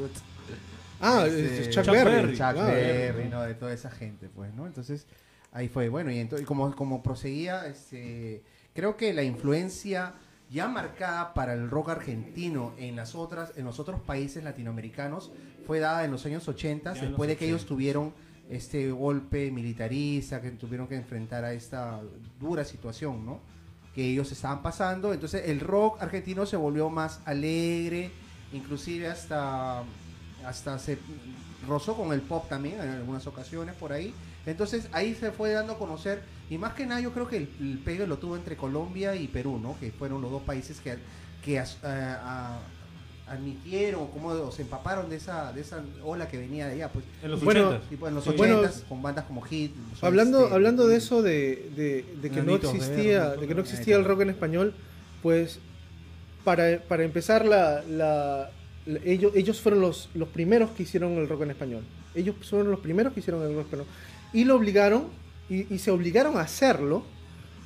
Ah, 1.01 1.25
Este, 1.27 1.61
es 1.63 1.71
Chuck, 1.71 1.85
Chuck 1.85 1.95
Berry. 1.95 2.11
Berry. 2.11 2.33
Chuck 2.33 2.57
Ah, 2.59 2.67
Berry, 2.67 3.29
¿no? 3.29 3.43
De 3.43 3.55
toda 3.55 3.73
esa 3.73 3.91
gente, 3.91 4.29
pues, 4.35 4.53
¿no? 4.55 4.67
Entonces, 4.67 5.07
ahí 5.53 5.69
fue. 5.69 5.89
Bueno, 5.89 6.11
y 6.11 6.19
entonces, 6.19 6.47
como, 6.47 6.75
como 6.75 7.03
proseguía, 7.03 7.67
este, 7.67 8.43
creo 8.75 8.97
que 8.97 9.13
la 9.13 9.23
influencia 9.23 10.15
ya 10.51 10.67
marcada 10.67 11.35
para 11.35 11.53
el 11.53 11.69
rock 11.71 11.91
argentino 11.91 12.73
en 12.79 12.97
las 12.97 13.15
otras, 13.15 13.53
en 13.57 13.65
los 13.67 13.79
otros 13.79 14.01
países 14.01 14.43
latinoamericanos 14.43 15.31
fue 15.67 15.79
dada 15.79 16.05
en 16.05 16.11
los 16.11 16.25
años 16.25 16.49
80, 16.49 16.95
Ya 16.95 17.01
en 17.01 17.09
después 17.09 17.29
de 17.29 17.37
que 17.37 17.45
ellos 17.47 17.61
80. 17.63 17.69
tuvieron 17.69 18.15
este 18.49 18.91
golpe 18.91 19.51
militarista, 19.51 20.41
que 20.41 20.51
tuvieron 20.53 20.89
que 20.89 20.97
enfrentar 20.97 21.45
a 21.45 21.53
esta 21.53 22.01
dura 22.41 22.65
situación, 22.65 23.27
¿no? 23.27 23.41
Que 23.95 24.07
ellos 24.11 24.33
estaban 24.33 24.63
pasando. 24.63 25.13
Entonces 25.13 25.43
el 25.51 25.61
rock 25.61 26.01
argentino 26.03 26.47
se 26.47 26.57
volvió 26.57 26.89
más 26.89 27.21
alegre, 27.27 28.11
inclusive 28.55 29.07
hasta, 29.09 29.83
hasta 30.45 30.79
se 30.79 30.99
rozó 31.67 31.95
con 31.97 32.13
el 32.13 32.21
pop 32.21 32.49
también 32.49 32.81
en 32.81 32.89
algunas 32.91 33.27
ocasiones 33.27 33.75
por 33.75 33.93
ahí. 33.93 34.15
Entonces 34.47 34.89
ahí 34.93 35.15
se 35.15 35.31
fue 35.33 35.53
dando 35.53 35.75
a 35.75 35.79
conocer, 35.79 36.23
y 36.49 36.57
más 36.57 36.73
que 36.75 36.87
nada 36.87 37.01
yo 37.01 37.13
creo 37.13 37.29
que 37.29 37.37
el, 37.37 37.49
el 37.61 37.79
pegue 37.85 38.07
lo 38.07 38.19
tuvo 38.19 38.37
entre 38.37 38.57
Colombia 38.57 39.15
y 39.15 39.29
Perú, 39.29 39.59
¿no? 39.63 39.79
Que 39.79 39.91
fueron 39.93 40.23
los 40.23 40.31
dos 40.31 40.43
países 40.43 40.81
que, 40.81 40.97
que 41.45 41.59
as- 41.59 41.83
a- 41.85 42.57
a- 42.57 43.33
admitieron, 43.33 44.07
como 44.09 44.29
o 44.29 44.51
se 44.51 44.63
empaparon 44.63 45.11
de 45.11 45.17
esa, 45.17 45.53
de 45.53 45.61
esa 45.61 45.83
ola 46.03 46.29
que 46.29 46.39
venía 46.39 46.67
de 46.67 46.73
allá, 46.75 46.89
pues. 46.91 47.05
En 47.23 47.31
los 47.33 47.45
Bueno, 47.45 47.69
80. 47.69 47.89
Tipo 47.91 48.09
en 48.09 48.15
los 48.15 48.25
Sí. 48.25 48.31
80 48.31 48.57
Bueno, 48.57 48.73
con 48.89 49.03
bandas 49.03 49.25
como 49.27 49.43
Hit. 49.43 49.75
Hablando, 50.01 50.39
Stereo, 50.39 50.55
hablando 50.55 50.87
de 50.87 50.95
y- 50.95 50.97
eso 50.99 51.21
de, 51.23 51.71
de- 51.77 52.07
de 52.23 52.31
que 52.31 52.43
no 52.43 52.55
existía, 52.55 53.29
Verde, 53.29 53.41
de 53.43 53.47
que 53.49 53.55
no 53.55 53.61
existía 53.61 53.97
el 53.97 54.05
rock 54.07 54.23
en 54.23 54.31
español, 54.31 54.75
pues 55.23 55.59
para, 56.43 56.79
para 56.89 57.03
empezar 57.05 57.45
la- 57.45 57.83
la- 57.83 58.51
ellos, 59.05 59.33
ellos 59.35 59.61
fueron 59.61 59.81
los, 59.81 60.09
los 60.15 60.29
primeros 60.29 60.71
que 60.71 60.83
hicieron 60.85 61.13
el 61.19 61.29
rock 61.29 61.43
en 61.43 61.51
español. 61.51 61.83
Ellos 62.15 62.37
fueron 62.49 62.71
los 62.71 62.81
primeros 62.81 63.13
que 63.13 63.21
hicieron 63.21 63.43
el 63.43 63.49
rock 63.49 63.57
en 63.57 63.65
español. 63.65 63.87
Y 64.33 64.45
lo 64.45 64.57
obligaron, 64.57 65.05
y, 65.51 65.73
y 65.75 65.79
se 65.79 65.91
obligaron 65.91 66.37
a 66.37 66.43
hacerlo. 66.43 67.03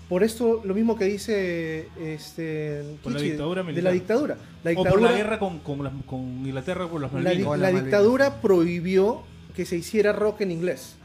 Por 0.09 0.23
esto, 0.23 0.61
lo 0.64 0.75
mismo 0.75 0.97
que 0.99 1.07
dice 1.07 1.89
este, 1.99 2.83
Por 3.03 3.12
la 3.12 3.18
Kichi, 3.18 3.31
dictadura 3.31 3.62
de 3.62 3.66
la 3.66 3.73
militar. 3.73 3.93
dictadura. 3.95 4.37
La 4.62 4.70
O 4.73 4.75
por 4.75 4.85
dictadura 4.85 5.11
la 5.11 5.16
guerra 5.16 5.39
con, 5.39 5.59
con, 5.61 5.83
las- 5.85 5.93
con 6.07 6.20
Inglaterra 6.20 6.87
por 6.89 7.01
las 7.01 7.12
la, 7.12 7.18
di- 7.18 7.25
Malvinas. 7.25 7.47
Con 7.49 7.61
la 7.62 7.70
las 7.73 7.83
dictadura 7.83 8.25
Malvinas. 8.27 8.43
prohibió 8.43 9.23
que 9.57 9.64
se 9.64 9.77
hiciera 9.77 10.12
rock 10.12 10.43
en 10.43 10.51
inglés. 10.51 10.97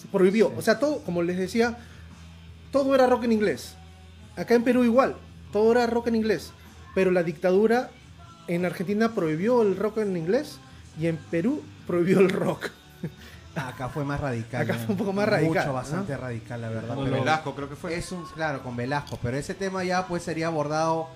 Se 0.00 0.06
prohibió. 0.08 0.48
Sí. 0.50 0.54
O 0.58 0.62
sea, 0.62 0.78
todo, 0.78 0.98
como 1.02 1.22
les 1.22 1.38
decía, 1.38 1.76
todo 2.70 2.94
era 2.94 3.06
rock 3.06 3.24
en 3.24 3.32
inglés. 3.32 3.74
Acá 4.36 4.54
en 4.54 4.62
Perú 4.62 4.84
igual, 4.84 5.16
todo 5.52 5.72
era 5.72 5.86
rock 5.86 6.08
en 6.08 6.16
inglés. 6.16 6.52
Pero 6.94 7.10
la 7.10 7.22
dictadura 7.24 7.90
en 8.48 8.64
Argentina 8.64 9.14
prohibió 9.14 9.62
el 9.62 9.76
rock 9.76 9.98
en 9.98 10.16
inglés 10.16 10.58
y 11.00 11.06
en 11.06 11.16
Perú 11.16 11.62
prohibió 11.86 12.20
el 12.20 12.30
rock. 12.30 12.70
Acá 13.54 13.88
fue 13.88 14.04
más 14.04 14.20
radical. 14.20 14.62
Acá 14.62 14.74
fue 14.74 14.92
un 14.92 14.98
poco 14.98 15.12
más 15.14 15.26
radical, 15.28 15.48
Mucho, 15.54 15.66
¿no? 15.68 15.72
bastante 15.72 16.16
radical, 16.16 16.60
la 16.60 16.68
verdad. 16.68 16.94
Con 16.94 17.04
pero 17.04 17.18
Velasco 17.20 17.54
creo 17.54 17.68
que 17.70 17.76
fue. 17.76 17.94
es 17.96 18.12
un, 18.12 18.22
claro, 18.34 18.62
con 18.62 18.76
Velasco. 18.76 19.18
Pero 19.22 19.36
ese 19.38 19.54
tema 19.54 19.82
ya 19.82 20.06
pues 20.06 20.22
sería 20.22 20.48
abordado 20.48 21.08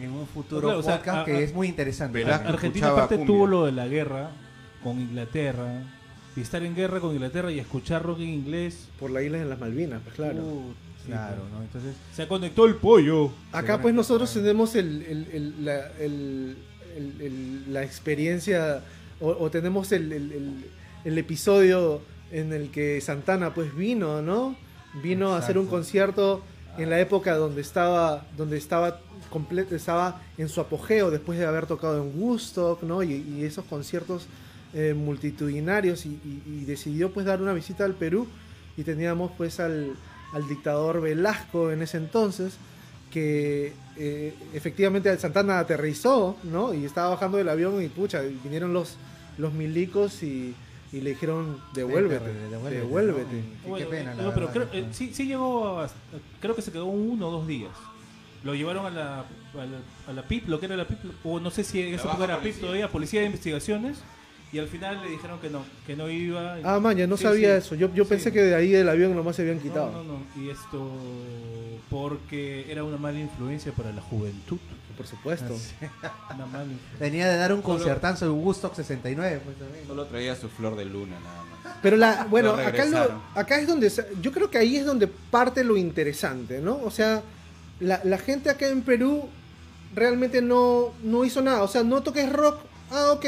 en 0.00 0.10
un 0.12 0.26
futuro 0.26 0.62
Claro, 0.62 0.78
o 0.78 0.82
sea, 0.82 0.96
podcast 0.98 1.18
a- 1.18 1.24
que 1.26 1.32
a- 1.36 1.40
es 1.40 1.52
muy 1.54 1.68
interesante. 1.68 2.18
Velasco. 2.18 2.48
Argentina 2.48 2.88
aparte 2.88 3.16
cumbia. 3.16 3.26
tuvo 3.34 3.46
lo 3.46 3.66
de 3.66 3.72
la 3.72 3.86
guerra 3.86 4.30
con 4.82 4.98
Inglaterra 4.98 5.82
y 6.36 6.40
estar 6.40 6.62
en 6.62 6.74
guerra 6.74 7.00
con 7.00 7.12
Inglaterra 7.12 7.50
y 7.52 7.58
escuchar 7.58 8.02
rock 8.02 8.20
en 8.20 8.28
inglés. 8.30 8.88
Por 8.98 9.10
la 9.10 9.20
isla 9.22 9.38
de 9.38 9.44
las 9.44 9.58
Malvinas, 9.60 10.00
pues 10.02 10.14
claro. 10.14 10.38
uh, 10.38 10.72
Claro. 11.12 11.42
¿no? 11.52 11.62
Entonces, 11.62 11.94
Se 12.14 12.26
conectó 12.28 12.66
el 12.66 12.76
pollo. 12.76 13.30
Acá 13.52 13.80
pues 13.82 13.94
nosotros 13.94 14.32
tenemos 14.32 14.74
el, 14.74 15.02
el- 15.02 15.26
el- 15.32 15.64
la, 15.64 15.86
el- 15.98 16.56
el- 16.96 17.20
el- 17.20 17.72
la 17.72 17.82
experiencia 17.82 18.82
o, 19.20 19.28
o 19.30 19.50
tenemos 19.50 19.90
el, 19.92 20.12
el- 20.12 20.32
el- 20.32 20.64
el 21.04 21.18
episodio 21.18 22.00
en 22.30 22.52
el 22.52 22.70
que 22.70 23.00
Santana 23.00 23.54
pues 23.54 23.74
vino, 23.74 24.22
¿no? 24.22 24.56
Vino 25.02 25.34
a 25.34 25.38
hacer 25.38 25.58
un 25.58 25.66
concierto 25.66 26.42
en 26.76 26.90
la 26.90 27.00
época 27.00 27.34
donde 27.36 27.60
estaba 27.60 28.26
donde 28.36 28.56
estaba 28.56 29.00
completo 29.30 29.74
estaba 29.74 30.20
en 30.38 30.48
su 30.48 30.60
apogeo 30.60 31.10
después 31.10 31.38
de 31.38 31.44
haber 31.46 31.66
tocado 31.66 32.02
en 32.02 32.18
Woodstock, 32.20 32.82
¿no? 32.82 33.02
Y, 33.02 33.12
y 33.14 33.44
esos 33.44 33.64
conciertos 33.64 34.26
eh, 34.74 34.94
multitudinarios 34.94 36.06
y, 36.06 36.10
y- 36.10 36.42
y 36.46 36.64
decidió 36.64 37.12
pues 37.12 37.26
dar 37.26 37.40
una 37.42 37.52
visita 37.52 37.84
al 37.84 37.94
Perú 37.94 38.26
y 38.76 38.82
teníamos 38.84 39.30
pues 39.36 39.60
al, 39.60 39.92
al 40.32 40.46
dictador 40.48 41.00
Velasco 41.00 41.70
en 41.70 41.82
ese 41.82 41.96
entonces 41.96 42.56
que 43.10 43.72
eh, 43.96 44.34
efectivamente 44.52 45.16
Santana 45.18 45.58
aterrizó, 45.60 46.36
¿no? 46.44 46.74
Y 46.74 46.84
estaba 46.84 47.08
bajando 47.10 47.38
del 47.38 47.48
avión 47.48 47.82
y 47.82 47.88
pucha, 47.88 48.20
vinieron 48.44 48.72
los, 48.74 48.96
los 49.38 49.52
milicos 49.54 50.22
y, 50.22 50.54
y 50.92 51.00
le 51.00 51.10
dijeron 51.10 51.58
devuélvete, 51.74 52.26
Devuélvete, 52.32 52.80
devuélvete, 52.80 53.26
devuélvete. 53.26 53.44
¿no? 53.66 53.76
Qué 53.76 53.84
pena, 53.86 54.14
la 54.14 54.22
no, 54.24 54.34
pero 54.34 54.48
verdad, 54.48 54.68
creo, 54.70 54.84
eh, 54.84 54.88
sí, 54.92 55.12
sí 55.14 55.26
llegó 55.26 55.80
a- 55.80 55.88
creo 56.40 56.54
que 56.54 56.62
se 56.62 56.70
quedó 56.72 56.84
uno 56.86 57.28
o 57.28 57.30
dos 57.30 57.46
días. 57.46 57.72
Lo 58.44 58.54
llevaron 58.54 58.86
a 58.86 58.90
la, 58.90 59.18
a 59.20 59.24
la, 59.56 59.78
a 60.08 60.12
la 60.12 60.22
PIP, 60.22 60.46
lo 60.48 60.60
que 60.60 60.66
era 60.66 60.76
la 60.76 60.86
PIP, 60.86 60.98
o 61.24 61.40
no 61.40 61.50
sé 61.50 61.64
si 61.64 61.80
en 61.82 61.94
esa 61.94 62.08
época 62.08 62.24
era 62.24 62.40
PIP 62.40 62.60
todavía, 62.60 62.88
Policía 62.90 63.20
de 63.20 63.26
Investigaciones, 63.26 63.98
y 64.52 64.58
al 64.58 64.68
final 64.68 65.02
le 65.02 65.10
dijeron 65.10 65.38
que 65.40 65.50
no, 65.50 65.64
que 65.86 65.94
no 65.96 66.08
iba. 66.08 66.56
Ah, 66.64 66.80
maña, 66.80 67.06
no 67.06 67.16
Sí, 67.16 67.24
sabía 67.24 67.60
sí. 67.60 67.66
eso. 67.66 67.74
Yo, 67.74 67.92
yo 67.94 68.04
Sí. 68.04 68.10
pensé 68.10 68.32
que 68.32 68.40
de 68.42 68.54
ahí 68.54 68.70
del 68.70 68.88
avión 68.88 69.14
nomás 69.14 69.36
se 69.36 69.42
habían 69.42 69.60
quitado. 69.60 69.90
No, 69.92 70.02
no, 70.04 70.18
no. 70.18 70.42
Y 70.42 70.50
esto 70.50 70.90
porque 71.90 72.70
era 72.70 72.84
una 72.84 72.96
mala 72.96 73.18
influencia 73.18 73.72
para 73.72 73.92
la 73.92 74.02
juventud. 74.02 74.58
Por 74.96 75.06
supuesto. 75.06 75.54
Una 76.34 76.46
mala 76.46 76.64
influencia. 76.64 76.98
Venía 76.98 77.28
de 77.28 77.36
dar 77.36 77.52
un 77.52 77.62
Solo- 77.62 77.74
concertazo 77.76 78.24
de 78.24 78.32
Woodstock 78.32 78.74
69, 78.74 79.40
pues 79.44 79.56
también. 79.56 79.86
Solo 79.86 80.06
traía 80.06 80.34
su 80.34 80.48
flor 80.48 80.76
de 80.76 80.84
luna 80.86 81.16
nada 81.20 81.44
más. 81.44 81.74
Pero 81.82 81.96
la, 81.96 82.24
bueno, 82.28 82.56
Lo 82.56 82.66
acá, 82.66 82.84
lo- 82.86 83.22
acá 83.36 83.60
es 83.60 83.68
donde, 83.68 83.90
se- 83.90 84.08
yo 84.20 84.32
creo 84.32 84.50
que 84.50 84.58
ahí 84.58 84.76
es 84.76 84.84
donde 84.84 85.06
parte 85.06 85.62
lo 85.62 85.76
interesante, 85.76 86.60
¿no? 86.60 86.80
O 86.82 86.90
sea, 86.90 87.22
la, 87.78 88.00
la 88.02 88.18
gente 88.18 88.50
acá 88.50 88.66
en 88.66 88.82
Perú 88.82 89.28
realmente 89.94 90.42
no, 90.42 90.92
no 91.04 91.24
hizo 91.24 91.42
nada. 91.42 91.62
O 91.62 91.68
sea, 91.68 91.84
no 91.84 92.02
toques 92.02 92.32
rock, 92.32 92.58
ah, 92.90 93.12
ok. 93.12 93.24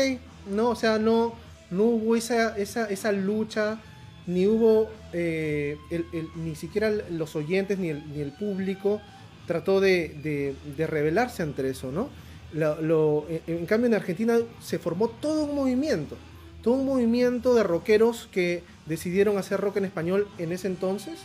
No, 0.51 0.70
o 0.70 0.76
sea, 0.76 0.98
no, 0.98 1.34
no 1.70 1.84
hubo 1.84 2.16
esa, 2.16 2.57
esa, 2.59 2.88
esa 2.90 3.12
lucha, 3.12 3.78
ni 4.26 4.46
hubo, 4.46 4.88
eh, 5.12 5.76
el- 5.90 6.07
el- 6.12 6.28
ni 6.36 6.55
siquiera 6.55 6.90
los 7.11 7.34
oyentes 7.36 7.78
ni 7.78 7.88
el, 7.88 8.03
ni 8.12 8.20
el 8.20 8.32
público 8.32 9.01
trató 9.46 9.80
de, 9.80 10.09
de, 10.22 10.55
de 10.76 10.86
rebelarse 10.86 11.42
ante 11.42 11.68
eso, 11.68 11.90
¿no? 11.90 12.09
Lo- 12.53 12.80
lo- 12.80 13.26
en, 13.46 13.66
cambio, 13.66 13.86
en 13.86 13.94
Argentina 13.94 14.38
se 14.61 14.78
formó 14.78 15.09
todo 15.09 15.44
un 15.44 15.55
movimiento, 15.55 16.16
todo 16.62 16.74
un 16.74 16.86
movimiento 16.86 17.55
de 17.55 17.62
rockeros 17.62 18.28
que 18.30 18.62
decidieron 18.86 19.38
hacer 19.38 19.61
rock 19.61 19.78
en 19.78 19.84
español 19.84 20.28
en 20.38 20.53
ese 20.53 20.66
entonces 20.68 21.18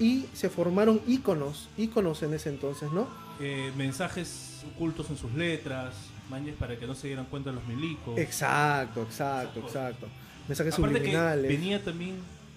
y 0.00 0.26
se 0.32 0.48
formaron 0.48 1.00
íconos, 1.06 1.68
íconos 1.76 2.22
en 2.22 2.34
ese 2.34 2.48
entonces, 2.48 2.90
¿no? 2.92 3.06
Eh, 3.40 3.70
mensajes 3.76 4.62
ocultos 4.74 5.10
en 5.10 5.16
sus 5.16 5.32
letras, 5.34 5.94
mañas 6.30 6.54
para 6.58 6.76
que 6.78 6.86
no 6.86 6.94
se 6.94 7.08
dieran 7.08 7.26
cuenta 7.26 7.52
los 7.52 7.64
milicos. 7.66 8.18
Exacto, 8.18 9.02
exacto, 9.02 9.60
exacto. 9.60 10.06
Mensajes 10.48 10.74
Aparte 10.74 10.94
que 10.94 10.98
subliminales. 11.06 11.48
venía 11.48 11.82
también 11.82 12.16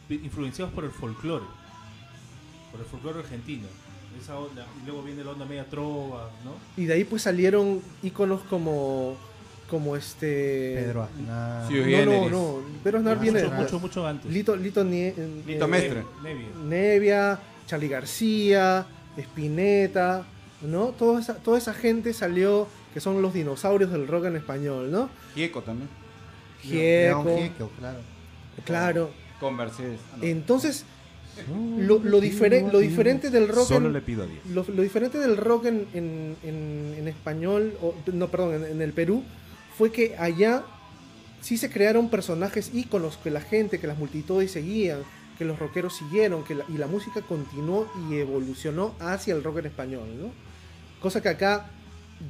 influenciados 0.09 0.73
por 0.73 0.83
el 0.85 0.91
folclore, 0.91 1.45
por 2.71 2.79
el 2.79 2.85
folclore 2.85 3.19
argentino. 3.19 3.67
Esa 4.21 4.37
onda, 4.39 4.65
y 4.81 4.85
luego 4.87 5.03
viene 5.03 5.23
la 5.23 5.31
onda 5.31 5.45
media 5.45 5.65
trova, 5.69 6.31
¿no? 6.43 6.53
Y 6.81 6.85
de 6.85 6.93
ahí 6.95 7.03
pues 7.03 7.21
salieron 7.21 7.81
íconos 8.01 8.41
como 8.49 9.15
como 9.69 9.95
este 9.97 10.75
Pedro 10.81 11.03
Aznar. 11.03 11.67
Sí, 11.67 11.75
No, 11.75 12.05
no, 12.05 12.29
no, 12.29 12.61
Pedro 12.83 12.97
Aznar 12.99 13.17
Ah, 13.17 13.21
viene 13.21 13.43
mucho, 13.43 13.51
Mucho, 13.51 13.61
mucho, 13.63 13.79
mucho 13.79 14.07
antes. 14.07 14.31
Lito 14.31 14.55
Lito, 14.55 14.83
Nie- 14.83 15.13
Lito 15.45 15.65
eh, 15.65 15.67
Mestre. 15.67 16.03
Nevia. 16.23 16.47
Nevia, 16.65 17.39
Charlie 17.67 17.89
García, 17.89 18.85
Spinetta, 19.17 20.25
¿no? 20.61 20.87
Toda 20.97 21.19
esa, 21.19 21.35
toda 21.35 21.57
esa 21.57 21.73
gente 21.73 22.13
salió 22.13 22.67
que 22.93 22.99
son 22.99 23.21
los 23.21 23.33
dinosaurios 23.33 23.91
del 23.91 24.07
rock 24.07 24.25
en 24.25 24.35
español, 24.37 24.91
¿no? 24.91 25.09
Gieco 25.35 25.61
también. 25.61 25.89
León 26.63 27.23
Gieco, 27.23 27.37
Gieco, 27.39 27.71
claro. 27.79 27.99
claro. 28.65 29.09
Con 29.39 29.55
Mercedes. 29.55 29.99
Ah, 30.13 30.17
no. 30.17 30.23
Entonces, 30.23 30.85
lo, 31.77 31.99
lo, 31.99 32.19
difere- 32.19 32.71
lo 32.71 32.79
diferente 32.79 33.29
del 33.29 33.47
rock 33.47 33.67
Solo 33.67 33.87
en- 33.87 33.93
le 33.93 34.01
pido 34.01 34.23
a 34.23 34.25
Dios. 34.25 34.39
lo, 34.47 34.65
lo 34.67 34.81
diferente 34.81 35.19
del 35.19 35.37
rock 35.37 35.65
en, 35.67 35.87
en- 35.93 36.35
en- 36.43 36.95
en 36.97 37.07
español, 37.07 37.73
o, 37.81 37.93
no, 38.11 38.27
perdón, 38.29 38.55
en, 38.55 38.65
en 38.65 38.81
el 38.81 38.93
Perú, 38.93 39.23
fue 39.77 39.91
que 39.91 40.15
allá 40.17 40.63
sí 41.41 41.57
se 41.57 41.69
crearon 41.69 42.09
personajes 42.09 42.71
íconos 42.73 43.17
que 43.17 43.29
la 43.29 43.41
gente, 43.41 43.79
que 43.79 43.85
las 43.85 43.99
multitudes 43.99 44.51
seguían, 44.51 45.01
que 45.37 45.45
los 45.45 45.59
rockeros 45.59 45.95
siguieron, 45.95 46.43
que 46.43 46.55
la- 46.55 46.65
y 46.67 46.79
la 46.79 46.87
música 46.87 47.21
continuó 47.21 47.87
y 48.09 48.15
evolucionó 48.15 48.95
hacia 48.99 49.35
el 49.35 49.43
rock 49.43 49.59
en 49.59 49.67
español, 49.67 50.07
¿no? 50.19 50.31
Cosa 50.99 51.21
que 51.21 51.29
acá, 51.29 51.69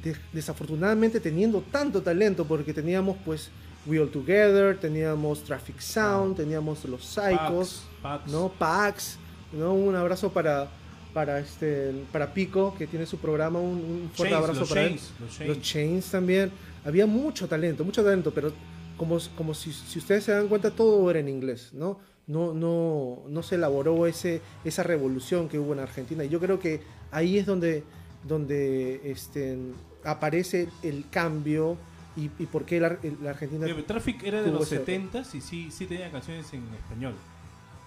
de- 0.02 0.16
desafortunadamente, 0.32 1.20
teniendo 1.20 1.62
tanto 1.70 2.02
talento, 2.02 2.44
porque 2.44 2.72
teníamos 2.74 3.16
pues 3.24 3.50
We 3.86 3.98
All 4.00 4.10
Together, 4.10 4.78
teníamos 4.78 5.42
Traffic 5.44 5.80
Sound, 5.80 6.36
teníamos 6.36 6.84
Los 6.84 7.04
Psychos, 7.04 7.84
Pax, 8.02 8.20
Pax. 8.22 8.32
¿no? 8.32 8.48
Pax, 8.58 9.18
¿no? 9.52 9.74
Un 9.74 9.94
abrazo 9.94 10.30
para 10.32 10.68
para 11.14 11.38
este 11.40 11.92
para 12.12 12.32
Pico 12.34 12.74
que 12.76 12.86
tiene 12.86 13.06
su 13.06 13.18
programa, 13.18 13.58
un, 13.58 13.78
un 13.78 14.10
fuerte 14.14 14.34
Chains, 14.34 14.48
abrazo 14.48 14.68
para 14.68 14.80
Chains, 14.88 15.02
él. 15.02 15.24
los 15.24 15.36
Chains. 15.36 15.48
Los 15.56 15.62
Chains 15.66 16.10
también. 16.10 16.50
Había 16.84 17.06
mucho 17.06 17.48
talento, 17.48 17.84
mucho 17.84 18.04
talento, 18.04 18.30
pero 18.32 18.52
como, 18.96 19.18
como 19.36 19.54
si, 19.54 19.72
si 19.72 19.98
ustedes 19.98 20.24
se 20.24 20.32
dan 20.32 20.48
cuenta 20.48 20.70
todo 20.70 21.08
era 21.10 21.18
en 21.20 21.28
inglés, 21.28 21.70
¿no? 21.72 21.98
No, 22.26 22.52
no, 22.52 23.22
no 23.28 23.42
se 23.42 23.54
elaboró 23.54 24.06
ese, 24.06 24.42
esa 24.64 24.82
revolución 24.82 25.48
que 25.48 25.58
hubo 25.58 25.72
en 25.72 25.78
Argentina. 25.80 26.24
Y 26.24 26.28
yo 26.28 26.38
creo 26.40 26.58
que 26.60 26.82
ahí 27.10 27.38
es 27.38 27.46
donde, 27.46 27.84
donde 28.24 29.00
este, 29.10 29.56
aparece 30.04 30.68
el 30.82 31.06
cambio 31.10 31.76
y, 32.16 32.24
y 32.38 32.46
por 32.46 32.64
qué 32.64 32.80
la, 32.80 32.96
la 33.22 33.30
Argentina... 33.30 33.66
Traffic 33.86 34.22
era 34.24 34.42
de 34.42 34.50
los 34.50 34.62
ese- 34.62 34.78
70 34.78 35.22
y 35.34 35.40
sí, 35.40 35.70
sí 35.70 35.86
tenía 35.86 36.10
canciones 36.10 36.52
en 36.52 36.64
español. 36.74 37.14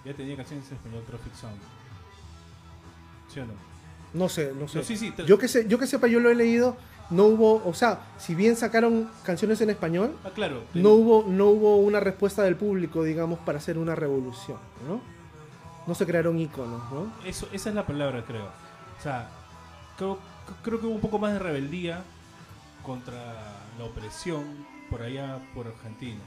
Ya 0.04 0.14
tenía 0.14 0.36
canciones 0.36 0.66
en 0.70 0.76
español 0.76 1.02
Traffic 1.06 1.34
Sound. 1.34 1.58
¿Sí 3.32 3.40
o 3.40 3.46
no? 3.46 3.52
No 4.14 4.28
sé, 4.28 4.52
no 4.58 4.68
sé. 4.68 4.78
No, 4.78 4.84
sí, 4.84 4.96
sí, 4.96 5.12
tra- 5.16 5.24
Yo 5.24 5.38
que, 5.38 5.48
sé, 5.48 5.66
yo 5.68 5.78
que 5.78 5.86
sepa, 5.86 6.06
yo 6.06 6.20
lo 6.20 6.28
he 6.30 6.34
leído, 6.34 6.76
no 7.10 7.24
hubo, 7.26 7.62
o 7.66 7.72
sea, 7.74 8.00
si 8.18 8.34
bien 8.34 8.56
sacaron 8.56 9.08
canciones 9.24 9.60
en 9.60 9.70
español, 9.70 10.16
Ah, 10.24 10.30
claro. 10.34 10.62
no 10.74 10.90
hubo, 10.90 11.24
no 11.28 11.46
hubo 11.46 11.76
una 11.78 12.00
respuesta 12.00 12.42
del 12.42 12.56
público, 12.56 13.04
digamos, 13.04 13.38
para 13.40 13.58
hacer 13.58 13.78
una 13.78 13.94
revolución, 13.94 14.58
¿no? 14.86 15.00
No 15.86 15.94
se 15.94 16.04
crearon 16.06 16.38
íconos, 16.38 16.80
¿no? 16.92 17.12
Eso, 17.26 17.48
esa 17.52 17.70
es 17.70 17.74
la 17.74 17.86
palabra, 17.86 18.22
creo. 18.26 18.44
O 18.44 19.02
sea, 19.02 19.30
creo, 19.96 20.18
creo 20.62 20.80
que 20.80 20.86
hubo 20.86 20.94
un 20.94 21.00
poco 21.00 21.18
más 21.18 21.32
de 21.32 21.38
rebeldía 21.38 22.02
contra 22.84 23.34
la 23.78 23.84
opresión 23.84 24.44
por 24.90 25.02
allá, 25.02 25.38
por 25.54 25.66
Argentina. 25.66 26.20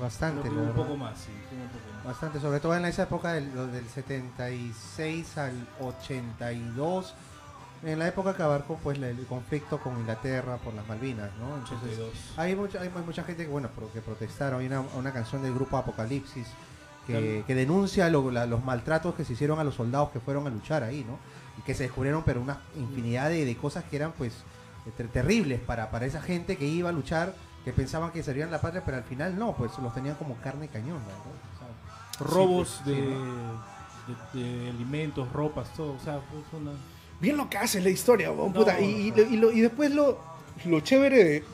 Bastante, 0.00 0.48
la 0.48 0.54
hubo 0.54 0.62
un 0.62 0.72
poco 0.74 0.96
más, 0.96 1.18
sí. 1.18 1.30
un 1.52 1.68
poco 1.68 1.94
más. 1.96 2.04
Bastante, 2.04 2.40
sobre 2.40 2.60
todo 2.60 2.76
en 2.76 2.84
esa 2.84 3.02
época 3.04 3.32
del, 3.32 3.52
del 3.72 3.88
76 3.88 5.38
al 5.38 5.66
82, 5.80 7.14
en 7.82 7.98
la 7.98 8.06
época 8.08 8.34
que 8.36 8.42
abarcó 8.42 8.76
pues 8.82 8.98
el 8.98 9.26
conflicto 9.26 9.78
con 9.78 9.98
Inglaterra 9.98 10.56
por 10.58 10.74
las 10.74 10.86
Malvinas, 10.86 11.30
¿no? 11.40 11.56
Entonces, 11.56 11.98
82. 11.98 12.14
hay 12.36 12.54
mucha, 12.54 12.80
hay 12.80 12.90
mucha 13.04 13.24
gente 13.24 13.44
que, 13.44 13.50
bueno, 13.50 13.68
que 13.92 14.00
protestaron. 14.00 14.60
Hay 14.60 14.66
una, 14.66 14.80
una 14.80 15.12
canción 15.12 15.42
del 15.42 15.54
grupo 15.54 15.76
Apocalipsis 15.76 16.46
que, 17.06 17.12
Claro. 17.12 17.46
que 17.46 17.54
denuncia 17.54 18.08
lo- 18.10 18.30
la- 18.30 18.46
los 18.46 18.64
maltratos 18.64 19.14
que 19.14 19.24
se 19.24 19.32
hicieron 19.32 19.58
a 19.58 19.64
los 19.64 19.74
soldados 19.74 20.10
que 20.10 20.20
fueron 20.20 20.46
a 20.46 20.50
luchar 20.50 20.82
ahí, 20.84 21.04
¿no? 21.08 21.18
Y 21.58 21.62
que 21.62 21.74
se 21.74 21.84
descubrieron, 21.84 22.22
pero 22.24 22.40
una 22.40 22.60
infinidad 22.76 23.28
de, 23.30 23.44
de 23.44 23.56
cosas 23.56 23.84
que 23.84 23.96
eran, 23.96 24.12
pues, 24.12 24.32
ter- 24.96 25.08
terribles 25.08 25.60
para, 25.60 25.90
para 25.90 26.06
esa 26.06 26.22
gente 26.22 26.56
que 26.56 26.66
iba 26.66 26.88
a 26.88 26.92
luchar, 26.92 27.34
que 27.64 27.72
pensaban 27.72 28.12
que 28.12 28.22
servían 28.22 28.50
la 28.50 28.60
patria, 28.60 28.82
pero 28.84 28.96
al 28.96 29.04
final 29.04 29.38
no, 29.38 29.54
pues 29.56 29.72
los 29.78 29.92
tenían 29.94 30.14
como 30.14 30.36
carne 30.36 30.66
y 30.66 30.68
cañón, 30.68 30.98
¿no? 30.98 31.02
O 31.02 31.58
sea, 31.58 32.26
Robos 32.26 32.80
pues, 32.84 32.96
de, 32.96 33.02
sí, 34.32 34.38
de, 34.38 34.42
de 34.62 34.70
alimentos, 34.70 35.30
ropas, 35.32 35.72
todo. 35.74 35.92
O 35.94 35.98
sea, 36.00 36.20
fue 36.50 36.60
una. 36.60 36.72
Bien 37.20 37.36
lo 37.36 37.50
que 37.50 37.58
hace 37.58 37.80
la 37.80 37.90
historia, 37.90 38.28
No, 38.28 38.52
puta. 38.52 38.80
Y, 38.80 38.84
y, 39.08 39.10
lo- 39.10 39.22
y 39.22 39.36
lo- 39.36 39.52
y 39.52 39.60
después 39.60 39.90
lo, 39.92 40.18
lo 40.64 40.80
chévere 40.80 41.24
de- 41.24 41.44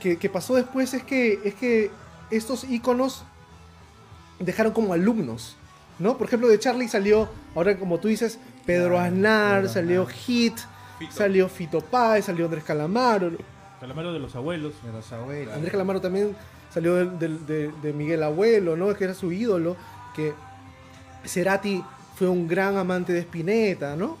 que, 0.00 0.16
que 0.18 0.28
pasó 0.30 0.54
después 0.54 0.92
es 0.94 1.02
que, 1.04 1.40
es 1.44 1.54
que 1.54 1.90
estos 2.30 2.64
íconos 2.64 3.24
dejaron 4.38 4.72
como 4.72 4.92
alumnos, 4.92 5.56
¿no? 5.98 6.16
Por 6.18 6.26
ejemplo, 6.26 6.48
de 6.48 6.58
Charlie 6.58 6.88
salió, 6.88 7.28
ahora 7.54 7.78
como 7.78 7.98
tú 7.98 8.08
dices, 8.08 8.38
Pedro 8.66 8.90
Claro, 8.94 9.04
Aznar, 9.06 9.60
Pedro 9.62 9.72
salió 9.72 10.02
Aznar. 10.02 10.16
Hit, 10.16 10.54
Fito. 10.98 11.12
salió 11.12 11.48
Fito 11.48 11.80
Páez, 11.80 12.24
salió 12.26 12.44
Andrés 12.46 12.64
Calamaro. 12.64 13.32
Calamaro 13.80 14.12
de 14.12 14.18
los 14.20 14.34
abuelos. 14.36 14.74
de 14.84 14.92
los 14.92 15.12
abuelos. 15.12 15.52
Andrés 15.54 15.72
Calamaro 15.72 16.00
también 16.00 16.36
salió 16.72 16.94
de, 17.06 17.70
de 17.82 17.92
Miguel 17.92 18.22
Abuelo, 18.22 18.76
¿no? 18.76 18.94
Que 18.94 19.04
era 19.04 19.14
su 19.14 19.32
ídolo, 19.32 19.76
que 20.14 20.32
Cerati 21.24 21.82
fue 22.16 22.28
un 22.28 22.46
gran 22.48 22.76
amante 22.76 23.12
de 23.12 23.20
Spinetta, 23.20 23.96
¿no? 23.96 24.16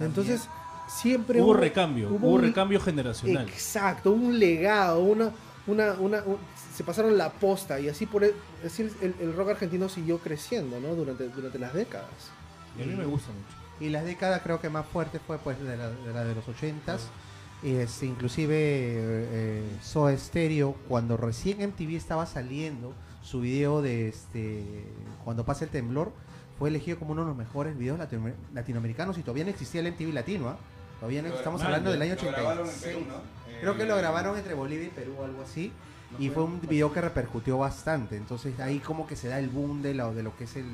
Entonces, 0.00 0.48
siempre 0.88 1.40
Hubo 1.40 1.54
recambio, 1.54 2.08
hubo, 2.10 2.30
un- 2.30 2.42
recambio 2.42 2.80
generacional. 2.80 3.48
Exacto, 3.48 4.12
un 4.12 4.38
legado, 4.38 5.00
una, 5.02 5.30
una, 5.66 5.92
una, 5.94 6.22
un- 6.24 6.38
se 6.74 6.82
pasaron 6.84 7.16
la 7.18 7.30
posta 7.30 7.78
y 7.78 7.88
así 7.88 8.06
por 8.06 8.24
el, 8.24 8.32
así 8.64 8.82
el, 9.02 9.14
el 9.20 9.34
rock 9.36 9.50
argentino 9.50 9.88
siguió 9.88 10.18
creciendo, 10.18 10.80
¿no? 10.80 10.94
Durante, 10.94 11.28
durante 11.28 11.58
las 11.58 11.74
décadas. 11.74 12.08
Y 12.78 12.82
a 12.82 12.86
mí 12.86 12.94
me 12.94 13.04
gusta 13.04 13.28
mucho. 13.30 13.61
Y 13.82 13.90
la 13.90 14.02
década 14.04 14.40
creo 14.42 14.60
que 14.60 14.68
más 14.70 14.86
fuerte 14.86 15.18
fue 15.18 15.38
pues 15.38 15.58
de 15.60 15.76
la 15.76 15.90
de, 15.90 16.12
la 16.12 16.24
de 16.24 16.34
los 16.34 16.44
80s. 16.46 17.00
Y 17.62 17.74
este, 17.76 18.06
inclusive 18.06 18.54
eh, 18.56 19.28
eh, 19.32 19.62
Soda 19.82 20.16
Stereo, 20.16 20.74
cuando 20.88 21.16
recién 21.16 21.58
MTV 21.68 21.96
estaba 21.96 22.26
saliendo 22.26 22.92
su 23.22 23.40
video 23.40 23.82
de 23.82 24.08
este 24.08 24.84
Cuando 25.24 25.44
pasa 25.44 25.64
el 25.64 25.70
temblor, 25.70 26.12
fue 26.58 26.68
elegido 26.70 26.98
como 26.98 27.12
uno 27.12 27.22
de 27.22 27.28
los 27.28 27.36
mejores 27.36 27.76
videos 27.78 27.98
latino- 27.98 28.32
latinoamericanos 28.52 29.16
y 29.18 29.22
todavía 29.22 29.44
no 29.44 29.50
existía 29.50 29.80
el 29.80 29.88
MTV 29.88 30.12
latino, 30.12 30.48
¿ah? 30.48 30.56
Todavía 30.98 31.22
no, 31.22 31.28
Lo- 31.28 31.34
estamos 31.36 31.62
hablando 31.62 31.90
del 31.90 32.02
año 32.02 32.14
Lo 32.20 32.30
grabaron 32.30 32.66
en 32.66 32.74
86. 32.74 32.94
Perú, 32.96 33.06
¿no? 33.08 33.60
Creo 33.60 33.76
que 33.76 33.82
Eh, 33.82 33.86
lo 33.86 33.96
grabaron 33.96 34.36
entre 34.36 34.54
Bolivia 34.54 34.86
y 34.86 34.90
Perú 34.90 35.14
o 35.20 35.24
algo 35.24 35.42
así. 35.42 35.72
no 36.12 36.18
Y 36.18 36.26
fue- 36.28 36.34
fue 36.34 36.44
un 36.44 36.60
video 36.60 36.92
que 36.92 37.00
repercutió 37.00 37.58
bastante. 37.58 38.16
Entonces 38.16 38.58
ahí 38.60 38.78
como 38.80 39.06
que 39.06 39.14
se 39.16 39.28
da 39.28 39.38
el 39.38 39.48
boom 39.48 39.82
de 39.82 39.94
lo, 39.94 40.12
de 40.14 40.22
lo 40.24 40.36
que 40.36 40.44
es 40.44 40.56
el, 40.56 40.66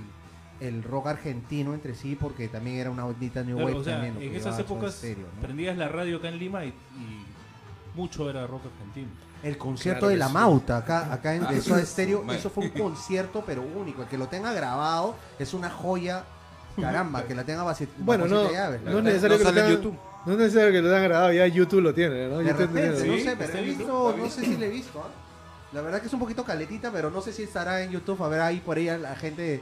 el 0.61 0.83
rock 0.83 1.07
argentino 1.09 1.75
entre 1.75 1.95
sí, 1.95 2.17
porque 2.17 2.49
también 2.49 2.77
era 2.79 2.91
una 2.91 3.07
ondita 3.07 3.43
New 3.43 3.57
Claro, 3.57 3.69
Wave 3.71 3.81
o 3.81 3.85
sea, 3.85 4.01
también. 4.03 4.21
en 4.31 4.35
esas 4.37 4.59
épocas 4.59 5.03
¿no? 5.05 5.41
prendías 5.41 5.77
la 5.77 5.89
radio 5.89 6.17
acá 6.19 6.29
en 6.29 6.39
Lima 6.39 6.65
y, 6.65 6.69
y 6.69 7.25
mucho 7.95 8.29
era 8.29 8.47
rock 8.47 8.63
argentino. 8.73 9.09
El 9.43 9.57
concierto 9.57 10.01
Claro 10.01 10.11
de 10.11 10.17
la 10.17 10.27
sí. 10.29 10.35
Mauta, 10.35 10.77
acá, 10.79 11.13
acá 11.13 11.35
en 11.35 11.47
de 11.47 11.61
Soda 11.61 11.85
Stereo, 11.87 12.23
man. 12.25 12.35
eso 12.37 12.51
fue 12.51 12.65
un 12.65 12.71
concierto, 12.71 13.45
pero 13.47 13.63
único. 13.63 14.03
El 14.03 14.09
que 14.09 14.19
lo 14.19 14.27
tenga 14.27 14.53
grabado 14.53 15.15
es 15.39 15.55
una 15.55 15.71
joya. 15.71 16.25
Caramba, 16.81 17.25
que 17.25 17.35
la 17.35 17.43
tenga 17.45 17.75
siete- 17.75 17.93
Bueno, 17.99 18.27
no, 18.29 18.53
llaves. 18.53 18.81
no 18.83 18.99
es 18.99 19.05
necesario 19.05 19.37
No 19.37 19.39
que 19.39 19.45
lo 19.45 19.53
tengan- 19.53 19.71
YouTube. 19.73 19.99
No 20.27 20.33
es 20.33 20.39
necesario 20.39 20.71
que 20.73 20.83
lo 20.83 20.89
tengan 20.89 21.05
grabado, 21.05 21.33
ya 21.33 21.47
YouTube 21.47 21.81
lo 21.81 21.95
tiene, 21.95 22.29
¿no? 22.29 22.39
De 22.39 22.53
repente, 22.53 22.93
tiene- 23.03 23.17
no 23.19 23.25
sé, 23.31 23.37
pero 23.37 23.59
he 23.59 23.63
visto, 23.63 24.15
no 24.17 24.29
sé 24.31 24.41
si 24.45 24.57
le 24.57 24.67
he 24.67 24.71
visto. 24.71 25.01
¿ah? 25.01 25.09
La 25.73 25.81
verdad 25.83 26.01
que 26.01 26.07
es 26.07 26.13
un 26.13 26.21
poquito 26.21 26.45
caletita, 26.45 26.91
pero 26.93 27.11
no 27.11 27.21
sé 27.21 27.33
si 27.33 27.43
estará 27.45 27.83
en 27.83 27.91
YouTube. 27.91 28.23
A 28.23 28.29
ver 28.29 28.41
ahí 28.41 28.59
por 28.61 28.77
ahí 28.77 28.87
la 28.99 29.15
gente 29.17 29.61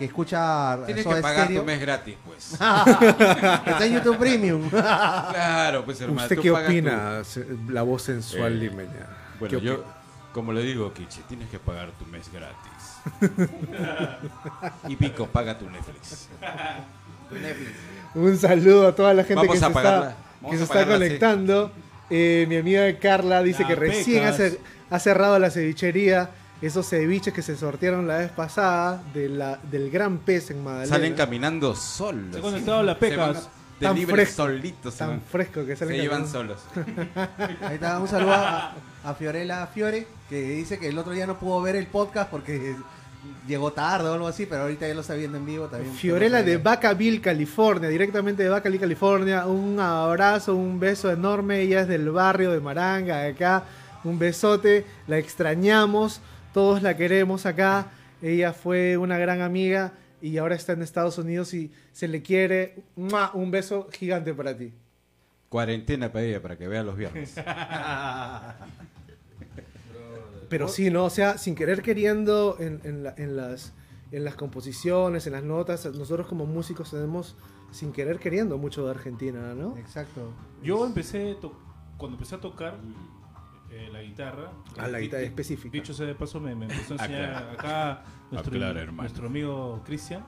que 0.00 0.06
escucha 0.06 0.78
Tienes 0.86 1.04
Soda 1.04 1.16
que 1.16 1.22
pagar 1.22 1.44
Stereo. 1.44 1.60
tu 1.60 1.66
mes 1.66 1.80
gratis, 1.80 2.16
pues. 2.24 2.52
Está 2.52 3.84
en 3.86 3.92
YouTube 3.94 4.16
Premium. 4.16 4.68
claro, 4.70 5.84
pues 5.84 6.00
hermano. 6.00 6.22
¿Usted 6.22 6.38
qué 6.40 6.48
tu- 6.48 6.56
opina, 6.56 7.22
la 7.68 7.82
voz 7.82 8.02
sensual 8.02 8.54
Eh, 8.54 8.56
limeña? 8.56 9.06
Bueno, 9.38 9.58
¿Qué 9.60 9.64
yo, 9.66 9.74
opina? 9.74 9.86
como 10.32 10.52
le 10.54 10.62
digo, 10.62 10.92
Kichi, 10.94 11.20
tienes 11.28 11.50
que 11.50 11.58
pagar 11.58 11.90
tu 11.98 12.06
mes 12.06 12.30
gratis. 12.32 12.56
y 14.88 14.96
Pico, 14.96 15.26
paga 15.26 15.58
tu 15.58 15.68
Netflix. 15.68 16.28
Un 18.14 18.38
saludo 18.38 18.88
a 18.88 18.94
toda 18.94 19.12
la 19.14 19.22
gente 19.24 19.46
Vamos 19.46 19.52
que 19.52 19.58
a 19.64 19.68
se 19.68 19.76
está, 19.76 20.16
Vamos 20.40 20.50
que 20.52 20.56
se 20.56 20.64
está 20.64 20.86
conectando. 20.86 21.72
Eh, 22.08 22.46
mi 22.48 22.56
amiga 22.56 22.98
Carla 22.98 23.42
dice 23.42 23.62
La 23.62 23.68
que 23.68 23.74
recién 23.76 24.26
ha, 24.26 24.32
pecas. 24.32 24.52
cer- 24.54 24.58
ha 24.90 24.98
cerrado 24.98 25.38
la 25.38 25.50
cevichería. 25.50 26.30
Esos 26.62 26.86
ceviches 26.88 27.32
que 27.32 27.42
se 27.42 27.56
sortearon 27.56 28.06
la 28.06 28.18
vez 28.18 28.30
pasada 28.30 29.02
de 29.14 29.28
la, 29.30 29.58
del 29.70 29.90
gran 29.90 30.18
pez 30.18 30.50
en 30.50 30.62
Magdalena. 30.62 30.94
Salen 30.94 31.14
caminando 31.14 31.74
solos. 31.74 32.32
Se 32.32 32.38
ha 32.38 32.42
conectado 32.42 32.82
la 32.82 32.94
Se 32.98 33.16
van 33.16 33.30
Pecas. 33.34 33.48
De 33.80 33.86
Tan 33.86 33.96
fresco, 33.96 34.42
solitos. 34.42 34.92
se 34.92 34.98
Tan 34.98 35.08
van. 35.08 35.20
fresco 35.22 35.64
que 35.64 35.74
Se 35.74 35.86
salen 35.86 36.00
llevan 36.02 36.26
caminando. 36.30 36.56
solos. 36.74 36.86
Ahí 37.62 37.74
está, 37.76 37.98
un 37.98 38.08
saludo 38.08 38.34
a, 38.34 38.74
a 39.04 39.14
Fiorella 39.14 39.66
Fiore, 39.68 40.06
que 40.28 40.42
dice 40.42 40.78
que 40.78 40.88
el 40.88 40.98
otro 40.98 41.12
día 41.12 41.26
no 41.26 41.38
pudo 41.38 41.62
ver 41.62 41.76
el 41.76 41.86
podcast 41.86 42.30
porque 42.30 42.76
llegó 43.48 43.72
tarde 43.72 44.10
o 44.10 44.12
algo 44.12 44.26
así, 44.26 44.44
pero 44.44 44.62
ahorita 44.62 44.86
ya 44.86 44.92
lo 44.94 45.00
está 45.00 45.14
viendo 45.14 45.38
en 45.38 45.46
vivo 45.46 45.66
también. 45.68 45.94
Fiorella 45.94 46.42
de 46.42 46.58
Vacaville, 46.58 47.22
California, 47.22 47.88
directamente 47.88 48.42
de 48.42 48.50
Vacaville, 48.50 48.80
California. 48.80 49.46
Un 49.46 49.80
abrazo, 49.80 50.54
un 50.56 50.78
beso 50.78 51.10
enorme. 51.10 51.62
Ella 51.62 51.80
es 51.80 51.88
del 51.88 52.10
barrio 52.10 52.52
de 52.52 52.60
Maranga, 52.60 53.20
de 53.22 53.30
acá. 53.30 53.64
Un 54.04 54.18
besote, 54.18 54.84
la 55.06 55.16
extrañamos, 55.18 56.20
todos 56.52 56.82
la 56.82 56.96
queremos 56.96 57.46
acá. 57.46 57.90
Ella 58.22 58.52
fue 58.52 58.96
una 58.96 59.16
gran 59.18 59.40
amiga 59.40 59.92
y 60.20 60.36
ahora 60.38 60.54
está 60.54 60.72
en 60.74 60.82
Estados 60.82 61.16
Unidos 61.18 61.54
y 61.54 61.72
se 61.92 62.08
le 62.08 62.22
quiere. 62.22 62.82
¡Mua! 62.96 63.30
Un 63.34 63.50
beso 63.50 63.88
gigante 63.92 64.34
para 64.34 64.56
ti. 64.56 64.72
Cuarentena 65.48 66.12
para 66.12 66.24
ella, 66.24 66.40
para 66.42 66.56
que 66.58 66.68
vea 66.68 66.82
los 66.82 66.96
viernes. 66.96 67.34
Pero 70.48 70.68
sí, 70.68 70.90
¿no? 70.90 71.04
O 71.04 71.10
sea, 71.10 71.38
sin 71.38 71.54
querer 71.54 71.80
queriendo 71.82 72.56
en, 72.58 72.80
en 72.84 73.02
la- 73.04 73.14
en 73.16 73.36
las, 73.36 73.72
en 74.10 74.24
las 74.24 74.34
composiciones, 74.34 75.26
en 75.26 75.32
las 75.34 75.44
notas, 75.44 75.84
nosotros 75.94 76.26
como 76.26 76.44
músicos 76.46 76.90
tenemos 76.90 77.36
sin 77.70 77.92
querer 77.92 78.18
queriendo 78.18 78.58
mucho 78.58 78.84
de 78.84 78.90
Argentina, 78.90 79.54
¿no? 79.54 79.76
Exacto. 79.78 80.32
Yo 80.62 80.84
empecé, 80.84 81.36
cuando 81.96 82.16
empecé 82.16 82.34
a 82.34 82.40
tocar 82.40 82.76
eh, 83.70 83.88
la 83.92 84.02
guitarra. 84.02 84.50
Ah, 84.78 84.88
la 84.88 85.00
guitarra 85.00 85.22
específica. 85.22 85.72
Dicho 85.72 85.94
sea 85.94 86.06
de 86.06 86.14
paso, 86.14 86.40
me, 86.40 86.54
me 86.54 86.64
empezó 86.66 86.94
a 86.94 86.96
enseñar 86.96 87.34
Aclara. 87.34 87.52
acá 87.52 88.02
nuestro, 88.30 88.56
Aclara, 88.56 88.80
hermano. 88.80 89.02
nuestro 89.02 89.26
amigo 89.26 89.82
Cristian. 89.84 90.24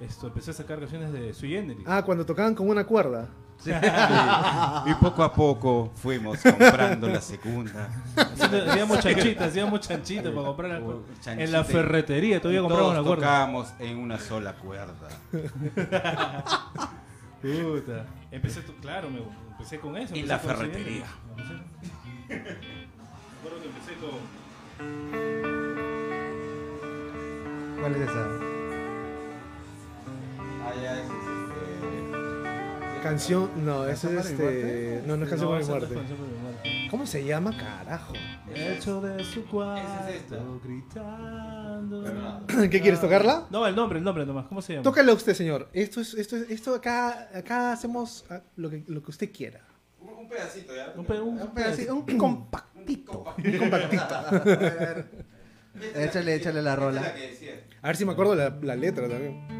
Esto, 0.00 0.28
empecé 0.28 0.52
a 0.52 0.54
sacar 0.54 0.78
canciones 0.78 1.12
de 1.12 1.34
Sui 1.34 1.50
Generis. 1.50 1.84
Ah, 1.86 2.02
cuando 2.04 2.24
tocaban 2.24 2.54
con 2.54 2.68
una 2.68 2.84
cuerda. 2.84 3.28
y 4.86 4.94
poco 4.94 5.24
a 5.24 5.32
poco 5.32 5.90
fuimos 5.96 6.38
comprando 6.40 7.08
la 7.08 7.20
segunda. 7.20 7.90
Hacíamos 8.16 9.00
chanchitas, 9.00 9.48
hacíamos 9.48 9.80
chanchitas 9.80 10.32
para 10.32 10.46
comprar 10.46 10.70
alcohol. 10.70 11.04
Chanchita 11.20 11.42
En 11.44 11.50
la 11.50 11.64
ferretería 11.64 12.40
todavía 12.40 12.60
y 12.60 12.62
compramos 12.62 12.92
todos 12.92 13.02
la 13.02 13.08
cuerda. 13.08 13.24
tocábamos 13.24 13.74
en 13.80 13.98
una 13.98 14.18
sola 14.18 14.54
cuerda. 14.54 15.08
Puta. 17.42 18.06
Empecé, 18.30 18.62
claro, 18.80 19.10
me, 19.10 19.22
empecé 19.50 19.80
con 19.80 19.96
eso. 19.96 20.14
En 20.14 20.28
la 20.28 20.38
ferretería. 20.38 21.06
Que 23.48 23.66
empecé 23.66 23.94
con. 24.00 24.20
¿Cuál 27.80 27.94
es 27.94 28.00
esa? 28.02 28.38
Canción, 33.02 33.50
no, 33.64 33.86
eso 33.86 34.08
¿Canción 34.08 34.18
es 34.18 34.26
este. 34.30 35.02
No, 35.06 35.16
no 35.16 35.24
es 35.24 35.30
canción 35.30 35.48
para 35.48 35.58
mi 35.58 35.64
esa 35.64 35.72
no 35.72 35.78
es 35.78 35.88
muerte. 35.88 35.94
Canción 35.94 36.18
para 36.18 36.30
mi 36.30 36.38
muerte. 36.38 36.88
¿Cómo 36.90 37.06
se 37.06 37.24
llama, 37.24 37.56
carajo? 37.56 38.12
Hecho 38.54 39.00
de 39.00 39.24
su 39.24 39.46
cuarto, 39.46 40.08
es 40.08 40.62
gritando. 40.62 42.04
¿Qué 42.70 42.80
quieres 42.80 43.00
tocarla? 43.00 43.46
No, 43.50 43.66
el 43.66 43.74
nombre, 43.74 43.98
el 43.98 44.04
nombre 44.04 44.26
nomás. 44.26 44.46
¿Cómo 44.46 44.60
se 44.60 44.74
llama? 44.74 44.82
Tócala 44.82 45.12
usted, 45.14 45.34
señor. 45.34 45.68
Esto 45.72 46.00
es, 46.00 46.14
esto 46.14 46.36
es, 46.36 46.50
esto 46.50 46.74
acá, 46.74 47.30
acá 47.34 47.72
hacemos 47.72 48.26
ah, 48.30 48.42
lo 48.56 48.68
que, 48.68 48.84
lo 48.86 49.02
que 49.02 49.10
usted 49.10 49.32
quiera. 49.32 49.67
Un 50.00 50.28
pedacito 50.28 50.74
ya. 50.74 50.92
Un, 50.96 51.04
pe- 51.04 51.20
un 51.20 51.40
Un 51.40 51.54
pedacito, 51.54 51.94
un 51.94 52.18
compactito. 52.18 53.24
Un 53.36 53.58
compactito. 53.58 54.14
échale, 55.94 56.34
échale 56.34 56.62
la 56.62 56.76
rola. 56.76 57.14
A 57.82 57.86
ver 57.88 57.96
si 57.96 58.04
me 58.04 58.12
acuerdo 58.12 58.34
la, 58.34 58.50
la 58.62 58.76
letra 58.76 59.08
también. 59.08 59.56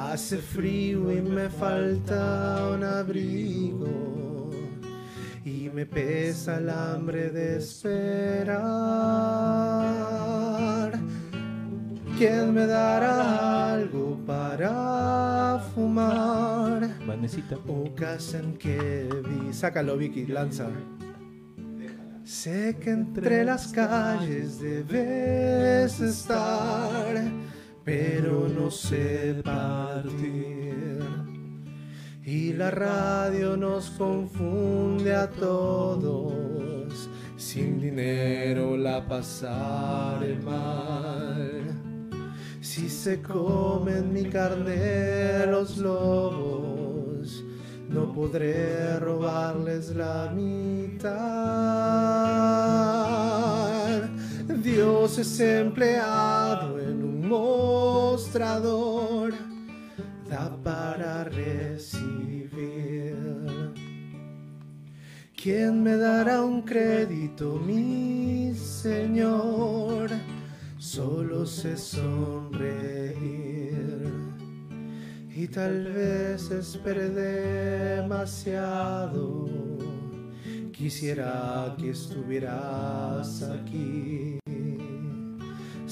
Hace 0.00 0.38
frío 0.38 1.12
y 1.12 1.20
me 1.20 1.48
falta 1.48 2.70
un 2.72 2.84
abrigo. 2.84 4.50
Y 5.44 5.68
me 5.74 5.84
pesa 5.86 6.58
el 6.58 6.70
hambre 6.70 7.30
de 7.30 7.58
esperar. 7.58 8.58
¿Quién 12.16 12.54
me 12.54 12.66
dará 12.66 13.74
algo 13.74 14.18
para 14.26 15.60
fumar? 15.74 16.88
Vanesita. 17.06 17.56
En 18.34 18.56
que 18.56 19.08
vi. 19.28 19.52
Sácalo, 19.52 19.96
Vicky, 19.96 20.26
lanza. 20.26 20.68
Sé 22.24 22.76
que 22.80 22.90
entre 22.90 23.44
las 23.44 23.68
calles 23.68 24.60
debes 24.60 25.98
estar, 25.98 27.24
pero 27.88 28.46
no 28.48 28.70
sé 28.70 29.40
partir. 29.42 30.98
Y 32.22 32.52
la 32.52 32.70
radio 32.70 33.56
nos 33.56 33.88
confunde 33.92 35.14
a 35.14 35.30
todos, 35.30 37.08
sin 37.38 37.80
dinero 37.80 38.76
la 38.76 39.08
pasaré 39.08 40.36
mal. 40.36 41.62
Si 42.60 42.90
se 42.90 43.22
comen 43.22 44.12
mi 44.12 44.24
carne 44.24 45.46
los 45.46 45.78
lobos, 45.78 47.42
no 47.88 48.12
podré 48.12 48.98
robarles 48.98 49.96
la 49.96 50.30
mitad. 50.36 51.08
Dios 54.62 55.18
es 55.18 55.40
empleado 55.40 56.78
en 56.78 56.97
mostrador, 57.28 59.32
da 60.28 60.56
para 60.62 61.24
recibir. 61.24 63.16
¿Quién 65.40 65.82
me 65.82 65.96
dará 65.96 66.42
un 66.42 66.62
crédito, 66.62 67.60
mi 67.64 68.52
Señor? 68.54 70.10
solo 70.98 71.44
sé 71.44 71.76
sonreír. 71.76 73.14
Y 75.34 75.46
tal 75.48 75.92
vez 75.92 76.50
espere 76.50 77.10
demasiado. 78.00 79.46
Quisiera 80.72 81.74
que 81.78 81.90
estuvieras 81.90 83.42
aquí. 83.42 84.38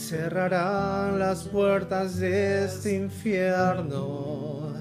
Cerrarán 0.08 1.18
las 1.18 1.42
puertas 1.48 2.18
de 2.18 2.64
este 2.66 2.94
infierno. 2.94 4.72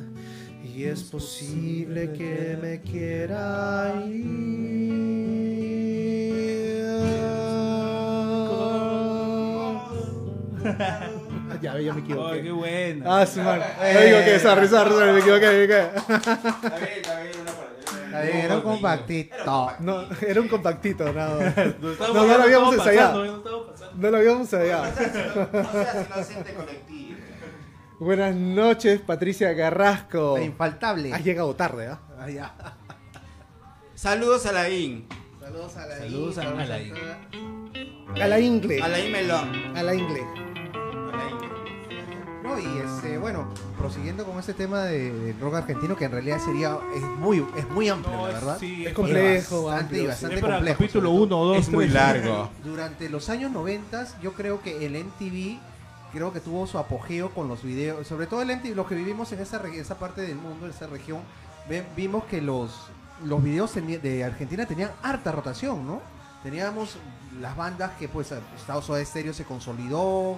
Y 0.63 0.84
es 0.84 1.01
posible 1.01 2.11
que 2.13 2.55
me 2.61 2.80
quiera 2.82 3.91
ir. 4.05 5.15
ya, 11.61 11.80
ya 11.80 11.93
me 11.93 11.99
equivoqué. 12.01 12.34
Ay, 12.36 12.43
qué 12.43 12.51
bueno. 12.51 13.05
Ah, 13.13 13.26
sí, 13.26 13.39
man. 13.39 13.61
Yo 13.93 14.01
digo 14.01 14.17
que 14.26 14.39
sorry, 14.39 14.67
sorry, 14.67 14.91
sorry, 14.91 15.11
me 15.13 15.19
equivoqué, 15.19 15.47
me 15.47 15.63
equivoqué. 15.63 15.88
Está 15.95 16.78
bien, 16.78 16.91
está 17.01 17.19
bien, 17.21 17.36
una 17.41 17.51
para- 17.51 17.65
era 18.30 18.55
un 18.55 18.61
compactito. 18.61 19.71
No, 19.80 20.01
era 20.21 20.41
un 20.41 20.47
compactito, 20.47 21.11
nada. 21.13 21.53
No, 21.82 22.13
No, 22.13 22.26
no 22.28 22.38
lo 22.38 22.43
habíamos 22.43 22.73
ensayado. 22.76 23.43
No. 23.96 24.02
No 24.02 24.12
lo 24.12 24.18
habíamos 24.18 24.41
ensayado. 24.41 24.86
No 24.86 25.72
seas 25.72 26.08
inocente 26.08 26.54
colectivo. 26.54 27.18
Buenas 28.00 28.36
noches, 28.36 29.00
Patricia 29.00 29.56
Carrasco. 29.56 30.38
La 30.38 30.43
infaltable. 30.43 31.14
Has 31.14 31.24
llegado 31.24 31.56
tarde, 31.56 31.88
¿ah? 31.88 32.30
Ya. 32.30 32.54
Saludos 33.96 34.46
a 34.46 34.52
la 34.52 34.70
IN. 34.70 35.08
Saludos 35.39 35.78
a 35.78 35.86
la 35.86 35.98
Saludos 35.98 36.38
a 36.38 36.43
la 36.43 36.50
vamos 36.52 36.70
A 38.20 38.28
la 38.28 38.39
ingle. 38.39 38.82
A 38.82 38.88
la 38.89 39.00
IN 39.00 39.12
Melón. 39.12 39.78
A 39.78 39.84
la 39.84 39.96
ingle. 39.96 40.22
A 40.22 41.18
la 41.18 41.30
IN. 41.30 41.55
No, 42.46 42.60
y 42.60 42.78
este, 42.80 43.18
bueno, 43.18 43.48
prosiguiendo 43.78 44.24
con 44.26 44.38
este 44.39 44.54
tema 44.54 44.84
de- 44.84 45.12
del 45.12 45.39
rock 45.39 45.56
argentino, 45.56 45.96
que 45.96 46.06
en 46.06 46.12
realidad 46.12 46.39
sería, 46.39 46.78
es 46.96 47.02
muy, 47.02 47.46
es 47.58 47.68
muy 47.70 47.89
amplio, 47.89 48.16
No, 48.16 48.24
la 48.24 48.30
es- 48.30 48.36
verdad. 48.36 48.58
sí, 48.60 48.82
Es 48.84 48.88
es 48.89 48.93
complejo, 48.93 49.64
bastante, 49.64 49.84
amplio, 49.84 50.02
sí. 50.02 50.08
bastante 50.08 50.36
Es 50.36 50.41
para 50.41 50.56
complejo. 50.56 50.78
capítulo 50.78 51.10
sobre 51.10 51.22
1, 51.24 51.36
2, 51.46 51.58
Es 51.58 51.70
muy 51.72 51.88
largo. 51.88 52.50
Durante 52.64 53.10
los 53.10 53.30
años 53.30 53.52
90 53.52 54.08
yo 54.22 54.34
creo 54.34 54.62
que 54.62 54.86
el 54.86 54.96
MTV 54.96 55.60
creo 56.14 56.32
que 56.32 56.39
tuvo 56.39 56.66
su 56.68 56.78
apogeo 56.78 57.32
con 57.32 57.48
los 57.48 57.62
videos, 57.64 58.08
sobre 58.08 58.28
todo 58.28 58.41
el 58.41 58.50
MTV, 58.52 58.76
los 58.76 58.88
que 58.88 58.96
vivimos 58.96 59.32
en 59.34 59.39
esa, 59.39 59.62
esa 59.68 59.96
parte 59.98 60.22
del 60.22 60.36
mundo, 60.36 60.66
en 60.66 60.72
esa 60.72 60.88
región, 60.88 61.20
ve- 61.68 61.86
vimos 61.98 62.24
que 62.26 62.41
los, 62.41 62.72
los 63.24 63.43
videos 63.43 63.76
teni- 63.76 64.00
de 64.00 64.24
Argentina 64.24 64.66
tenían 64.66 64.91
harta 65.04 65.32
rotación, 65.32 65.86
¿no? 65.86 66.02
Teníamos 66.43 66.98
las 67.41 67.58
bandas 67.58 67.91
que 68.00 68.08
pues 68.08 68.32
Estados 68.56 68.88
Unidos 68.88 69.10
Stereo 69.10 69.34
se 69.34 69.43
consolidó, 69.46 70.38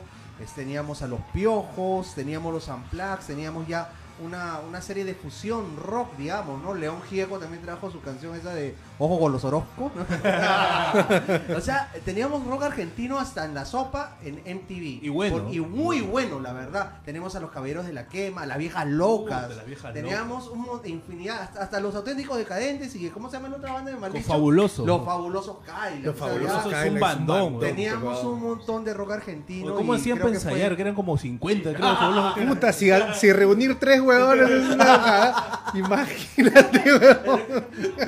teníamos 0.55 1.01
a 1.01 1.07
los 1.07 1.19
Piojos, 1.33 2.13
teníamos 2.13 2.53
los 2.53 2.69
Amplax, 2.69 3.27
teníamos 3.27 3.67
ya 3.67 3.91
una, 4.24 4.59
una 4.68 4.82
serie 4.82 5.05
de 5.05 5.13
fusión 5.13 5.78
rock, 5.78 6.15
digamos, 6.18 6.61
¿no? 6.63 6.74
León 6.74 7.01
Gieco 7.09 7.38
también 7.39 7.61
trajo 7.63 7.91
su 7.91 8.01
canción 8.01 8.36
esa 8.36 8.53
de 8.53 8.76
Ojo 8.99 9.20
con 9.20 9.32
los 9.32 9.43
Orozco, 9.43 9.91
¿no? 9.95 10.03
o 11.57 11.61
sea, 11.61 11.91
teníamos 12.05 12.45
rock 12.47 12.63
argentino 12.63 13.20
hasta 13.20 13.45
en 13.45 13.53
la 13.53 13.65
sopa 13.65 14.18
en 14.24 14.36
MTV. 14.38 15.03
Y 15.03 15.09
bueno. 15.09 15.43
Por- 15.43 15.53
y 15.53 15.59
muy 15.59 16.01
bueno, 16.01 16.39
la 16.39 16.53
verdad. 16.53 16.93
Tenemos 17.05 17.36
a 17.36 17.39
los 17.39 17.51
Caballeros 17.51 17.86
de 17.86 17.93
la 17.93 18.07
Quema, 18.07 18.45
las 18.45 18.57
Viejas 18.57 18.88
Locas. 18.88 19.55
Las 19.55 19.65
Viejas 19.65 19.93
teníamos 19.93 20.47
un 20.47 20.65
infinidad, 20.86 21.41
hasta, 21.41 21.61
hasta 21.63 21.80
los 21.80 21.93
auténticos 21.95 22.38
decadentes 22.38 22.95
y 22.95 23.07
¿cómo 23.09 23.30
se 23.30 23.38
llama 23.38 23.49
la 23.49 23.57
otra 23.57 23.74
banda 23.74 23.91
de 23.91 23.95
Con 23.97 24.01
Malditos? 24.01 24.28
fabuloso. 24.28 24.86
Los 24.86 25.05
fabulosos 25.05 25.57
Kylie. 25.65 26.03
Los 26.03 26.15
o 26.15 26.18
sea, 26.18 26.28
fabulosos 26.28 26.74
es 26.74 26.91
un 26.91 26.99
bandón. 26.99 27.59
Teníamos 27.59 28.24
un 28.24 28.41
montón 28.41 28.84
de 28.84 28.93
rock 28.93 29.11
argentino. 29.11 29.76
¿Cómo 29.76 29.93
y 29.95 29.97
hacían 29.99 30.18
para 30.18 30.32
que 30.32 30.39
fue- 30.39 30.51
ensayar? 30.53 30.76
Que 30.76 30.82
eran 30.82 30.95
como 30.95 31.18
50, 31.18 31.74
creo. 31.74 32.11
los- 32.11 32.34
Puta, 32.47 32.72
si, 32.74 32.89
si 33.15 33.32
reunir 33.32 33.78
tres 33.80 34.01
es 34.14 34.70
una 34.70 35.70
imagínate, 35.74 36.93
huevón. 36.93 37.41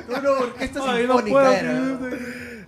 Una 0.08 0.30
orquesta 0.30 0.80
Ay, 0.86 1.06
no 1.06 1.14
sinfónica 1.18 1.58
era, 1.58 1.72
¿no? 1.72 1.98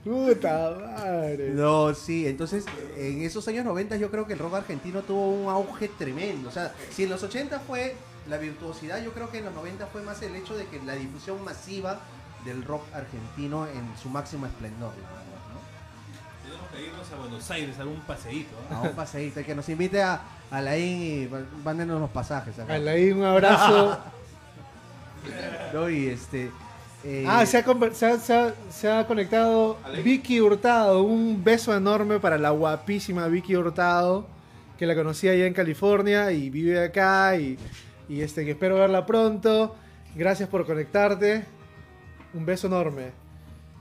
Puta 0.04 0.70
madre. 0.80 1.50
No, 1.50 1.94
sí, 1.94 2.26
entonces 2.26 2.64
en 2.96 3.22
esos 3.22 3.46
años 3.48 3.64
90 3.64 3.96
yo 3.96 4.10
creo 4.10 4.26
que 4.26 4.32
el 4.32 4.38
rock 4.38 4.54
argentino 4.54 5.02
tuvo 5.02 5.28
un 5.28 5.48
auge 5.48 5.88
tremendo. 5.88 6.48
O 6.48 6.52
sea, 6.52 6.72
si 6.90 7.04
en 7.04 7.10
los 7.10 7.22
80 7.22 7.60
fue 7.60 7.94
la 8.28 8.38
virtuosidad, 8.38 9.02
yo 9.02 9.12
creo 9.12 9.30
que 9.30 9.38
en 9.38 9.44
los 9.44 9.54
90 9.54 9.86
fue 9.86 10.02
más 10.02 10.20
el 10.22 10.34
hecho 10.34 10.56
de 10.56 10.66
que 10.66 10.80
la 10.82 10.94
difusión 10.94 11.42
masiva 11.44 12.00
del 12.44 12.64
rock 12.64 12.82
argentino 12.92 13.66
en 13.66 13.92
su 14.00 14.08
máximo 14.08 14.46
esplendor. 14.46 14.92
Que 16.74 16.86
irnos 16.86 17.10
a 17.12 17.16
Buenos 17.16 17.50
Aires 17.50 17.78
a 17.78 17.82
algún 17.82 18.00
paseíto. 18.00 18.54
¿ah? 18.70 18.76
A 18.78 18.80
un 18.82 18.92
paseíto, 18.92 19.44
que 19.44 19.54
nos 19.54 19.68
invite 19.68 20.02
a, 20.02 20.20
a 20.50 20.60
la 20.60 20.76
IN 20.78 21.02
y 21.02 21.28
mándenos 21.64 22.00
los 22.00 22.10
pasajes. 22.10 22.58
acá. 22.58 22.74
Alain, 22.74 23.16
un 23.18 23.24
abrazo. 23.24 23.98
No, 25.72 25.88
y 25.88 26.08
este... 26.08 26.50
eh, 27.04 27.24
Ah, 27.28 27.46
se 27.46 27.58
ha, 27.58 27.64
conver- 27.64 27.92
se 27.92 28.06
ha- 28.06 28.18
se 28.18 28.34
ha- 28.34 28.54
se 28.70 28.90
ha 28.90 29.06
conectado 29.06 29.78
Vicky 30.02 30.40
Hurtado. 30.40 31.02
Un 31.04 31.42
beso 31.44 31.74
enorme 31.76 32.18
para 32.20 32.38
la 32.38 32.50
guapísima 32.50 33.26
Vicky 33.28 33.54
Hurtado, 33.56 34.26
que 34.78 34.86
la 34.86 34.94
conocí 34.94 35.28
allá 35.28 35.46
en 35.46 35.54
California 35.54 36.32
y 36.32 36.50
vive 36.50 36.82
acá. 36.84 37.36
Y, 37.36 37.56
y 38.08 38.20
este, 38.20 38.44
que 38.44 38.50
espero 38.52 38.74
verla 38.76 39.06
pronto. 39.06 39.76
Gracias 40.16 40.48
por 40.48 40.66
conectarte. 40.66 41.44
Un 42.34 42.44
beso 42.44 42.66
enorme. 42.66 43.12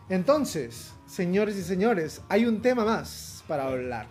Entonces, 0.09 0.93
señores 1.11 1.57
y 1.57 1.63
señores, 1.63 2.21
hay 2.29 2.45
un 2.45 2.61
tema 2.61 2.85
más 2.85 3.43
para 3.47 3.67
hablar. 3.67 4.07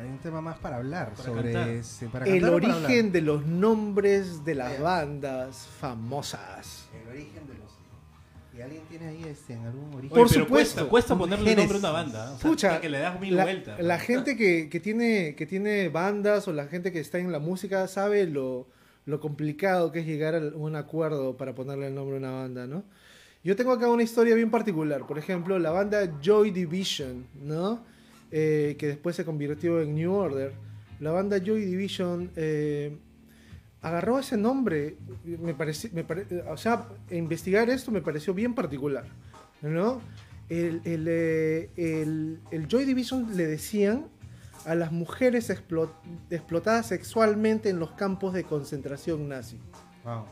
Hay 0.00 0.08
un 0.08 0.18
tema 0.18 0.40
más 0.40 0.58
para 0.58 0.76
hablar 0.78 1.10
Para 1.14 1.22
sobre 1.28 1.52
cantar. 1.52 1.68
este, 1.68 2.08
para 2.08 2.26
El 2.26 2.40
para 2.40 2.54
hablar? 2.54 2.74
origen 2.84 3.12
de 3.12 3.20
los 3.20 3.46
nombres 3.46 4.44
de 4.44 4.54
las 4.56 4.80
bandas 4.80 5.68
famosas. 5.80 6.86
El 7.02 7.08
origen 7.10 7.46
de 7.46 7.54
los. 7.54 7.64
¿Y 8.56 8.60
alguien 8.60 8.82
tiene 8.88 9.06
ahí 9.08 9.24
este, 9.24 9.52
en 9.54 9.64
algún 9.64 9.94
origen? 9.94 10.12
Oye, 10.12 10.20
Por 10.22 10.28
pero 10.28 10.44
supuesto. 10.44 10.88
Cuesta, 10.88 11.16
ponerle 11.16 11.50
génesis. 11.50 11.70
nombre 11.70 11.88
a 11.88 11.90
una 11.92 12.02
banda. 12.02 12.32
O 12.32 12.38
sea, 12.38 12.50
Pucha, 12.50 12.80
que 12.80 12.88
le 12.88 12.98
das 12.98 13.20
mil 13.20 13.36
la, 13.36 13.44
vueltas. 13.44 13.80
la 13.80 13.98
gente 14.00 14.36
que, 14.36 14.68
que 14.68 14.80
tiene, 14.80 15.34
que 15.36 15.46
tiene 15.46 15.88
bandas 15.88 16.48
o 16.48 16.52
la 16.52 16.66
gente 16.66 16.90
que 16.92 16.98
está 17.00 17.18
en 17.18 17.30
la 17.32 17.38
música 17.38 17.86
sabe 17.88 18.26
lo, 18.26 18.66
lo 19.06 19.20
complicado 19.20 19.92
que 19.92 20.00
es 20.00 20.06
llegar 20.06 20.34
a 20.34 20.38
un 20.56 20.74
acuerdo 20.76 21.36
para 21.36 21.54
ponerle 21.54 21.86
el 21.88 21.94
nombre 21.94 22.16
a 22.16 22.18
una 22.18 22.32
banda, 22.32 22.66
¿no? 22.66 22.82
Yo 23.44 23.54
tengo 23.56 23.72
acá 23.72 23.88
una 23.88 24.02
historia 24.02 24.34
bien 24.34 24.50
particular. 24.50 25.06
Por 25.06 25.18
ejemplo, 25.18 25.58
la 25.58 25.70
banda 25.70 26.18
Joy 26.22 26.50
Division, 26.50 27.26
¿no? 27.42 27.84
Eh, 28.32 28.74
que 28.78 28.86
después 28.88 29.14
se 29.14 29.24
convirtió 29.24 29.80
en 29.82 29.94
New 29.94 30.12
Order. 30.12 30.52
La 31.00 31.12
banda 31.12 31.36
Joy 31.38 31.64
Division 31.66 32.30
eh, 32.36 32.96
agarró 33.82 34.18
ese 34.18 34.36
nombre. 34.38 34.96
Me 35.24 35.52
pareció, 35.54 35.90
me 35.92 36.04
pare- 36.04 36.26
o 36.50 36.56
sea, 36.56 36.88
investigar 37.10 37.68
esto 37.68 37.90
me 37.92 38.00
pareció 38.00 38.32
bien 38.32 38.54
particular, 38.54 39.04
¿no? 39.60 40.00
El, 40.48 40.80
el, 40.84 41.06
eh, 41.08 41.70
el- 41.76 42.40
el 42.50 42.66
Joy 42.66 42.86
Division 42.86 43.36
le 43.36 43.46
decían 43.46 44.06
a 44.64 44.74
las 44.74 44.90
mujeres 44.90 45.50
explo- 45.50 45.90
explotadas 46.30 46.86
sexualmente 46.88 47.68
en 47.68 47.78
los 47.78 47.90
campos 47.92 48.32
de 48.32 48.44
concentración 48.44 49.28
nazi. 49.28 49.58
Wow. 50.04 50.24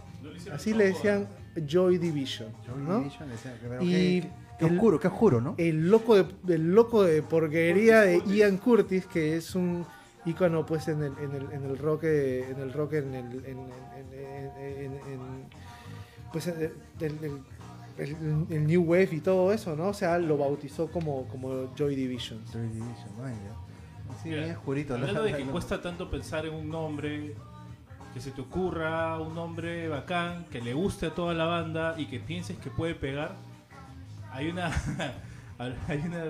Así 0.53 0.73
le 0.73 0.87
decían 0.87 1.29
Joy 1.67 1.99
Division, 1.99 2.49
Joy 2.67 2.83
¿no? 2.83 2.99
Division, 3.01 3.29
pero 3.63 3.83
Y 3.83 4.21
qué- 4.23 4.31
qué 4.59 4.67
el- 4.67 4.73
oscuro, 4.75 5.01
qué 5.01 5.09
oscuro, 5.09 5.41
¿no? 5.41 5.55
el 5.59 5.91
loco 5.91 6.17
de, 6.17 6.27
el 6.55 6.73
loco 6.75 7.03
de 7.03 7.23
porquería 7.23 8.01
de 8.03 8.23
Ian 8.27 8.57
Curtis, 8.59 9.07
que 9.07 9.37
es 9.37 9.55
un 9.55 9.85
ícono 10.25 10.65
pues 10.65 10.89
en 10.89 11.03
el, 11.03 11.13
en 11.19 11.35
el, 11.35 11.53
en 11.53 11.65
el 11.65 11.79
rock, 11.79 12.05
eh, 12.05 12.49
en 12.51 12.61
el 12.61 12.73
rock, 12.73 12.93
en 12.95 13.15
el, 13.15 13.25
en, 13.45 13.59
en- 13.59 14.13
en- 14.15 14.93
en- 14.93 14.93
en- 14.95 15.45
pues 16.33 16.47
el, 16.47 16.73
el- 17.01 17.19
el- 17.23 17.41
el- 17.99 18.47
el 18.49 18.67
New 18.67 18.83
Wave 18.85 19.09
y 19.13 19.21
todo 19.21 19.53
eso, 19.53 19.77
¿no? 19.77 19.89
O 19.89 19.95
sea, 19.95 20.19
lo 20.19 20.39
bautizó 20.39 20.91
como, 20.91 21.27
como 21.29 21.75
Joy 21.77 21.95
Division. 21.95 22.41
Joy 22.53 22.69
Division, 22.69 23.19
man. 23.21 23.35
Sí, 24.23 24.29
Mira, 24.29 24.43
bien 24.45 24.57
oscurito. 24.57 24.95
Hablando 24.95 25.23
de 25.25 25.33
que 25.37 25.45
cuesta 25.47 25.83
tanto 25.83 26.09
pensar 26.11 26.47
en 26.47 26.55
un 26.55 26.69
nombre, 26.69 27.35
que 28.15 28.21
se 28.21 28.31
te 28.31 28.41
ocurra 28.43 29.19
un 29.19 29.35
nombre 29.35 29.89
bacán, 29.89 30.45
que 30.51 30.61
le 30.61 30.75
guste 30.75 31.07
a 31.07 31.15
toda 31.15 31.33
la 31.35 31.45
banda 31.47 31.95
y 31.99 32.07
que 32.07 32.21
pienses 32.21 32.59
que 32.59 32.71
puede 32.71 32.95
pegar, 32.95 33.33
hay 34.33 34.49
una 34.49 34.71
hay 35.89 35.99
una 36.07 36.25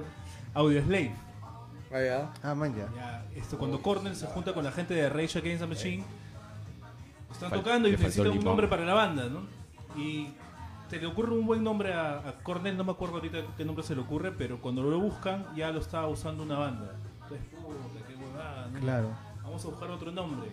Audio 0.55 0.83
Slave. 0.83 1.13
Vaya. 1.91 2.31
Ah, 2.43 2.55
man, 2.55 2.75
ya. 2.75 2.89
Ya, 2.95 3.25
esto, 3.37 3.59
cuando 3.59 3.81
Cornell 3.83 4.17
se 4.17 4.27
junta 4.27 4.55
con 4.55 4.65
la 4.65 4.73
gente 4.73 4.95
de 4.95 5.09
Rage 5.11 5.39
Against 5.39 5.61
the 5.63 5.67
Machine, 5.67 6.05
están 7.31 7.51
Fal- 7.51 7.59
tocando 7.63 7.89
y 7.89 7.93
necesitan 7.93 8.27
un 8.29 8.33
limón. 8.33 8.45
nombre 8.47 8.69
para 8.69 8.85
la 8.85 8.95
banda, 8.95 9.25
¿no? 9.29 9.41
Y 10.01 10.29
te 10.89 10.99
le 10.99 11.07
ocurre 11.07 11.33
un 11.33 11.47
buen 11.47 11.63
nombre 11.63 11.93
a, 11.93 12.19
a 12.19 12.33
Cornell, 12.43 12.77
no 12.79 12.85
me 12.85 12.93
acuerdo 12.93 13.17
ahorita 13.17 13.39
qué 13.59 13.65
nombre 13.65 13.85
se 13.85 13.95
le 13.95 14.01
ocurre, 14.03 14.33
pero 14.33 14.59
cuando 14.61 14.83
lo 14.83 14.99
buscan 15.01 15.45
ya 15.55 15.71
lo 15.71 15.81
estaba 15.81 16.07
usando 16.09 16.43
una 16.45 16.59
banda. 16.59 16.95
Entonces, 17.23 17.47
puta, 17.51 18.07
qué 18.07 18.15
huevada, 18.15 18.69
¿no? 18.73 18.81
Claro. 18.81 19.09
Vamos 19.43 19.65
a 19.65 19.69
buscar 19.69 19.91
otro 19.91 20.11
nombre. 20.13 20.51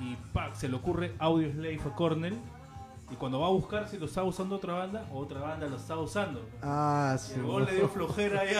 Y 0.00 0.16
¡pac! 0.32 0.54
se 0.54 0.68
le 0.68 0.76
ocurre 0.76 1.14
Audio 1.18 1.50
Slave 1.52 1.80
a 1.86 1.94
Cornell. 1.94 2.36
Y 3.12 3.16
cuando 3.16 3.40
va 3.40 3.48
a 3.48 3.50
buscar 3.50 3.88
si 3.88 3.98
lo 3.98 4.06
está 4.06 4.22
usando 4.22 4.54
otra 4.54 4.72
banda, 4.74 5.04
otra 5.12 5.40
banda 5.40 5.66
lo 5.66 5.76
está 5.76 5.96
usando. 5.96 6.48
Ah, 6.62 7.16
Y 7.16 7.18
sí. 7.18 7.40
huevón 7.40 7.64
le 7.64 7.74
dio 7.74 7.88
flojera 7.88 8.42
ahí 8.42 8.54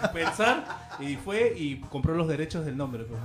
a 0.00 0.12
pensar 0.12 0.64
y 1.00 1.16
fue 1.16 1.54
y 1.58 1.80
compró 1.80 2.14
los 2.14 2.28
derechos 2.28 2.64
del 2.64 2.76
nombre. 2.76 3.02
pues. 3.04 3.18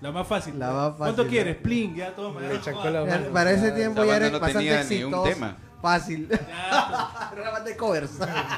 La 0.00 0.10
más 0.10 0.26
fácil. 0.26 0.58
La 0.58 0.72
más 0.72 0.92
¿Cuánto 0.96 1.16
fácil, 1.24 1.30
quieres? 1.30 1.56
¿no? 1.58 1.62
Plin, 1.62 1.94
ya 1.94 2.14
la 2.16 3.04
Ya, 3.04 3.18
mano. 3.18 3.32
Para 3.32 3.52
ese 3.52 3.72
tiempo 3.72 4.04
ya 4.04 4.16
era 4.16 4.30
no 4.30 4.40
bastante 4.40 4.58
tenía 4.70 4.84
ni 4.84 5.04
un 5.04 5.12
exitoso. 5.12 5.22
tema. 5.24 5.56
Fácil. 5.82 6.28
Ya, 6.48 7.30
Era 7.32 7.42
una 7.42 7.50
banda 7.50 7.68
de 7.70 7.76
covers. 7.76 8.12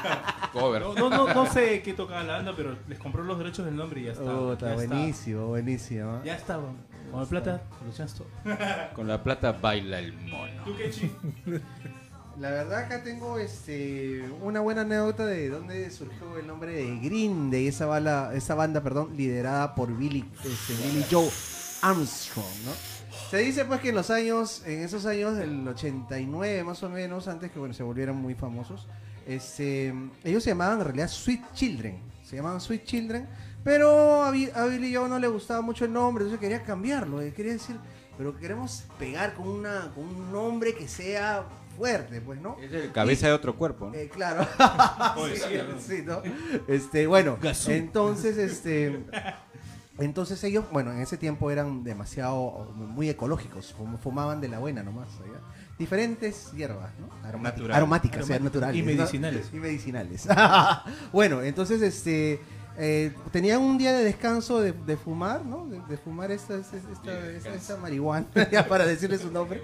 Cover. 0.53 0.81
No, 0.81 0.93
no, 0.95 1.09
no, 1.09 1.33
no 1.33 1.45
sé 1.47 1.81
qué 1.81 1.93
tocaba 1.93 2.23
la 2.23 2.33
banda, 2.37 2.53
pero 2.55 2.77
les 2.87 2.97
compró 2.99 3.21
los 3.23 3.37
derechos 3.37 3.65
del 3.65 3.75
nombre 3.75 3.99
y 3.99 4.05
ya 4.05 4.11
está. 4.13 4.23
Ya 4.23 4.73
buenísimo, 4.75 5.47
buenísimo. 5.47 6.13
Está. 6.17 6.23
Ya 6.25 6.35
está, 6.35 6.57
weón. 6.59 6.77
Con 7.11 7.21
el 7.21 7.27
plata, 7.27 7.61
solucionas 7.79 8.13
todo. 8.13 8.27
Con 8.93 9.07
la 9.07 9.23
plata 9.23 9.51
baila 9.53 9.99
el 9.99 10.13
mono. 10.13 10.63
¿Tú 10.63 10.75
qué 10.77 10.89
chi? 10.89 11.11
La 12.39 12.51
verdad 12.51 12.79
acá 12.79 13.01
tengo 13.01 13.39
este 13.39 14.21
una 14.41 14.59
buena 14.59 14.81
anécdota 14.81 15.25
de 15.25 15.47
dónde 15.47 15.89
surgió 15.89 16.37
el 16.37 16.45
nombre 16.45 16.73
de 16.73 16.99
Green 16.99 17.49
Day, 17.49 17.67
esa 17.67 17.85
bala, 17.85 18.31
esa 18.33 18.55
banda, 18.55 18.83
perdón, 18.83 19.15
liderada 19.15 19.73
por 19.73 19.95
Billy, 19.95 20.25
este, 20.43 20.73
Billy 20.83 21.05
Joe 21.09 21.29
Armstrong, 21.81 22.45
¿no? 22.65 22.71
Se 23.29 23.37
dice 23.37 23.63
pues 23.63 23.79
que 23.79 23.89
en 23.89 23.95
los 23.95 24.09
años, 24.09 24.63
en 24.65 24.81
esos 24.81 25.05
años 25.05 25.37
del 25.37 25.65
89 25.65 26.63
más 26.65 26.83
o 26.83 26.89
menos, 26.89 27.29
antes 27.29 27.51
que 27.51 27.59
bueno, 27.59 27.73
se 27.73 27.83
volvieran 27.83 28.17
muy 28.17 28.35
famosos, 28.35 28.85
este, 29.25 29.93
ellos 30.25 30.43
se 30.43 30.49
llamaban 30.49 30.79
en 30.79 30.85
realidad 30.85 31.07
Sweet 31.07 31.53
Children, 31.53 31.99
se 32.21 32.35
llamaban 32.35 32.59
Sweet 32.59 32.83
Children, 32.83 33.27
pero 33.65 34.23
a, 34.23 34.29
Bi- 34.31 34.51
a 34.55 34.65
Billy 34.65 34.93
Joe 34.95 35.09
no 35.09 35.17
le 35.19 35.27
gustaba 35.27 35.59
mucho 35.61 35.83
el 35.85 35.91
nombre, 35.91 36.23
entonces 36.23 36.39
quería 36.39 36.63
cambiarlo, 36.63 37.19
eh, 37.21 37.33
quería 37.33 37.51
decir, 37.53 37.75
pero 38.17 38.37
queremos 38.37 38.83
pegar 38.99 39.33
con, 39.33 39.47
una, 39.47 39.91
con 39.95 40.03
un 40.05 40.31
nombre 40.31 40.75
que 40.75 40.87
sea 40.87 41.43
fuerte, 41.75 42.21
pues, 42.21 42.39
¿no? 42.39 42.57
Es 42.61 42.71
el 42.71 42.91
cabeza 42.91 43.25
de 43.27 43.33
otro 43.33 43.55
cuerpo, 43.57 43.87
¿no? 43.87 43.95
Eh, 43.95 44.07
claro. 44.07 44.47
Sí, 45.35 45.57
sí, 45.79 46.03
¿no? 46.05 46.21
Este, 46.67 47.07
bueno, 47.07 47.37
Gazú. 47.41 47.71
entonces, 47.71 48.37
este, 48.37 49.03
entonces 49.97 50.43
ellos, 50.43 50.65
bueno, 50.71 50.91
en 50.91 50.99
ese 51.01 51.17
tiempo 51.17 51.49
eran 51.51 51.83
demasiado, 51.83 52.71
muy 52.75 53.09
ecológicos, 53.09 53.73
fum- 53.77 53.97
fumaban 53.97 54.41
de 54.41 54.49
la 54.49 54.59
buena 54.59 54.83
nomás, 54.83 55.09
¿ya? 55.19 55.41
Diferentes 55.79 56.51
hierbas, 56.53 56.91
¿no? 56.99 57.07
Aromáticas, 57.27 57.43
Natural. 57.57 57.75
aromáticas, 57.77 58.23
o 58.23 58.27
sea, 58.27 58.39
naturales. 58.39 58.75
Y 58.77 58.79
¿no? 58.81 58.85
medicinales. 58.85 59.49
Y 59.51 59.57
medicinales. 59.57 60.27
bueno, 61.11 61.41
entonces, 61.41 61.81
este, 61.81 62.39
eh, 62.77 63.11
tenían 63.31 63.61
un 63.61 63.77
día 63.77 63.93
de 63.93 64.03
descanso 64.03 64.59
de, 64.61 64.71
de 64.73 64.97
fumar, 64.97 65.45
¿no? 65.45 65.65
De, 65.67 65.79
de 65.87 65.97
fumar 65.97 66.31
esta, 66.31 66.55
esta, 66.57 66.77
esta- 66.77 67.29
esta- 67.29 67.53
esta 67.55 67.77
marihuana, 67.77 68.27
ya 68.51 68.67
para 68.67 68.85
decirle 68.85 69.17
su 69.17 69.31
nombre. 69.31 69.61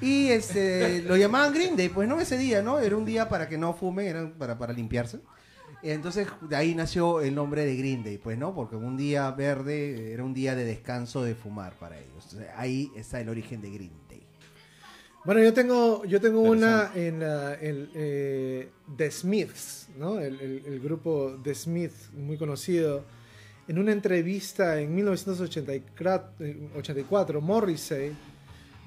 Y 0.00 0.28
este, 0.28 1.02
lo 1.02 1.16
llamaban 1.16 1.52
Green 1.54 1.76
Day, 1.76 1.88
pues 1.88 2.08
no 2.08 2.20
ese 2.20 2.36
día, 2.36 2.62
¿no? 2.62 2.78
Era 2.80 2.96
un 2.96 3.04
día 3.04 3.28
para 3.28 3.48
que 3.48 3.56
no 3.56 3.72
fumen, 3.74 4.06
era 4.06 4.32
para, 4.38 4.58
para 4.58 4.72
limpiarse. 4.72 5.20
Entonces 5.82 6.26
de 6.40 6.56
ahí 6.56 6.74
nació 6.74 7.20
el 7.20 7.34
nombre 7.34 7.64
de 7.66 7.76
Green 7.76 8.02
Day, 8.02 8.18
pues, 8.18 8.38
¿no? 8.38 8.54
Porque 8.54 8.74
un 8.76 8.96
día 8.96 9.30
verde 9.32 10.12
era 10.12 10.24
un 10.24 10.32
día 10.34 10.54
de 10.54 10.64
descanso 10.64 11.22
de 11.22 11.34
fumar 11.34 11.74
para 11.74 11.98
ellos. 11.98 12.24
Entonces, 12.24 12.48
ahí 12.56 12.90
está 12.96 13.20
el 13.20 13.28
origen 13.28 13.60
de 13.60 13.70
Green 13.70 13.92
Day. 14.08 14.22
Bueno, 15.26 15.42
yo 15.42 15.52
tengo, 15.54 16.04
yo 16.04 16.20
tengo 16.20 16.40
una 16.40 16.90
en 16.94 17.20
la, 17.20 17.54
el, 17.54 17.90
eh, 17.94 18.68
The 18.96 19.10
Smiths, 19.10 19.83
¿no? 19.96 20.20
El, 20.20 20.80
grupo 20.82 21.38
The 21.42 21.54
Smiths, 21.54 22.12
muy 22.12 22.36
conocido. 22.36 23.04
En 23.68 23.78
una 23.78 23.92
entrevista 23.92 24.80
en 24.80 24.94
1984, 24.94 27.40
Morrissey 27.40 28.12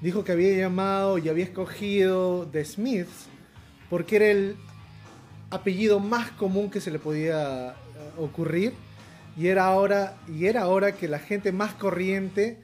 dijo 0.00 0.22
que 0.22 0.32
había 0.32 0.56
llamado 0.56 1.18
y 1.18 1.28
había 1.28 1.44
escogido 1.44 2.48
The 2.52 2.64
Smiths 2.64 3.26
porque 3.90 4.16
era 4.16 4.26
el 4.26 4.56
apellido 5.50 5.98
más 5.98 6.30
común 6.32 6.70
que 6.70 6.80
se 6.80 6.90
le 6.90 6.98
podía 6.98 7.70
eh, 7.70 7.74
ocurrir 8.18 8.74
y 9.36 9.48
era 9.48 9.66
ahora 9.66 10.16
y 10.28 10.46
era 10.46 10.62
ahora 10.62 10.92
que 10.92 11.08
la 11.08 11.18
gente 11.18 11.52
más 11.52 11.74
corriente 11.74 12.62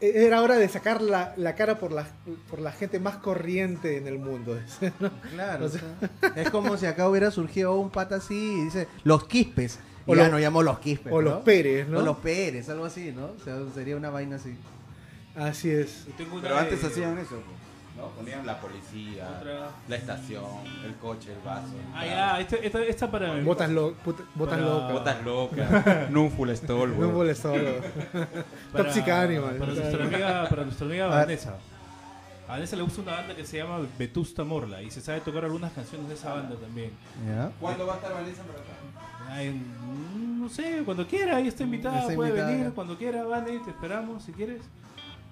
era 0.00 0.40
hora 0.42 0.56
de 0.56 0.68
sacar 0.68 1.02
la, 1.02 1.34
la 1.36 1.54
cara 1.54 1.78
por 1.78 1.92
la, 1.92 2.06
por 2.50 2.60
la 2.60 2.72
gente 2.72 2.98
más 3.00 3.16
corriente 3.16 3.96
en 3.96 4.06
el 4.06 4.18
mundo. 4.18 4.58
¿no? 5.00 5.10
Claro. 5.32 5.66
O 5.66 5.68
sea- 5.68 5.82
es 6.36 6.50
como 6.50 6.76
si 6.76 6.86
acá 6.86 7.08
hubiera 7.08 7.30
surgido 7.30 7.74
un 7.76 7.90
pata 7.90 8.16
así 8.16 8.34
y 8.60 8.64
dice, 8.64 8.88
los 9.04 9.26
Quispes. 9.26 9.78
O 10.06 10.14
Y 10.14 10.16
ya 10.16 10.24
los- 10.24 10.32
nos 10.32 10.40
llamó 10.40 10.62
los 10.62 10.78
Quispes. 10.80 11.12
o 11.12 11.16
¿no? 11.22 11.30
los 11.30 11.42
Pérez, 11.42 11.88
¿no? 11.88 11.98
O 11.98 12.02
los 12.02 12.16
Pérez, 12.18 12.68
algo 12.68 12.84
así, 12.84 13.12
¿no? 13.12 13.26
O 13.26 13.44
sea, 13.44 13.58
sería 13.74 13.96
una 13.96 14.10
vaina 14.10 14.36
así. 14.36 14.54
Así 15.36 15.70
es. 15.70 16.06
Pero 16.42 16.56
antes 16.58 16.80
de- 16.82 16.88
hacían 16.88 17.16
eso, 17.18 17.40
¿no? 18.02 18.08
Ponían 18.10 18.44
la 18.46 18.60
policía, 18.60 19.28
Otra. 19.38 19.70
la 19.88 19.96
estación, 19.96 20.44
el 20.84 20.94
coche, 20.96 21.32
el 21.32 21.38
vaso. 21.44 21.68
Ah, 21.94 22.04
ya, 22.06 22.40
esta, 22.40 22.56
esta, 22.56 22.82
esta 22.82 23.10
para. 23.10 23.40
Botas, 23.40 23.70
lo, 23.70 23.94
puta- 23.94 24.24
botas 24.34 24.58
Para- 24.58 24.70
locas. 24.70 24.92
Botas 24.92 25.24
locas, 25.24 26.10
Núfula 26.10 26.56
Stol, 26.56 26.94
molestó. 26.94 27.52
para- 28.72 28.84
Toxic 28.84 29.08
Animal. 29.08 29.56
Para 29.56 29.72
nuestra 29.72 30.04
amiga, 30.04 30.48
para 30.48 30.64
nuestra 30.64 30.86
amiga. 30.86 31.06
Vanessa. 31.06 31.56
A 32.48 32.52
Vanessa 32.56 32.76
le 32.76 32.82
gusta 32.82 33.00
una 33.00 33.12
banda 33.12 33.34
que 33.36 33.46
se 33.46 33.56
llama 33.58 33.78
Vetusta 33.98 34.44
Morla 34.44 34.82
y 34.82 34.90
se 34.90 35.00
sabe 35.00 35.20
tocar 35.20 35.44
algunas 35.44 35.72
canciones 35.72 36.08
de 36.08 36.14
esa 36.14 36.34
banda 36.34 36.56
también. 36.56 36.90
¿Ya? 37.26 37.50
¿Cuándo 37.60 37.86
va 37.86 37.94
a 37.94 37.96
estar 37.96 38.12
Vanessa 38.12 38.42
por 38.42 38.56
acá? 38.56 39.30
Ay, 39.30 39.58
no 40.38 40.48
sé, 40.50 40.82
cuando 40.84 41.06
quiera, 41.06 41.36
ahí 41.36 41.48
está 41.48 41.62
invitada, 41.62 42.00
Está 42.02 42.14
puede 42.14 42.30
invitada. 42.30 42.52
venir 42.52 42.72
cuando 42.74 42.98
quiera, 42.98 43.24
Vane, 43.24 43.60
te 43.60 43.70
esperamos 43.70 44.22
si 44.24 44.32
quieres. 44.32 44.60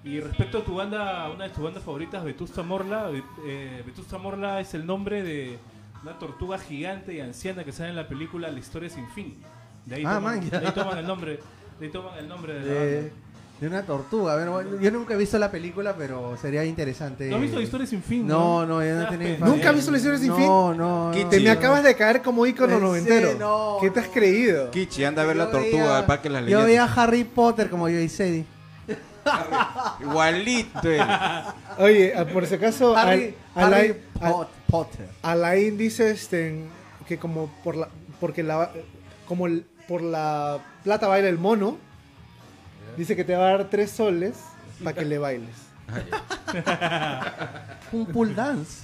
Y 0.03 0.19
respecto 0.19 0.59
a 0.59 0.63
tu 0.63 0.75
banda, 0.75 1.29
una 1.33 1.43
de 1.45 1.51
tus 1.51 1.63
bandas 1.63 1.83
favoritas, 1.83 2.23
Vetusta 2.23 2.63
Morla, 2.63 3.11
eh, 3.45 3.83
Vetusta 3.85 4.17
Morla 4.17 4.59
es 4.59 4.73
el 4.73 4.85
nombre 4.85 5.21
de 5.21 5.59
una 6.01 6.17
tortuga 6.17 6.57
gigante 6.57 7.13
y 7.13 7.19
anciana 7.19 7.63
que 7.63 7.71
sale 7.71 7.89
en 7.89 7.95
la 7.95 8.07
película 8.07 8.49
La 8.49 8.57
historia 8.57 8.89
sin 8.89 9.07
fin. 9.09 9.37
De 9.85 9.95
ahí, 9.95 10.03
Ah, 10.05 10.15
toman, 10.15 10.39
man, 10.39 10.49
de 10.49 10.57
ahí 10.57 10.71
toman 10.73 10.97
el 10.97 11.05
nombre, 11.07 11.39
de 11.79 11.85
ahí 11.85 11.91
toman 11.91 12.17
el 12.17 12.27
nombre 12.27 12.53
de 12.53 12.59
la 12.61 12.65
De, 12.73 12.95
banda. 13.01 13.13
de 13.59 13.67
una 13.67 13.83
tortuga. 13.83 14.33
Bueno, 14.53 14.79
yo 14.79 14.89
nunca 14.91 15.13
he 15.13 15.17
visto 15.17 15.37
la 15.37 15.51
película, 15.51 15.93
pero 15.95 16.35
sería 16.35 16.65
interesante. 16.65 17.29
¿No 17.29 17.35
has 17.35 17.41
visto 17.43 17.57
La 17.57 17.63
historia 17.63 17.85
sin 17.85 18.01
fin? 18.01 18.25
No, 18.25 18.65
no, 18.65 18.83
yo 18.83 18.95
no 18.95 19.07
tenía. 19.07 19.37
¿Nunca 19.37 19.69
has 19.69 19.75
visto 19.75 19.91
La 19.91 19.97
historia 19.97 20.17
sin 20.17 20.35
fin? 20.35 20.45
No, 20.47 20.73
no. 20.73 21.11
Qué 21.13 21.23
no. 21.25 21.29
Te 21.29 21.35
me 21.37 21.41
chido. 21.43 21.51
acabas 21.53 21.83
de 21.83 21.95
caer 21.95 22.23
como 22.23 22.43
ícono 22.47 22.75
Sí, 22.77 22.81
noventero. 22.81 23.35
no, 23.37 23.77
¿Qué 23.79 23.91
te 23.91 23.99
has 23.99 24.07
no. 24.07 24.13
creído? 24.13 24.71
Kichi, 24.71 25.03
anda 25.03 25.21
a 25.21 25.25
ver 25.27 25.37
Yo 25.37 25.43
la 25.45 25.51
tortuga 25.51 25.83
veía- 25.83 25.97
al 25.99 26.05
Parque 26.07 26.29
de 26.29 26.33
las 26.33 26.41
Yo 26.41 26.45
Leyendas. 26.45 26.65
veía 26.65 26.83
a 26.85 27.03
Harry 27.03 27.23
Potter 27.23 27.69
como 27.69 27.87
yo 27.87 27.99
y 27.99 28.09
Sadie. 28.09 28.45
Igualito. 30.01 30.89
él. 30.89 31.01
Oye, 31.77 32.13
ah, 32.15 32.25
por 32.25 32.45
si 32.45 32.55
acaso, 32.55 32.95
Harry, 32.97 33.35
Al- 33.55 33.63
Harry 33.63 33.73
Alain, 33.75 33.97
Pot- 34.19 34.49
Potter. 34.69 35.07
Alain 35.21 35.77
dice 35.77 36.11
este, 36.11 36.63
que 37.07 37.17
como 37.17 37.47
por 37.63 37.75
la, 37.75 37.89
porque 38.19 38.43
la, 38.43 38.71
como 39.27 39.47
el- 39.47 39.65
por 39.87 40.01
la 40.01 40.59
plata 40.83 41.07
baila 41.07 41.29
el 41.29 41.37
mono, 41.37 41.77
dice 42.97 43.15
que 43.15 43.23
te 43.23 43.35
va 43.35 43.47
a 43.49 43.57
dar 43.57 43.69
tres 43.69 43.91
soles 43.91 44.35
para 44.83 44.95
que 44.95 45.05
le 45.05 45.17
bailes. 45.17 45.55
Un 47.91 48.05
pool 48.05 48.35
dance. 48.35 48.83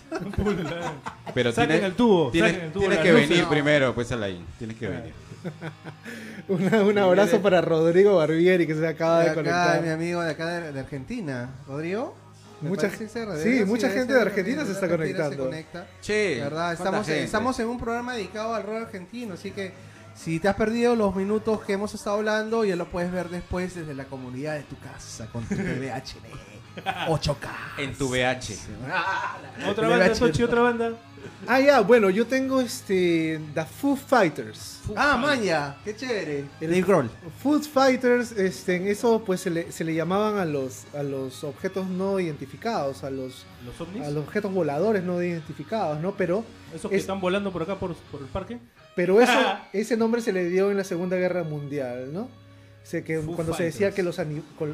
Pero 1.34 1.52
Saquen 1.52 1.70
tienes, 1.70 1.84
el 1.86 1.94
tubo, 1.96 2.32
tienes, 2.32 2.52
saquen 2.52 2.66
el 2.68 2.72
tubo, 2.74 2.80
tienes 2.82 2.98
la 2.98 3.04
que 3.04 3.12
luz, 3.14 3.22
venir 3.22 3.44
no. 3.44 3.50
primero, 3.50 3.96
pues 3.96 4.12
Alain. 4.12 4.46
Tienes 4.58 4.78
que 4.78 4.88
venir. 4.88 5.14
Una- 6.48 6.84
un 6.84 6.98
abrazo 6.98 7.42
para 7.42 7.62
Rodrigo 7.62 8.16
Barbieri 8.18 8.66
que 8.68 8.76
se 8.76 8.88
acaba 8.88 9.20
de 9.20 9.26
acá, 9.28 9.36
conectar. 9.36 9.82
mi 9.82 9.90
amigo 9.90 10.22
de 10.22 10.32
acá 10.32 10.46
de, 10.48 10.72
de 10.72 10.80
Argentina. 10.80 11.50
¿Rodrigo? 11.68 12.16
Mucha 12.62 12.90
sí, 12.90 13.64
mucha 13.68 13.90
gente 13.92 14.14
de 14.14 14.22
Argentina 14.22 14.66
se 14.66 14.72
está 14.72 14.86
Argentina 14.88 15.18
conectando. 15.26 15.46
conecta. 15.46 15.88
Che, 16.02 16.40
¿Verdad? 16.40 16.50
¿cuánta 16.70 16.84
Estamos, 16.84 17.06
gente? 17.06 17.24
estamos 17.24 17.60
en 17.60 17.68
un 17.68 17.80
programa 17.80 18.14
dedicado 18.16 18.56
al 18.56 18.64
rock 18.64 18.86
argentino, 18.88 19.36
así 19.36 19.52
que 19.52 19.74
si 20.16 20.40
te 20.40 20.48
has 20.48 20.56
perdido 20.56 20.96
los 20.96 21.16
minutos 21.16 21.62
que 21.62 21.74
hemos 21.74 21.94
estado 21.94 22.16
hablando, 22.18 22.66
ya 22.66 22.76
lo 22.76 22.90
puedes 22.90 23.12
ver 23.12 23.30
después 23.30 23.76
desde 23.76 23.94
la 23.94 24.06
comunidad 24.06 24.56
de 24.56 24.64
tu 24.64 24.76
casa 24.80 25.28
con 25.32 25.44
tu 25.46 25.56
TV 25.56 25.92
HD 25.92 26.26
8K. 27.08 27.36
En 27.78 27.94
tu 27.96 28.08
VH. 28.10 28.58
Otra 29.70 29.88
banda, 29.88 30.06
VH. 30.08 30.20
Tochi, 30.20 30.42
otra 30.44 30.62
banda. 30.62 30.94
Ah, 31.46 31.60
ya, 31.60 31.82
bueno, 31.82 32.10
yo 32.10 32.26
tengo 32.26 32.62
este 32.62 33.40
The 33.54 33.66
Foo 33.66 33.96
Fighters. 33.96 34.80
Ah, 34.96 35.18
maña, 35.18 35.78
qué 35.86 35.96
chévere. 35.96 36.46
El- 36.60 36.70
Dave 36.72 36.82
Grohl. 36.82 37.10
Foo 37.44 37.60
Fighters, 37.62 38.32
este, 38.32 38.78
en 38.78 38.88
eso 38.88 39.24
pues 39.24 39.42
se 39.42 39.52
le, 39.52 39.72
se 39.72 39.84
le 39.84 39.94
llamaban 39.94 40.38
a 40.40 40.46
los, 40.46 40.86
a 40.96 41.04
los 41.04 41.44
objetos 41.44 41.88
no 41.88 42.20
identificados, 42.20 43.04
a 43.04 43.12
los, 43.12 43.46
Los 43.66 43.80
ovnis. 43.80 44.04
a 44.04 44.10
los 44.10 44.24
objetos 44.26 44.52
voladores 44.52 45.04
no 45.04 45.22
identificados, 45.22 46.00
¿no? 46.02 46.14
Pero, 46.16 46.44
Esos 46.74 46.90
que 46.90 46.96
es- 46.98 47.04
están 47.04 47.22
volando 47.22 47.52
por 47.52 47.62
acá 47.62 47.76
por, 47.76 47.94
por 47.96 48.22
el 48.22 48.28
parque. 48.28 48.58
pero 48.96 49.22
eso, 49.22 49.32
ese 49.74 49.96
nombre 49.96 50.22
se 50.22 50.34
le 50.34 50.50
dio 50.50 50.72
en 50.72 50.78
la 50.78 50.84
Segunda 50.84 51.18
Guerra 51.18 51.44
Mundial, 51.44 52.12
¿no? 52.12 52.22
O 52.22 52.30
sea, 52.90 53.04
que 53.04 53.20
Foo 53.20 53.36
cuando 53.36 53.54
se 53.54 53.64
decía 53.66 53.92
que 53.92 54.02
los, 54.02 54.20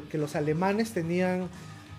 que 0.09 0.17
los 0.17 0.35
alemanes 0.35 0.91
tenían 0.91 1.49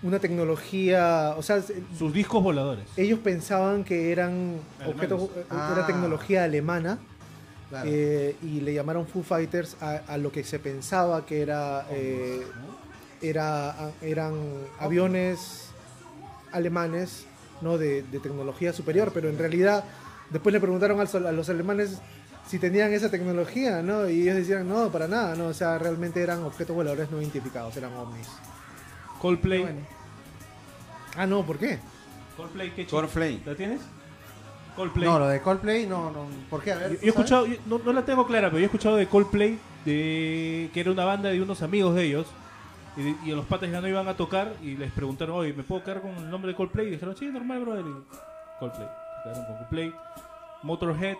una 0.05 0.19
tecnología, 0.19 1.33
o 1.37 1.41
sea, 1.43 1.61
se- 1.61 1.81
Sus 1.97 2.13
discos 2.13 2.41
voladores. 2.43 2.85
ellos 2.95 3.19
pensaban 3.19 3.83
que 3.83 4.11
eran 4.11 4.59
Alemanes. 4.79 4.87
objetos, 4.95 5.21
eh, 5.35 5.45
Ah. 5.49 5.73
era 5.75 5.85
tecnología 5.87 6.43
alemana. 6.45 6.99
Claro. 7.69 7.89
Eh, 7.91 8.35
y 8.43 8.61
le 8.61 8.73
llamaron 8.75 9.07
Foo 9.07 9.23
Fighters 9.23 9.75
a, 9.81 10.01
a 10.07 10.17
lo 10.17 10.31
que 10.31 10.43
se 10.43 10.59
pensaba 10.59 11.25
que 11.25 11.41
era, 11.41 11.87
eh, 11.89 12.43
era 13.21 13.71
a- 13.71 13.91
eran 14.03 14.35
aviones 14.79 15.69
alemanes 16.51 17.25
¿no? 17.61 17.77
de, 17.77 18.03
de 18.03 18.19
tecnología 18.19 18.71
superior, 18.73 19.11
pero 19.13 19.29
en 19.29 19.37
realidad 19.39 19.83
después 20.29 20.53
le 20.53 20.59
preguntaron 20.59 20.99
al 20.99 21.07
sol- 21.07 21.25
a 21.25 21.31
los 21.31 21.49
alemanes 21.49 21.97
si 22.47 22.59
tenían 22.59 22.93
esa 22.93 23.09
tecnología, 23.09 23.81
¿no? 23.81 24.07
Y 24.07 24.21
ellos 24.21 24.35
decían, 24.35 24.67
no, 24.69 24.91
para 24.91 25.07
nada, 25.07 25.35
¿no? 25.35 25.47
O 25.47 25.53
sea, 25.53 25.79
realmente 25.79 26.21
eran 26.21 26.43
objetos 26.43 26.75
voladores 26.75 27.09
no 27.09 27.19
identificados, 27.19 27.75
eran 27.75 27.91
ovnis. 27.93 28.27
Coldplay. 29.19 29.61
Bueno. 29.63 29.79
Ah, 31.17 31.25
no, 31.25 31.43
¿por 31.45 31.57
qué? 31.57 31.79
Coldplay, 32.37 32.71
¿qué 32.71 32.85
chico? 32.85 32.97
Coldplay. 32.97 33.41
¿La 33.45 33.55
tienes? 33.55 33.81
Coldplay. 34.75 35.05
No, 35.07 35.19
lo 35.19 35.27
de 35.27 35.41
Coldplay, 35.41 35.85
no, 35.87 36.11
no. 36.11 36.27
¿Por 36.49 36.61
qué? 36.61 36.73
A 36.73 36.75
ver. 36.75 36.91
Yo, 36.93 36.97
yo 36.99 37.05
he 37.05 37.09
escuchado, 37.09 37.45
yo- 37.45 37.57
no, 37.65 37.79
no 37.79 37.93
la 37.93 38.03
tengo 38.03 38.25
clara, 38.27 38.47
pero 38.47 38.59
yo 38.59 38.63
he 38.63 38.65
escuchado 38.65 38.95
de 38.97 39.07
Coldplay, 39.07 39.57
de, 39.85 40.69
que 40.73 40.79
era 40.81 40.91
una 40.91 41.05
banda 41.05 41.29
de 41.29 41.41
unos 41.41 41.61
amigos 41.61 41.95
de 41.95 42.03
ellos. 42.03 42.27
Y, 42.97 43.01
de- 43.03 43.15
y 43.25 43.31
los 43.31 43.45
patas 43.45 43.69
ya 43.71 43.79
no 43.81 43.87
iban 43.87 44.07
a 44.07 44.15
tocar 44.17 44.53
y 44.61 44.75
les 44.75 44.91
preguntaron, 44.91 45.35
oye, 45.37 45.53
¿me 45.53 45.63
puedo 45.63 45.83
quedar 45.83 46.01
con 46.01 46.11
el 46.15 46.29
nombre 46.29 46.51
de 46.51 46.57
Coldplay? 46.57 46.87
Y 46.87 46.91
dijeron, 46.91 47.15
sí, 47.17 47.25
normal, 47.27 47.61
brother. 47.61 47.85
Y 47.85 48.59
Coldplay. 48.59 48.87
Se 48.87 49.23
quedaron 49.29 49.45
con 49.45 49.55
Coldplay. 49.57 49.93
Motorhead. 50.63 51.15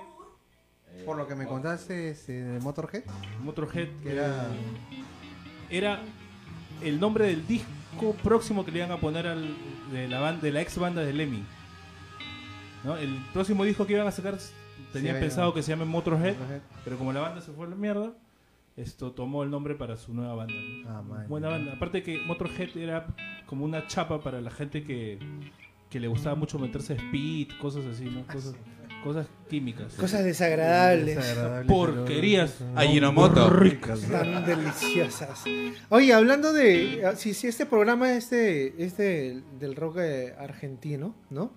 Por 1.05 1.17
lo 1.17 1.27
que 1.27 1.35
me 1.35 1.45
contaste 1.45 2.09
este, 2.11 2.31
de 2.41 2.59
Motorhead, 2.61 3.03
Motorhead. 3.43 3.87
que 4.01 4.11
era. 4.13 4.47
eh, 4.47 5.03
era 5.69 5.99
el 6.81 6.99
nombre 7.01 7.25
del 7.27 7.45
disco 7.45 7.67
próximo 8.23 8.65
que 8.65 8.71
le 8.71 8.79
iban 8.79 8.91
a 8.91 8.97
poner 8.97 9.27
al, 9.27 9.55
de, 9.91 10.07
la 10.07 10.19
banda, 10.19 10.41
de 10.41 10.51
la 10.51 10.61
ex 10.61 10.77
banda 10.77 11.01
de 11.03 11.13
Lemmy. 11.13 11.43
¿No? 12.83 12.95
El 12.97 13.17
próximo 13.33 13.63
disco 13.63 13.85
que 13.87 13.93
iban 13.93 14.07
a 14.07 14.11
sacar 14.11 14.37
tenían 14.93 15.15
Sí, 15.15 15.21
pensado 15.21 15.47
no. 15.47 15.53
que 15.53 15.63
se 15.63 15.71
llame 15.71 15.85
Motorhead. 15.85 16.35
Motorhead. 16.37 16.61
Pero 16.83 16.97
como 16.97 17.11
la 17.13 17.21
banda 17.21 17.41
se 17.41 17.51
fue 17.51 17.65
a 17.65 17.69
la 17.69 17.75
mierda, 17.75 18.13
esto 18.77 19.11
tomó 19.11 19.43
el 19.43 19.49
nombre 19.49 19.75
para 19.75 19.97
su 19.97 20.13
nueva 20.13 20.35
banda. 20.35 20.53
¿no? 20.53 20.89
Ah, 20.89 21.01
man. 21.01 21.25
Buena 21.27 21.49
banda. 21.49 21.73
Aparte 21.73 22.03
que 22.03 22.19
Motorhead 22.19 22.75
era 22.77 23.07
como 23.45 23.65
una 23.65 23.87
chapa 23.87 24.21
para 24.21 24.41
la 24.41 24.51
gente 24.51 24.83
que, 24.83 25.17
que 25.89 25.99
le 25.99 26.07
gustaba 26.07 26.35
mucho 26.35 26.59
meterse 26.59 26.93
speed, 26.95 27.49
cosas 27.59 27.85
así, 27.85 28.05
¿no? 28.05 28.25
Cosas, 28.27 28.55
cosas 29.05 29.27
químicas. 29.47 29.93
Cosas 29.93 30.23
desagradables, 30.25 31.15
Desagradable, 31.17 31.67
Porquerías. 31.67 32.55
Ajinomoto. 32.75 33.49
Ricas. 33.51 34.01
tan 34.01 34.43
deliciosas. 34.45 35.43
Oye, 35.89 36.11
hablando 36.11 36.51
de... 36.51 37.13
Si, 37.15 37.35
si 37.35 37.47
este 37.47 37.67
programa 37.67 38.13
es, 38.13 38.31
de, 38.31 38.73
es 38.79 38.97
de- 38.97 39.43
del 39.59 39.75
rock 39.75 39.97
eh, 39.99 40.33
argentino, 40.39 41.15
¿no? 41.29 41.53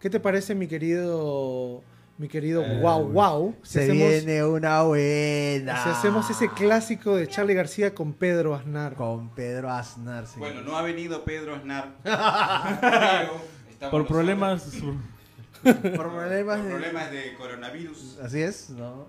¿Qué 0.00 0.08
te 0.08 0.20
parece, 0.20 0.54
mi 0.54 0.66
querido... 0.66 1.82
Mi 2.18 2.28
querido 2.28 2.62
Wow 2.80 3.10
Wow? 3.12 3.56
Si 3.62 3.72
Se 3.74 3.82
hacemos- 3.82 4.08
viene 4.08 4.42
una 4.42 4.80
buena. 4.84 5.82
Si 5.84 5.90
hacemos 5.90 6.30
ese 6.30 6.48
clásico 6.48 7.14
de 7.14 7.26
Charlie 7.28 7.52
García 7.52 7.94
con 7.94 8.14
Pedro 8.14 8.54
Aznar. 8.54 8.94
Con 8.94 9.34
Pedro 9.34 9.70
Aznar. 9.70 10.26
señor. 10.26 10.48
Bueno, 10.48 10.62
no 10.62 10.78
ha 10.78 10.82
venido 10.82 11.24
Pedro 11.24 11.54
Aznar. 11.56 11.92
Por 13.90 14.06
problemas. 14.06 14.72
Por 15.72 16.12
problemas 16.12 16.62
de. 16.64 16.70
problemas 16.70 17.10
de 17.10 17.34
coronavirus. 17.34 18.18
Así 18.22 18.40
es, 18.40 18.70
¿no? 18.70 19.06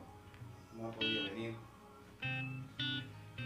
No 0.79 0.87
ha 0.87 0.91
podido 0.91 1.23
venir. 1.25 1.55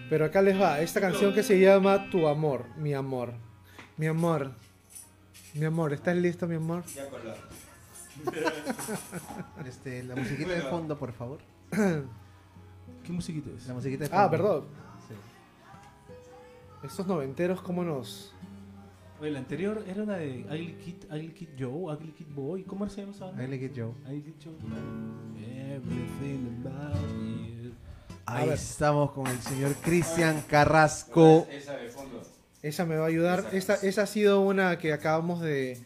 Pero 0.10 0.26
acá 0.26 0.42
les 0.42 0.60
va, 0.60 0.82
esta 0.82 1.00
canción 1.00 1.34
que 1.34 1.44
se 1.44 1.60
llama 1.60 2.10
Tu 2.10 2.28
amor, 2.28 2.66
mi 2.78 2.94
amor. 2.94 3.34
Mi 3.98 4.08
amor. 4.08 4.52
Mi 5.54 5.66
amor, 5.66 5.94
¿estás 5.94 6.16
listo, 6.16 6.48
mi 6.48 6.56
amor? 6.56 6.84
Ya 6.86 7.10
con 7.10 7.20
la... 7.26 7.36
Este, 9.68 10.04
la 10.04 10.16
musiquita 10.16 10.52
de 10.52 10.62
fondo, 10.62 10.98
por 10.98 11.12
favor. 11.14 11.40
¿Qué 11.72 13.12
musiquita 13.12 13.50
es? 13.56 13.68
La 13.68 13.74
musiquita 13.74 14.04
de 14.04 14.10
fondo. 14.10 14.24
Ah, 14.24 14.30
perdón. 14.30 14.66
Sí. 15.08 15.16
Estos 16.88 17.08
noventeros, 17.08 17.62
¿cómo 17.62 17.84
nos...? 17.84 18.34
Oye, 19.22 19.30
la 19.32 19.40
anterior 19.40 19.84
era 19.88 20.02
una 20.02 20.18
de 20.18 20.44
Ugly 20.50 20.74
Kid, 20.84 20.96
Ugly 21.12 21.30
Kid 21.34 21.50
Joe, 21.58 21.94
Ugly 21.96 22.12
Kid 22.12 22.26
Boy. 22.34 22.64
¿Cómo 22.64 22.90
se 22.90 23.02
llama 23.02 23.14
esa 23.14 23.32
like 23.34 23.66
it, 23.66 23.74
Joe. 23.76 23.94
Ugly 24.08 24.22
Kid 24.24 24.34
Joe. 24.44 24.54
Everything 25.76 26.66
about 26.66 26.96
you. 27.62 27.72
Ahí 28.26 28.50
estamos 28.50 29.12
con 29.12 29.28
el 29.28 29.40
señor 29.42 29.74
Cristian 29.76 30.42
Carrasco. 30.50 31.48
Esa 31.52 31.74
de 31.78 31.90
fondo. 31.90 32.22
Esa 32.64 32.86
me 32.86 32.96
va 32.98 33.06
a 33.06 33.08
ayudar. 33.10 33.46
Esta, 33.54 33.76
esa 33.76 34.04
ha 34.04 34.08
sido 34.08 34.42
una 34.42 34.78
que 34.80 34.92
acabamos 34.94 35.42
de... 35.42 35.78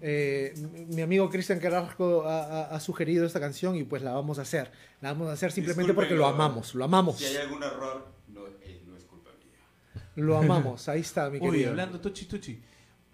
eh, 0.00 0.54
mi 0.88 1.02
amigo 1.02 1.28
Cristian 1.28 1.58
Carrasco 1.58 2.24
ha, 2.24 2.42
ha- 2.44 2.64
ha 2.76 2.80
sugerido 2.80 3.26
esta 3.26 3.40
canción 3.40 3.74
y 3.76 3.82
pues 3.84 4.02
la 4.02 4.12
vamos 4.12 4.38
a 4.38 4.42
hacer. 4.42 4.70
La 5.00 5.12
vamos 5.12 5.28
a 5.28 5.32
hacer 5.32 5.50
simplemente 5.52 5.92
porque 5.94 6.14
lo 6.14 6.26
amamos, 6.26 6.74
lo 6.74 6.84
amamos. 6.84 7.16
Si 7.18 7.24
hay 7.24 7.36
algún 7.36 7.62
error, 7.62 8.06
no, 8.28 8.46
eh, 8.62 8.82
no 8.86 8.96
es 8.96 9.04
culpa 9.04 9.30
mía. 9.44 10.04
Lo 10.16 10.36
amamos. 10.38 10.88
Ahí 10.88 11.00
está, 11.00 11.30
mi 11.30 11.40
querido. 11.40 11.70
hablando 11.70 12.00
Tochi 12.00 12.26
Tochi. 12.26 12.62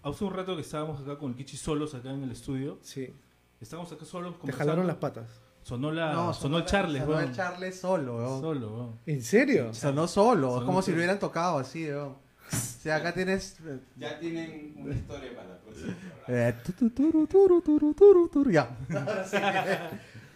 Hace 0.03 0.23
un 0.25 0.33
rato 0.33 0.55
que 0.55 0.61
estábamos 0.61 1.01
acá 1.01 1.17
con 1.17 1.31
el 1.31 1.37
Kichi 1.37 1.55
solos 1.57 1.93
acá 1.95 2.11
en 2.11 2.23
el 2.23 2.31
estudio. 2.31 2.77
Sí. 2.81 3.13
Estábamos 3.61 3.91
acá 3.91 4.03
solos 4.05 4.35
Te 4.45 4.51
jalaron 4.51 4.85
las 4.85 4.97
patas. 4.97 5.29
Sonó, 5.61 5.91
la, 5.91 6.11
No, 6.11 6.33
sonó 6.33 6.57
el 6.57 6.65
Charles, 6.65 7.01
Sonó 7.03 7.15
weón. 7.15 7.29
el 7.29 7.35
Charles 7.35 7.79
solo, 7.79 8.17
weón. 8.17 8.41
Solo, 8.41 8.73
weón. 8.73 8.99
¿En 9.05 9.21
serio? 9.23 9.73
Sonó 9.73 10.07
solo. 10.07 10.49
Sonó 10.49 10.59
es 10.61 10.65
como 10.65 10.81
si 10.81 10.91
lo 10.91 10.97
hubieran 10.97 11.19
tocado 11.19 11.57
así, 11.59 11.85
weón. 11.87 12.17
O 12.51 12.55
sea, 12.55 12.97
acá 12.97 13.13
tienes. 13.13 13.57
eh, 13.65 13.79
Ya 13.95 14.19
tienen 14.19 14.75
una 14.77 14.93
historia 14.93 15.33
para 15.35 15.49
la 15.49 15.57
próxima. 15.59 15.93
eh, 16.27 16.53
tu, 16.65 16.71
tu, 16.73 16.89
turu, 16.89 17.25
turu, 17.27 17.61
turu, 17.61 17.93
turu, 17.93 18.27
turu, 18.27 18.51
Ya. 18.51 18.75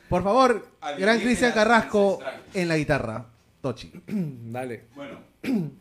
Por 0.08 0.24
favor, 0.24 0.66
gran 0.98 1.20
Cristian 1.20 1.52
Carrasco 1.52 2.20
en 2.54 2.70
la 2.70 2.78
guitarra. 2.78 3.26
Tochi. 3.62 3.92
Dale. 4.08 4.86
Bueno, 4.96 5.20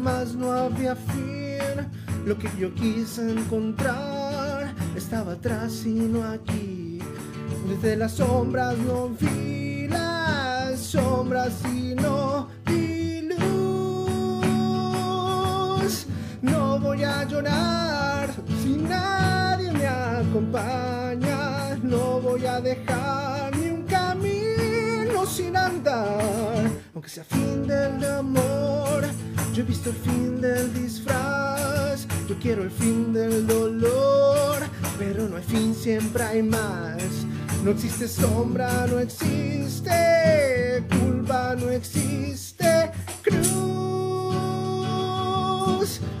más. 0.00 0.34
No 0.34 0.52
había 0.52 0.96
fin. 0.96 1.86
Lo 2.24 2.36
que 2.36 2.50
yo 2.58 2.74
quise 2.74 3.30
encontrar 3.30 4.74
estaba 4.96 5.32
atrás 5.32 5.84
y 5.86 5.90
no 5.94 6.24
aquí. 6.24 6.98
Desde 7.68 7.96
las 7.96 8.12
sombras 8.12 8.76
no 8.78 9.08
vi 9.08 9.86
las 9.88 10.78
sombras 10.78 11.54
y 11.72 11.94
no 11.94 12.48
vi 12.66 13.22
luz. 13.22 13.46
No 16.42 16.78
voy 16.78 17.02
a 17.04 17.24
llorar 17.24 18.30
si 18.62 18.76
nadie 18.76 19.72
me 19.72 19.86
acompaña. 19.86 21.76
No 21.82 22.20
voy 22.20 22.44
a 22.46 22.60
dejar 22.60 23.56
ni 23.56 23.70
un 23.70 23.82
camino 23.84 25.24
sin 25.26 25.56
andar. 25.56 26.70
Aunque 26.94 27.08
sea 27.08 27.24
fin 27.24 27.66
del 27.66 28.04
amor, 28.04 29.04
yo 29.60 29.66
he 29.66 29.68
visto 29.68 29.90
el 29.90 29.96
fin 29.96 30.40
del 30.40 30.72
disfraz. 30.72 32.06
Yo 32.26 32.34
quiero 32.40 32.62
el 32.62 32.70
fin 32.70 33.12
del 33.12 33.46
dolor, 33.46 34.56
pero 34.98 35.28
no 35.28 35.36
hay 35.36 35.42
fin, 35.42 35.74
siempre 35.74 36.22
hay 36.22 36.42
más. 36.42 37.02
No 37.62 37.72
existe 37.72 38.08
sombra, 38.08 38.86
no 38.86 38.98
existe 38.98 40.82
culpa, 40.88 41.54
no 41.56 41.68
existe 41.68 42.90
cruz. 43.22 43.50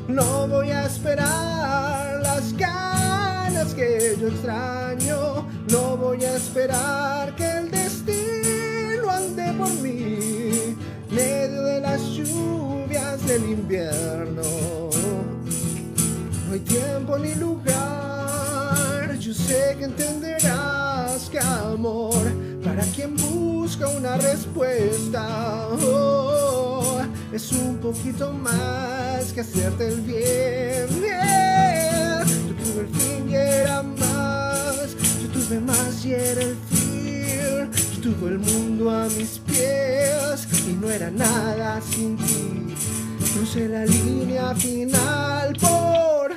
No 0.06 0.46
voy 0.46 0.70
a 0.70 0.84
esperar 0.84 2.20
las 2.22 2.54
ganas 2.58 3.72
que 3.72 4.18
yo 4.20 4.28
extraño. 4.28 5.46
No 5.70 5.96
voy 5.96 6.22
a 6.24 6.36
esperar 6.36 7.34
que 7.36 7.50
el 7.50 7.70
destino 7.70 9.08
ande 9.10 9.50
por 9.54 9.70
mí. 9.80 10.76
Medio 11.10 11.62
de 11.62 11.80
las 11.80 12.02
lluvias 12.02 12.69
del 13.30 13.50
invierno. 13.50 14.42
No 16.46 16.52
hay 16.52 16.60
tiempo 16.60 17.16
ni 17.16 17.32
lugar. 17.36 19.16
Yo 19.20 19.32
sé 19.32 19.76
que 19.78 19.84
entenderás 19.84 21.30
que 21.30 21.38
amor 21.38 22.24
para 22.64 22.82
quien 22.86 23.14
busca 23.16 23.86
una 23.88 24.16
respuesta 24.16 25.68
oh, 25.70 27.02
es 27.32 27.52
un 27.52 27.76
poquito 27.76 28.32
más 28.32 29.32
que 29.32 29.42
hacerte 29.42 29.86
el 29.86 30.00
bien. 30.00 30.88
Yo 32.48 32.54
tuve 32.62 32.80
el 32.80 32.88
fin 32.88 33.30
y 33.30 33.34
era 33.36 33.82
más. 33.84 34.96
Yo 35.22 35.28
tuve 35.28 35.60
más 35.60 36.04
y 36.04 36.14
era 36.14 36.42
el 36.42 36.56
fin. 36.68 37.70
Yo 37.94 38.00
tuve 38.10 38.30
el 38.30 38.38
mundo 38.40 38.90
a 38.90 39.04
mis 39.04 39.38
pies 39.38 40.48
y 40.68 40.72
no 40.72 40.90
era 40.90 41.12
nada 41.12 41.80
sin 41.80 42.16
ti. 42.16 42.69
Crucé 43.40 43.68
la 43.68 43.86
línea 43.86 44.54
final 44.54 45.56
por 45.58 46.34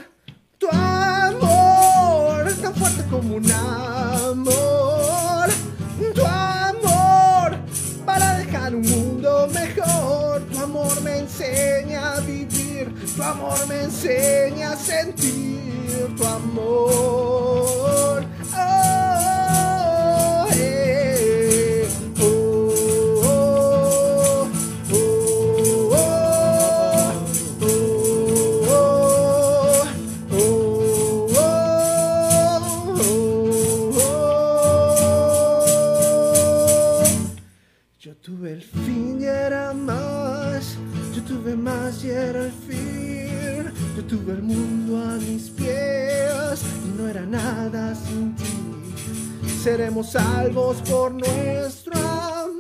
tu 0.58 0.70
amor, 0.72 2.50
tan 2.62 2.74
fuerte 2.76 3.04
como 3.12 3.36
un 3.36 3.52
amor. 3.52 5.50
Tu 6.16 6.26
amor 6.26 7.58
para 8.06 8.38
dejar 8.38 8.74
un 8.74 8.84
mundo 8.84 9.50
mejor. 9.54 10.44
Tu 10.50 10.58
amor 10.58 11.02
me 11.02 11.18
enseña 11.18 12.14
a 12.14 12.20
vivir, 12.22 12.94
tu 13.18 13.22
amor 13.22 13.68
me 13.68 13.84
enseña 13.84 14.72
a 14.72 14.78
sentir 14.78 16.16
tu 16.16 16.26
amor. 16.26 18.13
Seremos 49.64 50.12
salvos 50.12 50.82
por 50.82 51.14
nuestro 51.14 51.98
amor. 51.98 52.60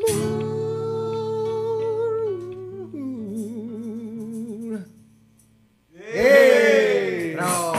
¡Eh! 6.00 7.34
Bravo. 7.36 7.74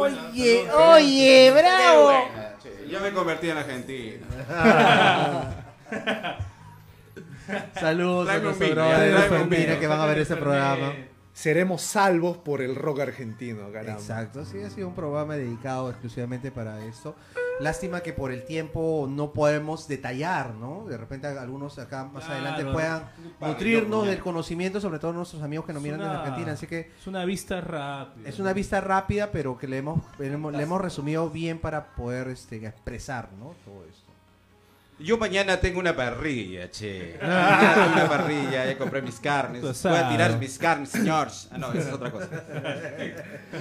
Oye, 0.00 0.68
oye, 0.72 1.52
bravo. 1.52 2.10
Yo 2.90 2.98
me 2.98 3.12
convertí 3.12 3.50
en 3.50 3.58
argentino. 3.58 4.26
Saludos 7.78 8.28
a 8.30 8.38
nuestros 8.38 9.78
que 9.78 9.86
van 9.86 10.00
a 10.00 10.06
ver 10.06 10.18
este 10.18 10.34
programa. 10.34 10.92
Seremos 11.34 11.82
salvos 11.82 12.36
por 12.38 12.62
el 12.62 12.76
rock 12.76 13.00
argentino, 13.00 13.70
caramba. 13.72 14.00
Exacto, 14.00 14.44
sí, 14.44 14.62
ha 14.62 14.70
sido 14.70 14.86
un 14.86 14.94
programa 14.94 15.34
dedicado 15.34 15.90
exclusivamente 15.90 16.52
para 16.52 16.84
esto. 16.86 17.16
Lástima 17.60 18.00
que 18.02 18.12
por 18.12 18.30
el 18.32 18.44
tiempo 18.44 19.08
no 19.10 19.32
podemos 19.32 19.86
detallar, 19.88 20.54
¿no? 20.54 20.84
De 20.86 20.96
repente 20.96 21.26
algunos 21.26 21.76
acá 21.78 22.04
más 22.04 22.24
Claro. 22.24 22.40
adelante 22.40 22.72
puedan 22.72 23.08
nutrirnos 23.40 24.06
del 24.06 24.20
conocimiento, 24.20 24.80
sobre 24.80 24.98
todo 25.00 25.12
nuestros 25.12 25.42
amigos 25.42 25.66
que 25.66 25.72
nos 25.72 25.82
miran 25.82 26.00
una- 26.00 26.08
desde 26.10 26.20
Argentina. 26.22 26.52
Así 26.52 26.66
que 26.68 26.92
Es 26.98 27.06
una 27.08 27.24
vista 27.24 27.60
rápida. 27.60 28.28
es 28.28 28.38
una 28.38 28.52
vista 28.52 28.80
rápida, 28.80 29.30
pero 29.32 29.58
que 29.58 29.66
le 29.68 29.78
hemos, 29.78 30.00
le 30.18 30.26
hemos, 30.32 30.52
le 30.52 30.62
hemos 30.62 30.80
resumido 30.80 31.30
bien 31.30 31.58
para 31.58 31.94
poder 31.94 32.28
este, 32.28 32.64
expresar, 32.64 33.30
¿no? 33.38 33.54
Todo 33.64 33.84
esto. 33.88 34.03
Yo 35.04 35.18
mañana 35.18 35.60
tengo 35.60 35.80
una 35.80 35.94
parrilla, 35.94 36.70
che. 36.70 37.18
Mañana 37.20 37.74
tengo 37.74 37.92
una 37.92 38.08
parrilla, 38.08 38.64
ya 38.64 38.78
compré 38.78 39.02
mis 39.02 39.20
carnes. 39.20 39.60
Voy 39.60 39.96
a 39.96 40.08
tirar 40.08 40.38
mis 40.38 40.58
carnes, 40.58 40.88
señores. 40.88 41.48
Ah, 41.52 41.58
no, 41.58 41.72
esa 41.72 41.88
es 41.88 41.94
otra 41.94 42.10
cosa. 42.10 42.28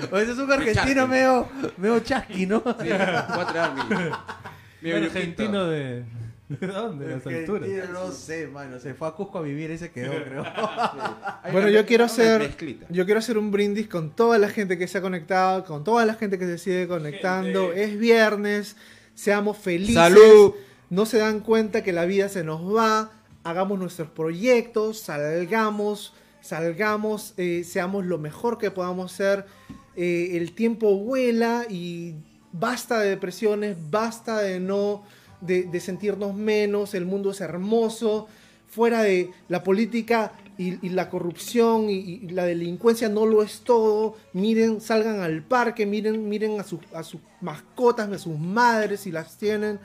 O 0.09 0.17
ese 0.17 0.31
es 0.31 0.37
un 0.37 0.51
argentino 0.51 1.07
medio, 1.07 1.49
medio 1.77 1.99
chasqui, 1.99 2.45
¿no? 2.45 2.59
Sí, 2.59 2.87
voy 2.87 2.91
a 2.91 3.47
tirar 3.47 3.73
mi. 3.75 4.89
mi 4.89 4.91
argentino 4.91 5.65
de. 5.67 6.05
¿De 6.47 6.67
dónde? 6.67 7.07
De 7.07 7.15
las 7.15 7.27
alturas. 7.27 7.69
No 7.91 8.11
sé, 8.11 8.47
mano. 8.47 8.79
Se 8.79 8.93
fue 8.93 9.07
a 9.07 9.11
Cusco 9.11 9.39
a 9.39 9.41
vivir 9.41 9.71
y 9.71 9.77
se 9.77 9.91
quedó, 9.91 10.11
creo. 10.23 10.45
Bueno, 11.51 11.67
yo 11.69 11.85
quiero 11.85 12.05
hacer, 12.05 12.55
yo 12.89 13.05
quiero 13.05 13.19
hacer 13.19 13.37
un 13.37 13.51
brindis 13.51 13.87
con 13.87 14.11
toda 14.11 14.37
la 14.37 14.47
gente 14.47 14.77
que 14.77 14.87
se 14.87 14.97
ha 14.97 15.01
conectado, 15.01 15.65
con 15.65 15.83
toda 15.83 16.05
la 16.05 16.13
gente 16.13 16.39
que 16.39 16.45
se 16.45 16.57
sigue 16.57 16.87
conectando. 16.87 17.73
Es 17.73 17.97
viernes, 17.99 18.77
seamos 19.13 19.57
felices. 19.57 19.95
¡Salud! 19.95 20.53
No 20.93 21.07
se 21.07 21.17
dan 21.17 21.39
cuenta 21.39 21.81
que 21.81 21.91
la 21.91 22.05
vida 22.05 22.29
se 22.29 22.43
nos 22.43 22.61
va. 22.61 23.09
Hagamos 23.43 23.79
nuestros 23.79 24.09
proyectos, 24.09 24.99
salgamos, 24.99 26.13
salgamos, 26.39 27.33
eh, 27.37 27.63
seamos 27.63 28.05
lo 28.05 28.19
mejor 28.19 28.59
que 28.59 28.69
podamos 28.69 29.11
ser. 29.11 29.47
Eh, 29.95 30.33
el 30.33 30.53
tiempo 30.53 30.95
vuela 30.99 31.65
y 31.67 32.13
basta 32.51 32.99
de 32.99 33.09
depresiones, 33.09 33.75
basta 33.89 34.39
de 34.41 34.59
no, 34.59 35.03
de, 35.41 35.79
sentirnos 35.79 36.35
menos. 36.35 36.93
El 36.93 37.07
mundo 37.07 37.31
es 37.31 37.41
hermoso. 37.41 38.27
Fuera 38.67 39.01
de 39.01 39.31
la 39.49 39.63
política 39.63 40.33
y, 40.59 40.89
la 40.89 41.09
corrupción 41.09 41.89
y, 41.89 41.93
y 41.95 42.29
la 42.29 42.45
delincuencia 42.45 43.09
no 43.09 43.25
lo 43.25 43.41
es 43.41 43.61
todo. 43.61 44.15
Miren, 44.33 44.79
salgan 44.79 45.21
al 45.21 45.41
parque, 45.41 45.87
miren, 45.87 46.29
miren 46.29 46.59
a 46.59 46.63
sus, 46.63 46.81
a 46.93 47.01
sus 47.01 47.19
mascotas, 47.41 48.11
a 48.11 48.19
sus 48.19 48.37
madres 48.37 48.99
si 48.99 49.11
las 49.11 49.39
tienen. 49.39 49.79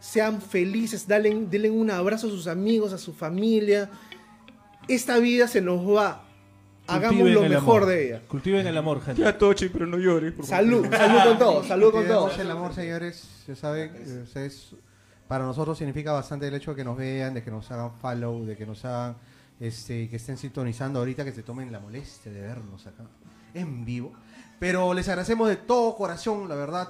Sean 0.00 0.40
felices, 0.40 1.06
denle, 1.06 1.46
denle 1.48 1.70
un 1.70 1.90
abrazo 1.90 2.26
a 2.26 2.30
sus 2.30 2.46
amigos, 2.46 2.92
a 2.92 2.98
su 2.98 3.12
familia. 3.12 3.90
Esta 4.88 5.18
vida 5.18 5.46
se 5.46 5.60
nos 5.60 5.86
va. 5.86 6.24
Hagamos 6.86 7.20
Cultiven 7.20 7.34
lo 7.34 7.44
el 7.44 7.50
mejor 7.50 7.82
amor. 7.82 7.86
de 7.86 8.06
ella. 8.06 8.22
Cultiven 8.26 8.66
el 8.66 8.76
amor, 8.76 9.00
gente. 9.02 9.22
Ya, 9.22 9.36
Tochi, 9.38 9.68
pero 9.68 9.86
no 9.86 9.98
llores. 9.98 10.32
por 10.32 10.44
favor. 10.46 10.64
Salud, 10.64 10.86
salud 10.90 11.22
con 11.28 11.38
todo, 11.38 11.64
salud 11.68 11.92
con 11.92 12.06
todo. 12.06 12.20
Cultivemos 12.22 12.38
el 12.38 12.50
amor, 12.50 12.74
señores. 12.74 13.28
Saben, 13.54 13.92
eh, 13.94 14.20
ustedes, 14.24 14.70
para 15.28 15.44
nosotros 15.44 15.78
significa 15.78 16.12
bastante 16.12 16.48
el 16.48 16.54
hecho 16.54 16.72
de 16.72 16.78
que 16.78 16.84
nos 16.84 16.96
vean, 16.96 17.34
de 17.34 17.44
que 17.44 17.50
nos 17.50 17.70
hagan 17.70 17.92
follow, 18.00 18.44
de 18.44 18.56
que 18.56 18.66
nos 18.66 18.84
hagan, 18.84 19.16
este, 19.60 20.08
que 20.08 20.16
estén 20.16 20.36
sintonizando 20.38 20.98
ahorita, 20.98 21.24
que 21.24 21.32
se 21.32 21.42
tomen 21.44 21.70
la 21.70 21.78
molestia 21.78 22.32
de 22.32 22.40
vernos 22.40 22.86
acá 22.86 23.04
en 23.54 23.84
vivo. 23.84 24.12
Pero 24.58 24.92
les 24.94 25.08
agradecemos 25.08 25.48
de 25.48 25.56
todo 25.56 25.94
corazón, 25.94 26.48
la 26.48 26.54
verdad. 26.54 26.88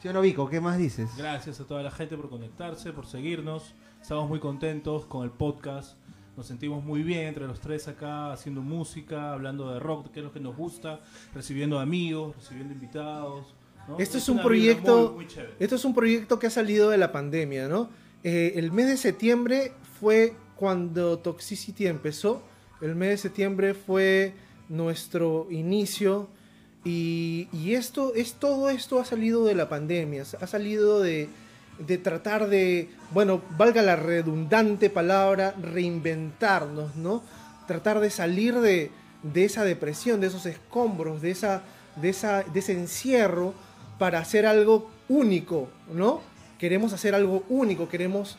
¿Sí 0.00 0.08
o 0.08 0.12
no, 0.12 0.20
Vico? 0.22 0.48
¿Qué 0.48 0.60
más 0.60 0.78
dices? 0.78 1.10
Gracias 1.16 1.60
a 1.60 1.66
toda 1.66 1.82
la 1.82 1.90
gente 1.90 2.16
por 2.16 2.30
conectarse, 2.30 2.92
por 2.92 3.06
seguirnos. 3.06 3.74
Estamos 4.00 4.28
muy 4.28 4.40
contentos 4.40 5.04
con 5.04 5.24
el 5.24 5.30
podcast. 5.30 5.96
Nos 6.36 6.46
sentimos 6.46 6.82
muy 6.82 7.02
bien 7.02 7.26
entre 7.26 7.46
los 7.46 7.60
tres 7.60 7.86
acá, 7.86 8.32
haciendo 8.32 8.62
música, 8.62 9.32
hablando 9.32 9.70
de 9.72 9.78
rock, 9.78 10.10
que 10.10 10.20
es 10.20 10.24
lo 10.24 10.32
que 10.32 10.40
nos 10.40 10.56
gusta, 10.56 11.00
recibiendo 11.34 11.78
amigos, 11.78 12.34
recibiendo 12.36 12.72
invitados. 12.72 13.54
¿no? 13.88 13.98
Esto 13.98 14.16
es 14.16 14.28
un 14.30 14.40
proyecto- 14.40 15.08
muy, 15.08 15.24
muy 15.24 15.26
chévere. 15.26 15.54
Esto 15.58 15.74
es 15.76 15.84
un 15.84 15.94
proyecto 15.94 16.38
que 16.38 16.46
ha 16.46 16.50
salido 16.50 16.88
de 16.88 16.96
la 16.96 17.12
pandemia, 17.12 17.68
¿no? 17.68 17.90
Eh, 18.22 18.52
el 18.56 18.72
mes 18.72 18.86
de 18.86 18.96
septiembre 18.96 19.72
fue 20.00 20.34
cuando 20.56 21.18
Toxicity 21.18 21.86
empezó. 21.86 22.42
El 22.80 22.94
mes 22.94 23.10
de 23.10 23.16
septiembre 23.18 23.74
fue 23.74 24.32
nuestro 24.70 25.46
inicio. 25.50 26.28
Y, 26.84 27.48
esto 27.74 28.14
es 28.14 28.34
todo 28.34 28.70
esto 28.70 29.00
ha 29.00 29.04
salido 29.04 29.44
de 29.44 29.54
la 29.54 29.68
pandemia. 29.68 30.24
Ha 30.40 30.46
salido 30.46 31.00
de, 31.00 31.28
de 31.78 31.98
tratar 31.98 32.48
de, 32.48 32.88
bueno, 33.12 33.42
valga 33.56 33.82
la 33.82 33.96
redundante 33.96 34.90
palabra, 34.90 35.54
reinventarnos, 35.60 36.96
¿no? 36.96 37.22
Tratar 37.66 38.00
de 38.00 38.10
salir 38.10 38.60
de, 38.60 38.90
de 39.22 39.44
esa 39.44 39.64
depresión, 39.64 40.20
de 40.20 40.28
esos 40.28 40.46
escombros, 40.46 41.22
de, 41.22 41.30
esa, 41.30 41.62
de, 41.96 42.08
esa, 42.08 42.42
de 42.42 42.58
ese 42.60 42.72
encierro 42.72 43.54
para 43.98 44.18
hacer 44.18 44.46
algo 44.46 44.90
único, 45.08 45.68
¿no? 45.92 46.22
Queremos 46.58 46.92
hacer 46.92 47.14
algo 47.14 47.44
único, 47.48 47.88
queremos 47.88 48.38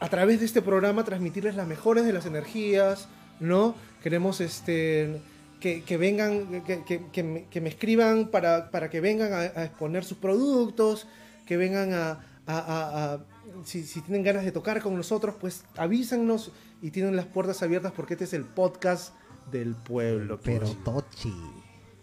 a 0.00 0.08
través 0.08 0.40
de 0.40 0.46
este 0.46 0.62
programa 0.62 1.04
transmitirles 1.04 1.54
las 1.54 1.66
mejores 1.66 2.04
de 2.04 2.12
las 2.12 2.26
energías, 2.26 3.08
¿no? 3.40 3.74
Queremos 4.02 4.40
este, 4.40 5.20
que, 5.64 5.82
que 5.82 5.96
vengan, 5.96 6.62
que, 6.66 6.84
que- 6.84 7.00
que 7.10 7.22
me, 7.22 7.44
que 7.46 7.60
me 7.62 7.70
escriban 7.70 8.28
para, 8.28 8.70
para 8.70 8.90
que 8.90 9.00
vengan 9.00 9.32
a, 9.32 9.38
a 9.38 9.64
exponer 9.64 10.04
sus 10.04 10.18
productos, 10.18 11.06
que 11.46 11.56
vengan 11.56 11.94
a... 11.94 12.10
a- 12.10 12.58
a- 12.58 13.14
a- 13.14 13.24
si, 13.64 13.84
si 13.84 14.02
tienen 14.02 14.22
ganas 14.24 14.44
de 14.44 14.52
tocar 14.52 14.82
con 14.82 14.94
nosotros, 14.94 15.36
pues 15.40 15.64
avísennos 15.78 16.50
y 16.82 16.90
tienen 16.90 17.16
las 17.16 17.24
puertas 17.24 17.62
abiertas 17.62 17.92
porque 17.96 18.12
este 18.14 18.24
es 18.24 18.34
el 18.34 18.44
podcast 18.44 19.14
del 19.50 19.74
pueblo. 19.74 20.38
Pero 20.42 20.66
pues. 20.66 20.84
Tochi, 20.84 21.32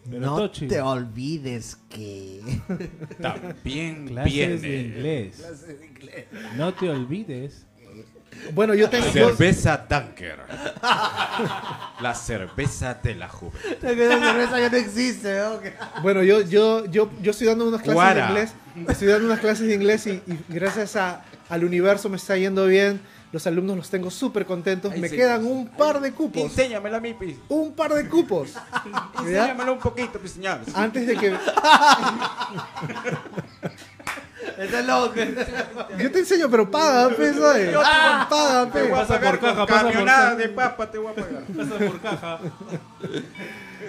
Pero, 0.10 0.20
no 0.22 0.36
Tochi. 0.38 0.68
te 0.68 0.82
olvides 0.82 1.78
que... 1.90 2.42
También 3.22 4.08
Clases 4.08 4.62
de 4.64 4.68
viene. 4.70 4.88
inglés. 4.96 5.46
No 6.58 6.74
te 6.74 6.90
olvides. 6.90 7.68
Bueno, 8.54 8.74
yo 8.74 8.90
tengo... 8.90 9.06
Cerveza 9.12 9.86
Dunker. 9.90 10.40
La 12.00 12.14
cerveza 12.16 12.94
de 12.96 13.16
la 13.16 13.28
juventud. 13.30 13.60
Esa 13.84 14.20
cerveza 14.20 14.60
ya 14.60 14.70
no 14.70 14.78
existe, 14.78 15.42
Bueno, 16.02 16.24
yo, 16.24 16.42
yo, 16.42 16.86
yo, 16.86 17.10
yo 17.22 17.32
estoy 17.32 17.48
dando 17.48 17.68
unas 17.68 17.82
clases 17.82 17.94
Guara. 17.96 18.24
de 18.26 18.30
inglés. 18.32 18.54
Estoy 18.90 19.08
dando 19.10 19.26
unas 19.28 19.40
clases 19.40 19.68
de 19.68 19.76
inglés 19.76 20.08
y, 20.08 20.12
y 20.26 20.40
gracias 20.50 20.96
a- 20.96 21.24
al 21.50 21.64
universo 21.66 22.10
me 22.10 22.18
está 22.18 22.38
yendo 22.38 22.66
bien. 22.66 23.02
Los 23.34 23.48
alumnos 23.48 23.78
los 23.78 23.90
tengo 23.90 24.12
súper 24.12 24.46
contentos. 24.46 24.92
Ahí 24.92 25.00
me 25.00 25.08
sí. 25.08 25.16
quedan 25.16 25.46
un 25.46 25.68
par 25.70 26.02
de 26.02 26.12
cupos. 26.12 26.42
Enséñamela 26.44 26.98
a 26.98 27.00
mí, 27.00 27.14
pues. 27.14 27.36
Un 27.48 27.74
par 27.74 27.94
de 27.94 28.08
cupos. 28.10 28.52
Enséñamela 29.20 29.72
un 29.72 29.80
poquito, 29.80 30.20
señores. 30.28 30.68
Antes 30.76 31.08
de 31.08 31.16
que... 31.16 31.38
Ese 34.62 34.80
es 34.80 34.86
loco. 34.86 35.14
Yo 35.98 36.12
te 36.12 36.20
enseño, 36.20 36.50
pero 36.50 36.70
paga, 36.70 37.10
pe, 37.16 37.34
¿sabes? 37.34 37.76
Paga, 38.30 38.66
Te 38.72 38.80
pe. 38.80 38.88
voy 38.90 38.92
a 38.92 39.02
Pasa 39.02 39.14
pagar 39.20 39.32
por 39.32 39.40
caja, 39.50 39.66
pasa 39.66 39.82
por 39.84 39.92
camionada 39.92 40.24
caja. 40.24 40.36
de 40.36 40.50
papa, 40.50 40.92
te 40.92 40.98
voy 40.98 41.12
a 41.12 41.16
pagar. 41.16 41.44
Pasa 41.58 41.78
por 41.78 42.00
caja. 42.02 42.40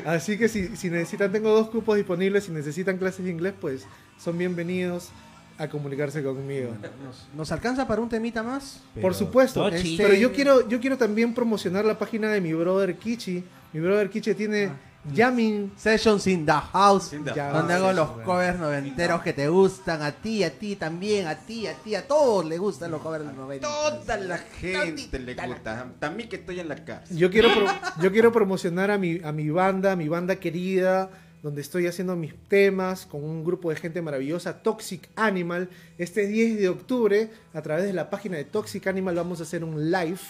Así 0.07 0.39
que 0.39 0.49
si, 0.49 0.77
si 0.77 0.91
necesitan, 0.91 1.31
tengo 1.31 1.51
dos 1.55 1.69
cupos 1.69 1.97
disponibles. 1.97 2.45
Si 2.45 2.51
necesitan 2.53 2.99
clases 2.99 3.25
de 3.25 3.31
inglés, 3.31 3.55
pues 3.61 3.87
son 4.19 4.39
bienvenidos 4.39 5.11
a 5.59 5.69
comunicarse 5.69 6.23
conmigo. 6.23 6.75
¿Nos, 7.05 7.29
nos 7.37 7.53
alcanza 7.53 7.87
para 7.87 8.01
un 8.01 8.09
temita 8.09 8.43
más? 8.43 8.81
Por 9.01 9.15
supuesto. 9.15 9.63
Tochi. 9.71 9.97
Pero 9.97 10.15
yo 10.15 10.33
quiero, 10.33 10.67
yo 10.69 10.81
quiero 10.81 10.97
también 10.97 11.35
promocionar 11.35 11.85
la 11.85 11.99
página 11.99 12.31
de 12.33 12.41
mi 12.41 12.53
brother 12.53 12.97
Kichi. 12.97 13.45
Mi 13.73 13.81
brother 13.81 14.09
Kichi 14.11 14.35
tiene 14.35 14.71
Jamming. 15.13 15.73
Sessions 15.77 16.27
in 16.29 16.47
the 16.47 16.53
house. 16.53 17.13
In 17.13 17.25
the 17.25 17.33
Ya, 17.35 17.51
Donde 17.51 17.75
hago 17.75 17.91
sí, 17.91 17.97
los 17.97 18.09
covers 18.25 18.59
noventeros 18.59 19.23
que 19.23 19.33
te 19.33 19.49
gustan, 19.49 20.03
a 20.03 20.13
ti, 20.13 20.45
a 20.45 20.51
ti 20.57 20.77
también, 20.77 21.27
a 21.27 21.35
ti, 21.37 21.67
a 21.67 21.75
ti, 21.75 21.95
a 21.95 22.07
todos 22.07 22.45
les 22.45 22.59
gustan 22.61 22.91
los 22.91 23.01
covers 23.03 23.25
noventas. 23.25 23.69
Toda 23.71 24.17
la 24.19 24.39
gente 24.39 25.19
le 25.19 25.35
gusta. 25.35 25.93
También 25.99 26.29
que 26.29 26.37
estoy 26.37 26.61
en 26.61 26.69
la 26.69 26.77
cárcel. 26.85 27.17
Yo 27.17 27.31
quiero, 27.31 27.49
pro- 27.53 27.67
yo 28.01 28.13
quiero 28.13 28.31
promocionar 28.33 28.91
a 28.91 28.99
mi, 28.99 29.21
a 29.25 29.33
mi 29.33 29.51
banda, 29.51 29.93
a 29.93 29.97
mi 29.97 30.09
banda 30.09 30.37
querida, 30.37 31.11
donde 31.43 31.61
estoy 31.63 31.89
haciendo 31.89 32.15
mis 32.15 32.35
temas 32.49 33.05
con 33.05 33.25
un 33.25 33.43
grupo 33.45 33.71
de 33.71 33.77
gente 33.77 34.01
maravillosa, 34.01 34.63
Toxic 34.63 35.09
Animal. 35.17 35.69
Este 35.99 36.29
10 36.29 36.59
de 36.61 36.69
octubre, 36.69 37.31
a 37.53 37.61
través 37.63 37.85
de 37.85 37.93
la 37.93 38.09
página 38.09 38.37
de 38.37 38.45
Toxic 38.45 38.87
Animal, 38.87 39.17
vamos 39.17 39.41
a 39.41 39.43
hacer 39.43 39.65
un 39.65 39.91
live. 39.91 40.21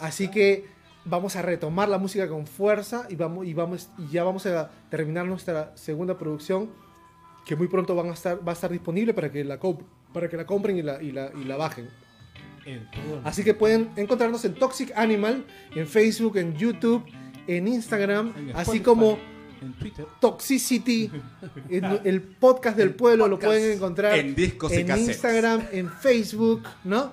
Así 0.00 0.28
que 0.28 0.66
vamos 1.04 1.36
a 1.36 1.42
retomar 1.42 1.88
la 1.88 1.98
música 1.98 2.28
con 2.28 2.46
fuerza 2.46 3.06
y, 3.08 3.16
vamos, 3.16 3.46
y, 3.46 3.54
vamos, 3.54 3.90
y 3.98 4.12
ya 4.12 4.24
vamos 4.24 4.46
a 4.46 4.70
terminar 4.90 5.26
nuestra 5.26 5.76
segunda 5.76 6.16
producción, 6.18 6.70
que 7.44 7.56
muy 7.56 7.68
pronto 7.68 7.94
van 7.94 8.10
a 8.10 8.12
estar, 8.12 8.46
va 8.46 8.52
a 8.52 8.54
estar 8.54 8.70
disponible 8.70 9.14
para 9.14 9.30
que 9.30 9.44
la, 9.44 9.58
para 10.12 10.28
que 10.28 10.36
la 10.36 10.46
compren 10.46 10.76
y 10.76 10.82
la, 10.82 11.02
y 11.02 11.12
la, 11.12 11.30
y 11.34 11.44
la 11.44 11.56
bajen. 11.56 11.88
Así 13.24 13.42
que 13.42 13.54
pueden 13.54 13.90
encontrarnos 13.96 14.44
en 14.44 14.54
Toxic 14.54 14.92
Animal, 14.96 15.44
en 15.74 15.88
Facebook, 15.88 16.36
en 16.36 16.54
YouTube, 16.56 17.04
en 17.46 17.66
Instagram, 17.66 18.32
En 18.36 18.56
así 18.56 18.80
como 18.80 19.18
en 19.60 19.72
Twitter. 19.74 20.06
Toxicity, 20.20 21.10
en 21.68 21.84
el 22.04 22.22
podcast 22.22 22.76
del 22.76 22.94
pueblo, 22.94 23.26
lo 23.26 23.38
pueden 23.38 23.72
encontrar 23.72 24.18
En 24.18 24.34
discos 24.34 24.72
en. 24.72 24.90
Instagram, 24.96 25.66
en 25.72 25.90
Facebook, 25.90 26.62
¿no? 26.84 27.12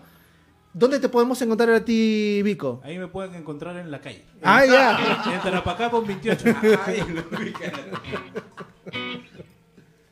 ¿Dónde 0.73 0.99
te 0.99 1.09
podemos 1.09 1.41
encontrar 1.41 1.69
a 1.71 1.83
ti, 1.83 2.41
Vico? 2.43 2.79
Ahí 2.83 2.99
me 2.99 3.07
pueden 3.07 3.33
encontrar 3.35 3.75
en 3.77 3.89
la 3.89 3.99
calle. 4.01 4.23
Ah, 4.43 4.65
ya. 4.65 5.33
En 5.33 5.41
Tarapacá 5.41 5.89
con 5.89 6.05
28. 6.05 6.55
Ay, 6.85 7.03
lo 7.09 7.37
ubican. 7.37 7.71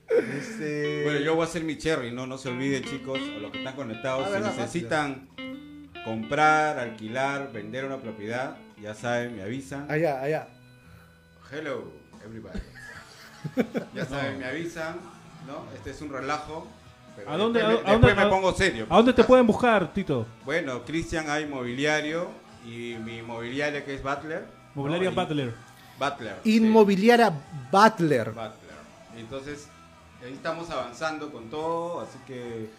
Este... 0.10 1.04
Bueno, 1.04 1.20
yo 1.20 1.36
voy 1.36 1.44
a 1.44 1.48
hacer 1.48 1.64
mi 1.64 1.78
cherry, 1.78 2.12
no, 2.12 2.26
no 2.26 2.38
se 2.38 2.50
olviden 2.50 2.84
chicos, 2.84 3.20
o 3.20 3.40
los 3.40 3.52
que 3.52 3.60
están 3.60 3.76
conectados, 3.76 4.24
Ah, 4.24 4.28
si 4.28 4.32
verdad, 4.34 4.56
necesitan 4.56 5.28
comprar, 6.06 6.80
alquilar, 6.80 7.52
vender 7.52 7.86
una 7.86 7.98
propiedad, 7.98 8.58
ya 8.82 8.96
saben, 8.96 9.36
me 9.36 9.44
avisan. 9.44 9.86
Allá, 9.92 10.22
allá. 10.22 10.48
Hello, 11.52 11.92
everybody. 12.26 12.60
ya 13.94 14.06
saben, 14.06 14.40
me 14.40 14.46
avisan, 14.46 14.96
¿no? 15.46 15.66
Este 15.76 15.92
es 15.92 16.02
un 16.02 16.12
relajo. 16.12 16.68
Pero 17.18 17.30
¿A 17.31 17.35
dónde- 17.38 17.60
después, 17.60 17.80
a- 17.80 17.84
me, 17.84 17.89
a 17.89 17.91
dónde- 17.94 18.07
después 18.07 18.15
me 18.15 18.22
a- 18.22 18.30
pongo 18.30 18.53
serio. 18.53 18.85
¿A 18.89 18.95
dónde 18.95 19.14
te 19.14 19.23
pueden 19.26 19.45
buscar, 19.48 19.91
Tito? 19.94 20.26
Bueno, 20.45 20.84
Cristian 20.85 21.30
hay 21.30 21.45
mobiliario 21.48 22.30
y 22.65 22.95
mi 23.03 23.22
mobiliaria 23.22 23.84
que 23.84 23.95
es 23.95 24.03
Butler. 24.03 24.41
¿no? 24.41 24.81
Mobiliaria 24.84 25.10
Ahí- 25.10 25.15
Butler. 25.15 25.53
Butler. 25.99 26.35
sí. 26.44 26.56
Inmobiliaria 26.57 27.34
Butler. 27.72 28.30
Butler. 28.30 28.53
Entonces, 29.18 29.68
ahí 30.23 30.31
estamos 30.34 30.69
avanzando 30.69 31.31
con 31.31 31.49
todo, 31.49 32.02
así 32.02 32.19
que 32.27 32.69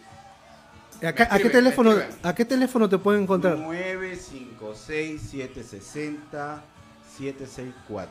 ¿a, 1.05 1.11
qué 1.13 1.49
teléfono. 1.49 1.93
¿A 2.23 2.33
qué 2.33 2.45
teléfono 2.45 2.87
te 2.87 2.97
pueden 2.97 3.23
encontrar? 3.23 3.57
956-760-764. 7.19 8.07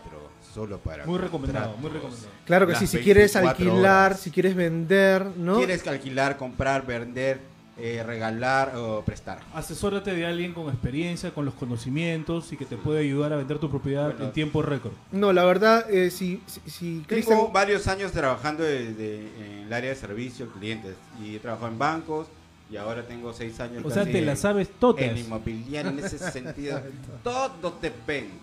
Solo 0.55 0.79
para. 0.79 1.07
Muy 1.07 1.19
recomendado, 1.19 1.73
contratos. 1.73 1.81
muy 1.81 1.91
recomendado. 1.91 2.29
Claro 2.47 2.67
que 2.67 2.73
Las 2.73 2.81
sí, 2.81 2.87
si 2.87 2.99
quieres 2.99 3.35
24 3.35 3.65
alquilar, 3.71 4.07
horas. 4.13 4.21
si 4.21 4.31
quieres 4.31 4.55
vender, 4.55 5.27
¿no? 5.37 5.57
¿Quieres 5.59 5.87
alquilar, 5.87 6.37
comprar, 6.37 6.87
vender, 6.87 7.41
eh, 7.79 8.03
regalar 8.05 8.75
o 8.77 9.03
prestar? 9.05 9.41
Asesórate 9.55 10.15
de 10.15 10.27
alguien 10.27 10.53
con 10.55 10.69
experiencia, 10.69 11.31
con 11.33 11.45
los 11.45 11.55
conocimientos 11.55 12.53
y 12.53 12.57
que 12.57 12.65
te 12.65 12.77
puede 12.77 13.01
ayudar 13.01 13.33
a 13.33 13.37
vender 13.37 13.59
tu 13.59 13.69
propiedad 13.71 14.07
Bueno. 14.11 14.25
en 14.27 14.33
tiempo 14.33 14.63
récord. 14.63 14.93
No, 15.13 15.33
la 15.33 15.45
verdad, 15.45 15.89
eh, 15.91 16.11
si, 16.11 16.43
si, 16.47 16.61
si 16.71 17.05
Tengo 17.07 17.49
varios 17.53 17.87
años 17.89 18.13
trabajando 18.13 18.63
de- 18.65 18.95
de- 18.95 19.29
en 19.61 19.67
el 19.67 19.73
área 19.73 19.91
de 19.91 19.97
servicio 19.97 20.49
clientes 20.53 20.95
y 21.23 21.37
he 21.37 21.39
trabajado 21.39 21.69
en 21.71 21.79
bancos 21.79 22.27
y 22.71 22.77
ahora 22.77 23.07
tengo 23.07 23.33
seis 23.33 23.59
años. 23.61 23.83
O 23.85 23.91
sea, 23.91 24.05
te 24.05 24.21
la 24.21 24.37
sabes 24.37 24.69
todas. 24.79 25.03
En 25.03 25.17
inmobiliario, 25.17 25.91
en 25.91 25.99
ese 26.01 26.19
sentido, 26.19 26.81
todo 27.25 27.79
depende. 27.81 28.35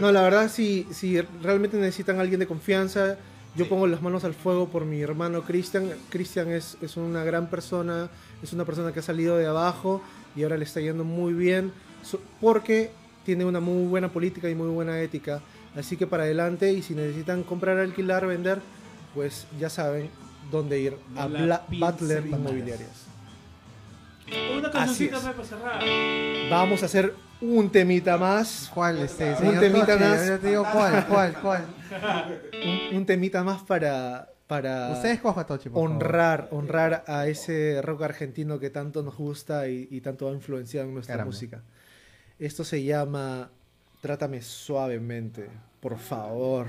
No, 0.00 0.10
la 0.10 0.22
verdad, 0.22 0.50
si, 0.50 0.86
si 0.90 1.20
realmente 1.20 1.76
necesitan 1.76 2.18
a 2.18 2.22
alguien 2.22 2.40
de 2.40 2.46
confianza, 2.46 3.16
yo 3.54 3.68
pongo 3.68 3.86
las 3.86 4.02
manos 4.02 4.24
al 4.24 4.34
fuego 4.34 4.68
por 4.68 4.84
mi 4.84 5.00
hermano 5.00 5.42
Cristian. 5.42 5.90
Cristian 6.08 6.48
es, 6.50 6.76
es 6.80 6.96
una 6.96 7.22
gran 7.22 7.48
persona, 7.48 8.08
es 8.42 8.52
una 8.52 8.64
persona 8.64 8.92
que 8.92 9.00
ha 9.00 9.02
salido 9.02 9.36
de 9.36 9.46
abajo 9.46 10.02
y 10.34 10.42
ahora 10.42 10.56
le 10.56 10.64
está 10.64 10.80
yendo 10.80 11.04
muy 11.04 11.32
bien 11.32 11.72
porque 12.40 12.90
tiene 13.24 13.44
una 13.44 13.60
muy 13.60 13.86
buena 13.86 14.08
política 14.08 14.48
y 14.48 14.54
muy 14.54 14.68
buena 14.68 15.00
ética. 15.00 15.40
Así 15.76 15.96
que 15.96 16.06
para 16.06 16.24
adelante 16.24 16.72
y 16.72 16.82
si 16.82 16.94
necesitan 16.94 17.44
comprar, 17.44 17.78
alquilar, 17.78 18.26
vender, 18.26 18.60
pues 19.14 19.46
ya 19.60 19.70
saben 19.70 20.10
dónde 20.50 20.80
ir. 20.80 20.96
A 21.16 21.26
Butler. 21.26 22.26
Inmobiliarias. 22.26 23.09
Una 24.56 24.68
Así 24.68 25.08
cancioncita 25.08 25.16
es. 25.18 25.24
más 25.24 25.34
para 25.34 25.48
cerrar. 25.48 25.82
Vamos 26.50 26.82
a 26.82 26.86
hacer 26.86 27.14
un 27.40 27.70
temita 27.70 28.16
más. 28.16 28.70
¿Cuál 28.74 28.98
este? 28.98 29.32
Un 29.42 29.58
temita 29.58 29.86
Toche? 29.86 29.98
más. 30.04 30.28
Yo 30.28 30.38
te 30.38 30.48
digo 30.48 30.66
cuál, 30.72 31.06
cuál, 31.06 31.34
cuál. 31.40 31.64
Un, 32.92 32.96
un 32.98 33.06
temita 33.06 33.42
más 33.42 33.62
para, 33.62 34.30
para 34.46 34.90
Usted 34.92 35.10
escoja 35.10 35.44
Toche, 35.46 35.70
por 35.70 35.82
favor. 35.82 35.90
honrar, 36.02 36.48
honrar 36.50 37.04
a 37.06 37.26
ese 37.26 37.80
rock 37.82 38.02
argentino 38.02 38.58
que 38.58 38.70
tanto 38.70 39.02
nos 39.02 39.16
gusta 39.16 39.68
y, 39.68 39.88
y 39.90 40.00
tanto 40.00 40.28
ha 40.28 40.32
influenciado 40.32 40.86
en 40.88 40.94
nuestra 40.94 41.14
Caramba. 41.14 41.30
música. 41.32 41.62
Esto 42.38 42.64
se 42.64 42.82
llama 42.82 43.50
Trátame 44.00 44.40
suavemente, 44.42 45.48
por 45.80 45.98
favor. 45.98 46.68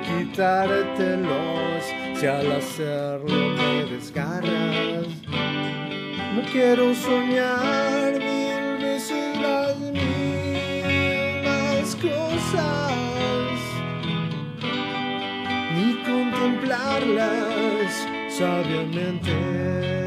quitártelos 0.00 1.84
si 2.14 2.26
al 2.26 2.52
hacerlo 2.52 3.54
me 3.56 3.84
desgarras. 3.90 5.06
No 6.34 6.42
quiero 6.52 6.94
soñar 6.94 8.12
mil 8.12 8.78
veces 8.80 9.36
las 9.40 9.78
mismas 9.78 10.76
cosas, 11.96 12.92
ni 15.74 16.02
contemplarlas 16.04 17.92
sabiamente. 18.28 20.03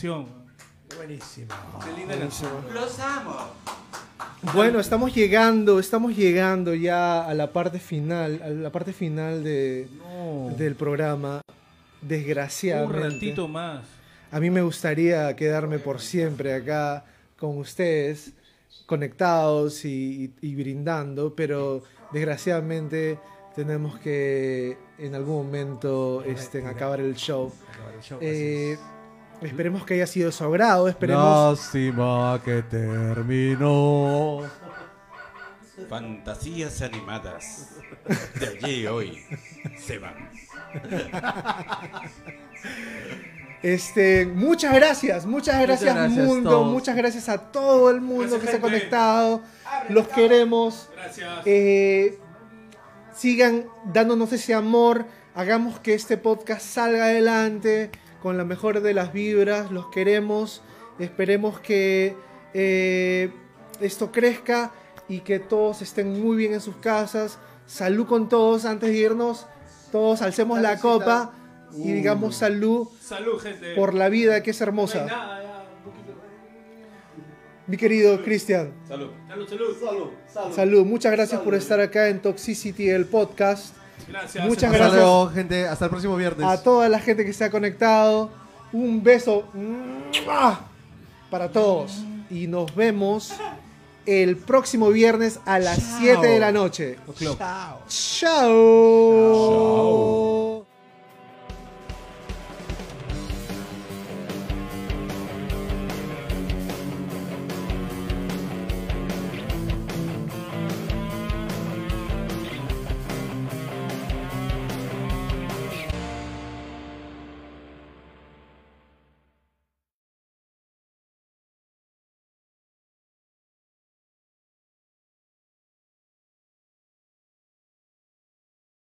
Canción. 0.00 0.26
Buenísimo. 0.96 1.48
Qué 1.84 1.92
linda 2.00 2.18
canción. 2.18 2.50
Los 2.72 2.98
amo. 3.00 3.36
Bueno, 4.54 4.80
estamos 4.80 5.14
llegando, 5.14 5.78
estamos 5.78 6.16
llegando 6.16 6.74
ya 6.74 7.22
a 7.26 7.34
la 7.34 7.52
parte 7.52 7.78
final, 7.78 8.40
a 8.42 8.48
la 8.48 8.70
parte 8.72 8.94
final 8.94 9.44
de, 9.44 9.88
No. 9.98 10.54
del 10.56 10.74
programa. 10.74 11.42
Un 12.02 12.08
Desgraciadamente. 12.08 13.08
ratito 13.10 13.46
más. 13.46 13.82
A 14.32 14.40
mí 14.40 14.48
me 14.48 14.62
gustaría 14.62 15.36
quedarme 15.36 15.78
por 15.78 16.00
siempre 16.00 16.54
acá 16.54 17.04
con 17.38 17.58
ustedes, 17.58 18.32
conectados 18.86 19.84
y, 19.84 20.32
y- 20.40 20.48
y 20.48 20.54
brindando, 20.54 21.34
pero 21.34 21.82
desgraciadamente 22.12 23.18
tenemos 23.54 23.98
que 23.98 24.78
en 24.98 25.14
algún 25.14 25.44
momento 25.44 26.22
este, 26.24 26.66
acabar 26.66 27.00
el 27.00 27.14
show. 27.16 27.52
Eh, 28.20 28.78
esperemos 29.42 29.84
que 29.84 29.94
haya 29.94 30.06
sido 30.06 30.26
de 30.26 30.32
su 30.32 30.44
agrado, 30.44 30.88
esperemos... 30.88 31.58
Lástima 31.58 32.40
que 32.44 32.62
terminó. 32.62 34.42
Fantasías 35.88 36.82
animadas 36.82 37.70
de 38.38 38.46
allí 38.46 38.80
y 38.82 38.86
hoy 38.86 39.24
se 39.78 39.98
van. 39.98 40.30
Este, 43.62 44.24
muchas 44.24 44.72
gracias, 44.74 45.26
muchas 45.26 45.60
gracias, 45.60 45.94
gracias, 45.94 46.26
mundo, 46.26 46.50
todos. 46.50 46.72
muchas 46.72 46.96
gracias 46.96 47.28
a 47.28 47.36
todo 47.36 47.90
el 47.90 48.00
mundo 48.00 48.38
Gracias, 48.38 48.42
que 48.42 48.50
se 48.50 48.56
ha 48.56 48.60
conectado. 48.60 49.42
Los 49.90 50.08
queremos. 50.08 50.88
Gracias. 50.94 51.28
Eh, 51.44 52.18
sigan 53.14 53.66
dándonos 53.84 54.32
ese 54.32 54.54
amor. 54.54 55.04
Hagamos 55.34 55.78
que 55.78 55.92
este 55.94 56.16
podcast 56.16 56.62
salga 56.62 57.04
adelante 57.04 57.90
con 58.22 58.36
la 58.36 58.44
mejor 58.44 58.80
de 58.80 58.94
las 58.94 59.12
vibras. 59.12 59.70
Los 59.70 59.86
queremos. 59.88 60.62
Esperemos 60.98 61.60
que 61.60 62.16
eh, 62.54 63.32
esto 63.80 64.12
crezca 64.12 64.72
y 65.08 65.20
que 65.20 65.38
todos 65.40 65.82
estén 65.82 66.20
muy 66.22 66.36
bien 66.36 66.52
en 66.54 66.60
sus 66.60 66.76
casas. 66.76 67.38
Salud 67.66 68.06
con 68.06 68.28
todos 68.28 68.64
antes 68.64 68.90
de 68.90 68.96
irnos. 68.98 69.46
Todos 69.92 70.22
alcemos 70.22 70.60
la 70.60 70.78
copa 70.78 71.32
y 71.76 71.92
digamos 71.92 72.36
salud 72.36 72.88
Salud, 73.00 73.40
gente. 73.40 73.74
por 73.74 73.94
la 73.94 74.08
vida 74.08 74.42
que 74.42 74.50
es 74.50 74.60
No 74.60 74.66
hermosa. 74.66 75.06
nada, 75.06 75.42
ya, 75.42 75.64
un 75.78 75.90
poquito. 75.92 76.12
Mi 77.66 77.76
querido 77.76 78.22
Cristian, 78.22 78.72
Salud. 78.86 79.10
Salud, 79.28 79.48
salud. 79.80 80.52
salud. 80.54 80.84
Muchas 80.84 81.12
gracias 81.12 81.40
por 81.40 81.54
estar 81.54 81.80
acá 81.80 82.08
en 82.08 82.20
Toxicity, 82.20 82.88
el 82.90 83.06
podcast. 83.06 83.74
Gracias. 84.08 84.46
Muchas 84.46 84.64
Hasta 84.64 84.76
gracias. 84.76 85.02
luego, 85.02 85.28
gente. 85.30 85.66
Hasta 85.66 85.84
el 85.86 85.90
próximo 85.90 86.16
viernes. 86.16 86.46
A 86.46 86.62
toda 86.62 86.88
la 86.88 86.98
gente 86.98 87.24
que 87.24 87.32
se 87.32 87.44
ha 87.44 87.50
conectado, 87.50 88.30
un 88.72 89.02
beso 89.02 89.44
para 91.30 91.48
todos. 91.50 92.04
Y 92.30 92.46
nos 92.46 92.74
vemos 92.74 93.32
el 94.06 94.36
próximo 94.36 94.90
viernes 94.90 95.40
a 95.44 95.58
las 95.58 95.78
7 95.98 96.26
de 96.26 96.38
la 96.38 96.52
noche. 96.52 96.96
Chao. 97.38 97.80
Chao. 97.88 99.40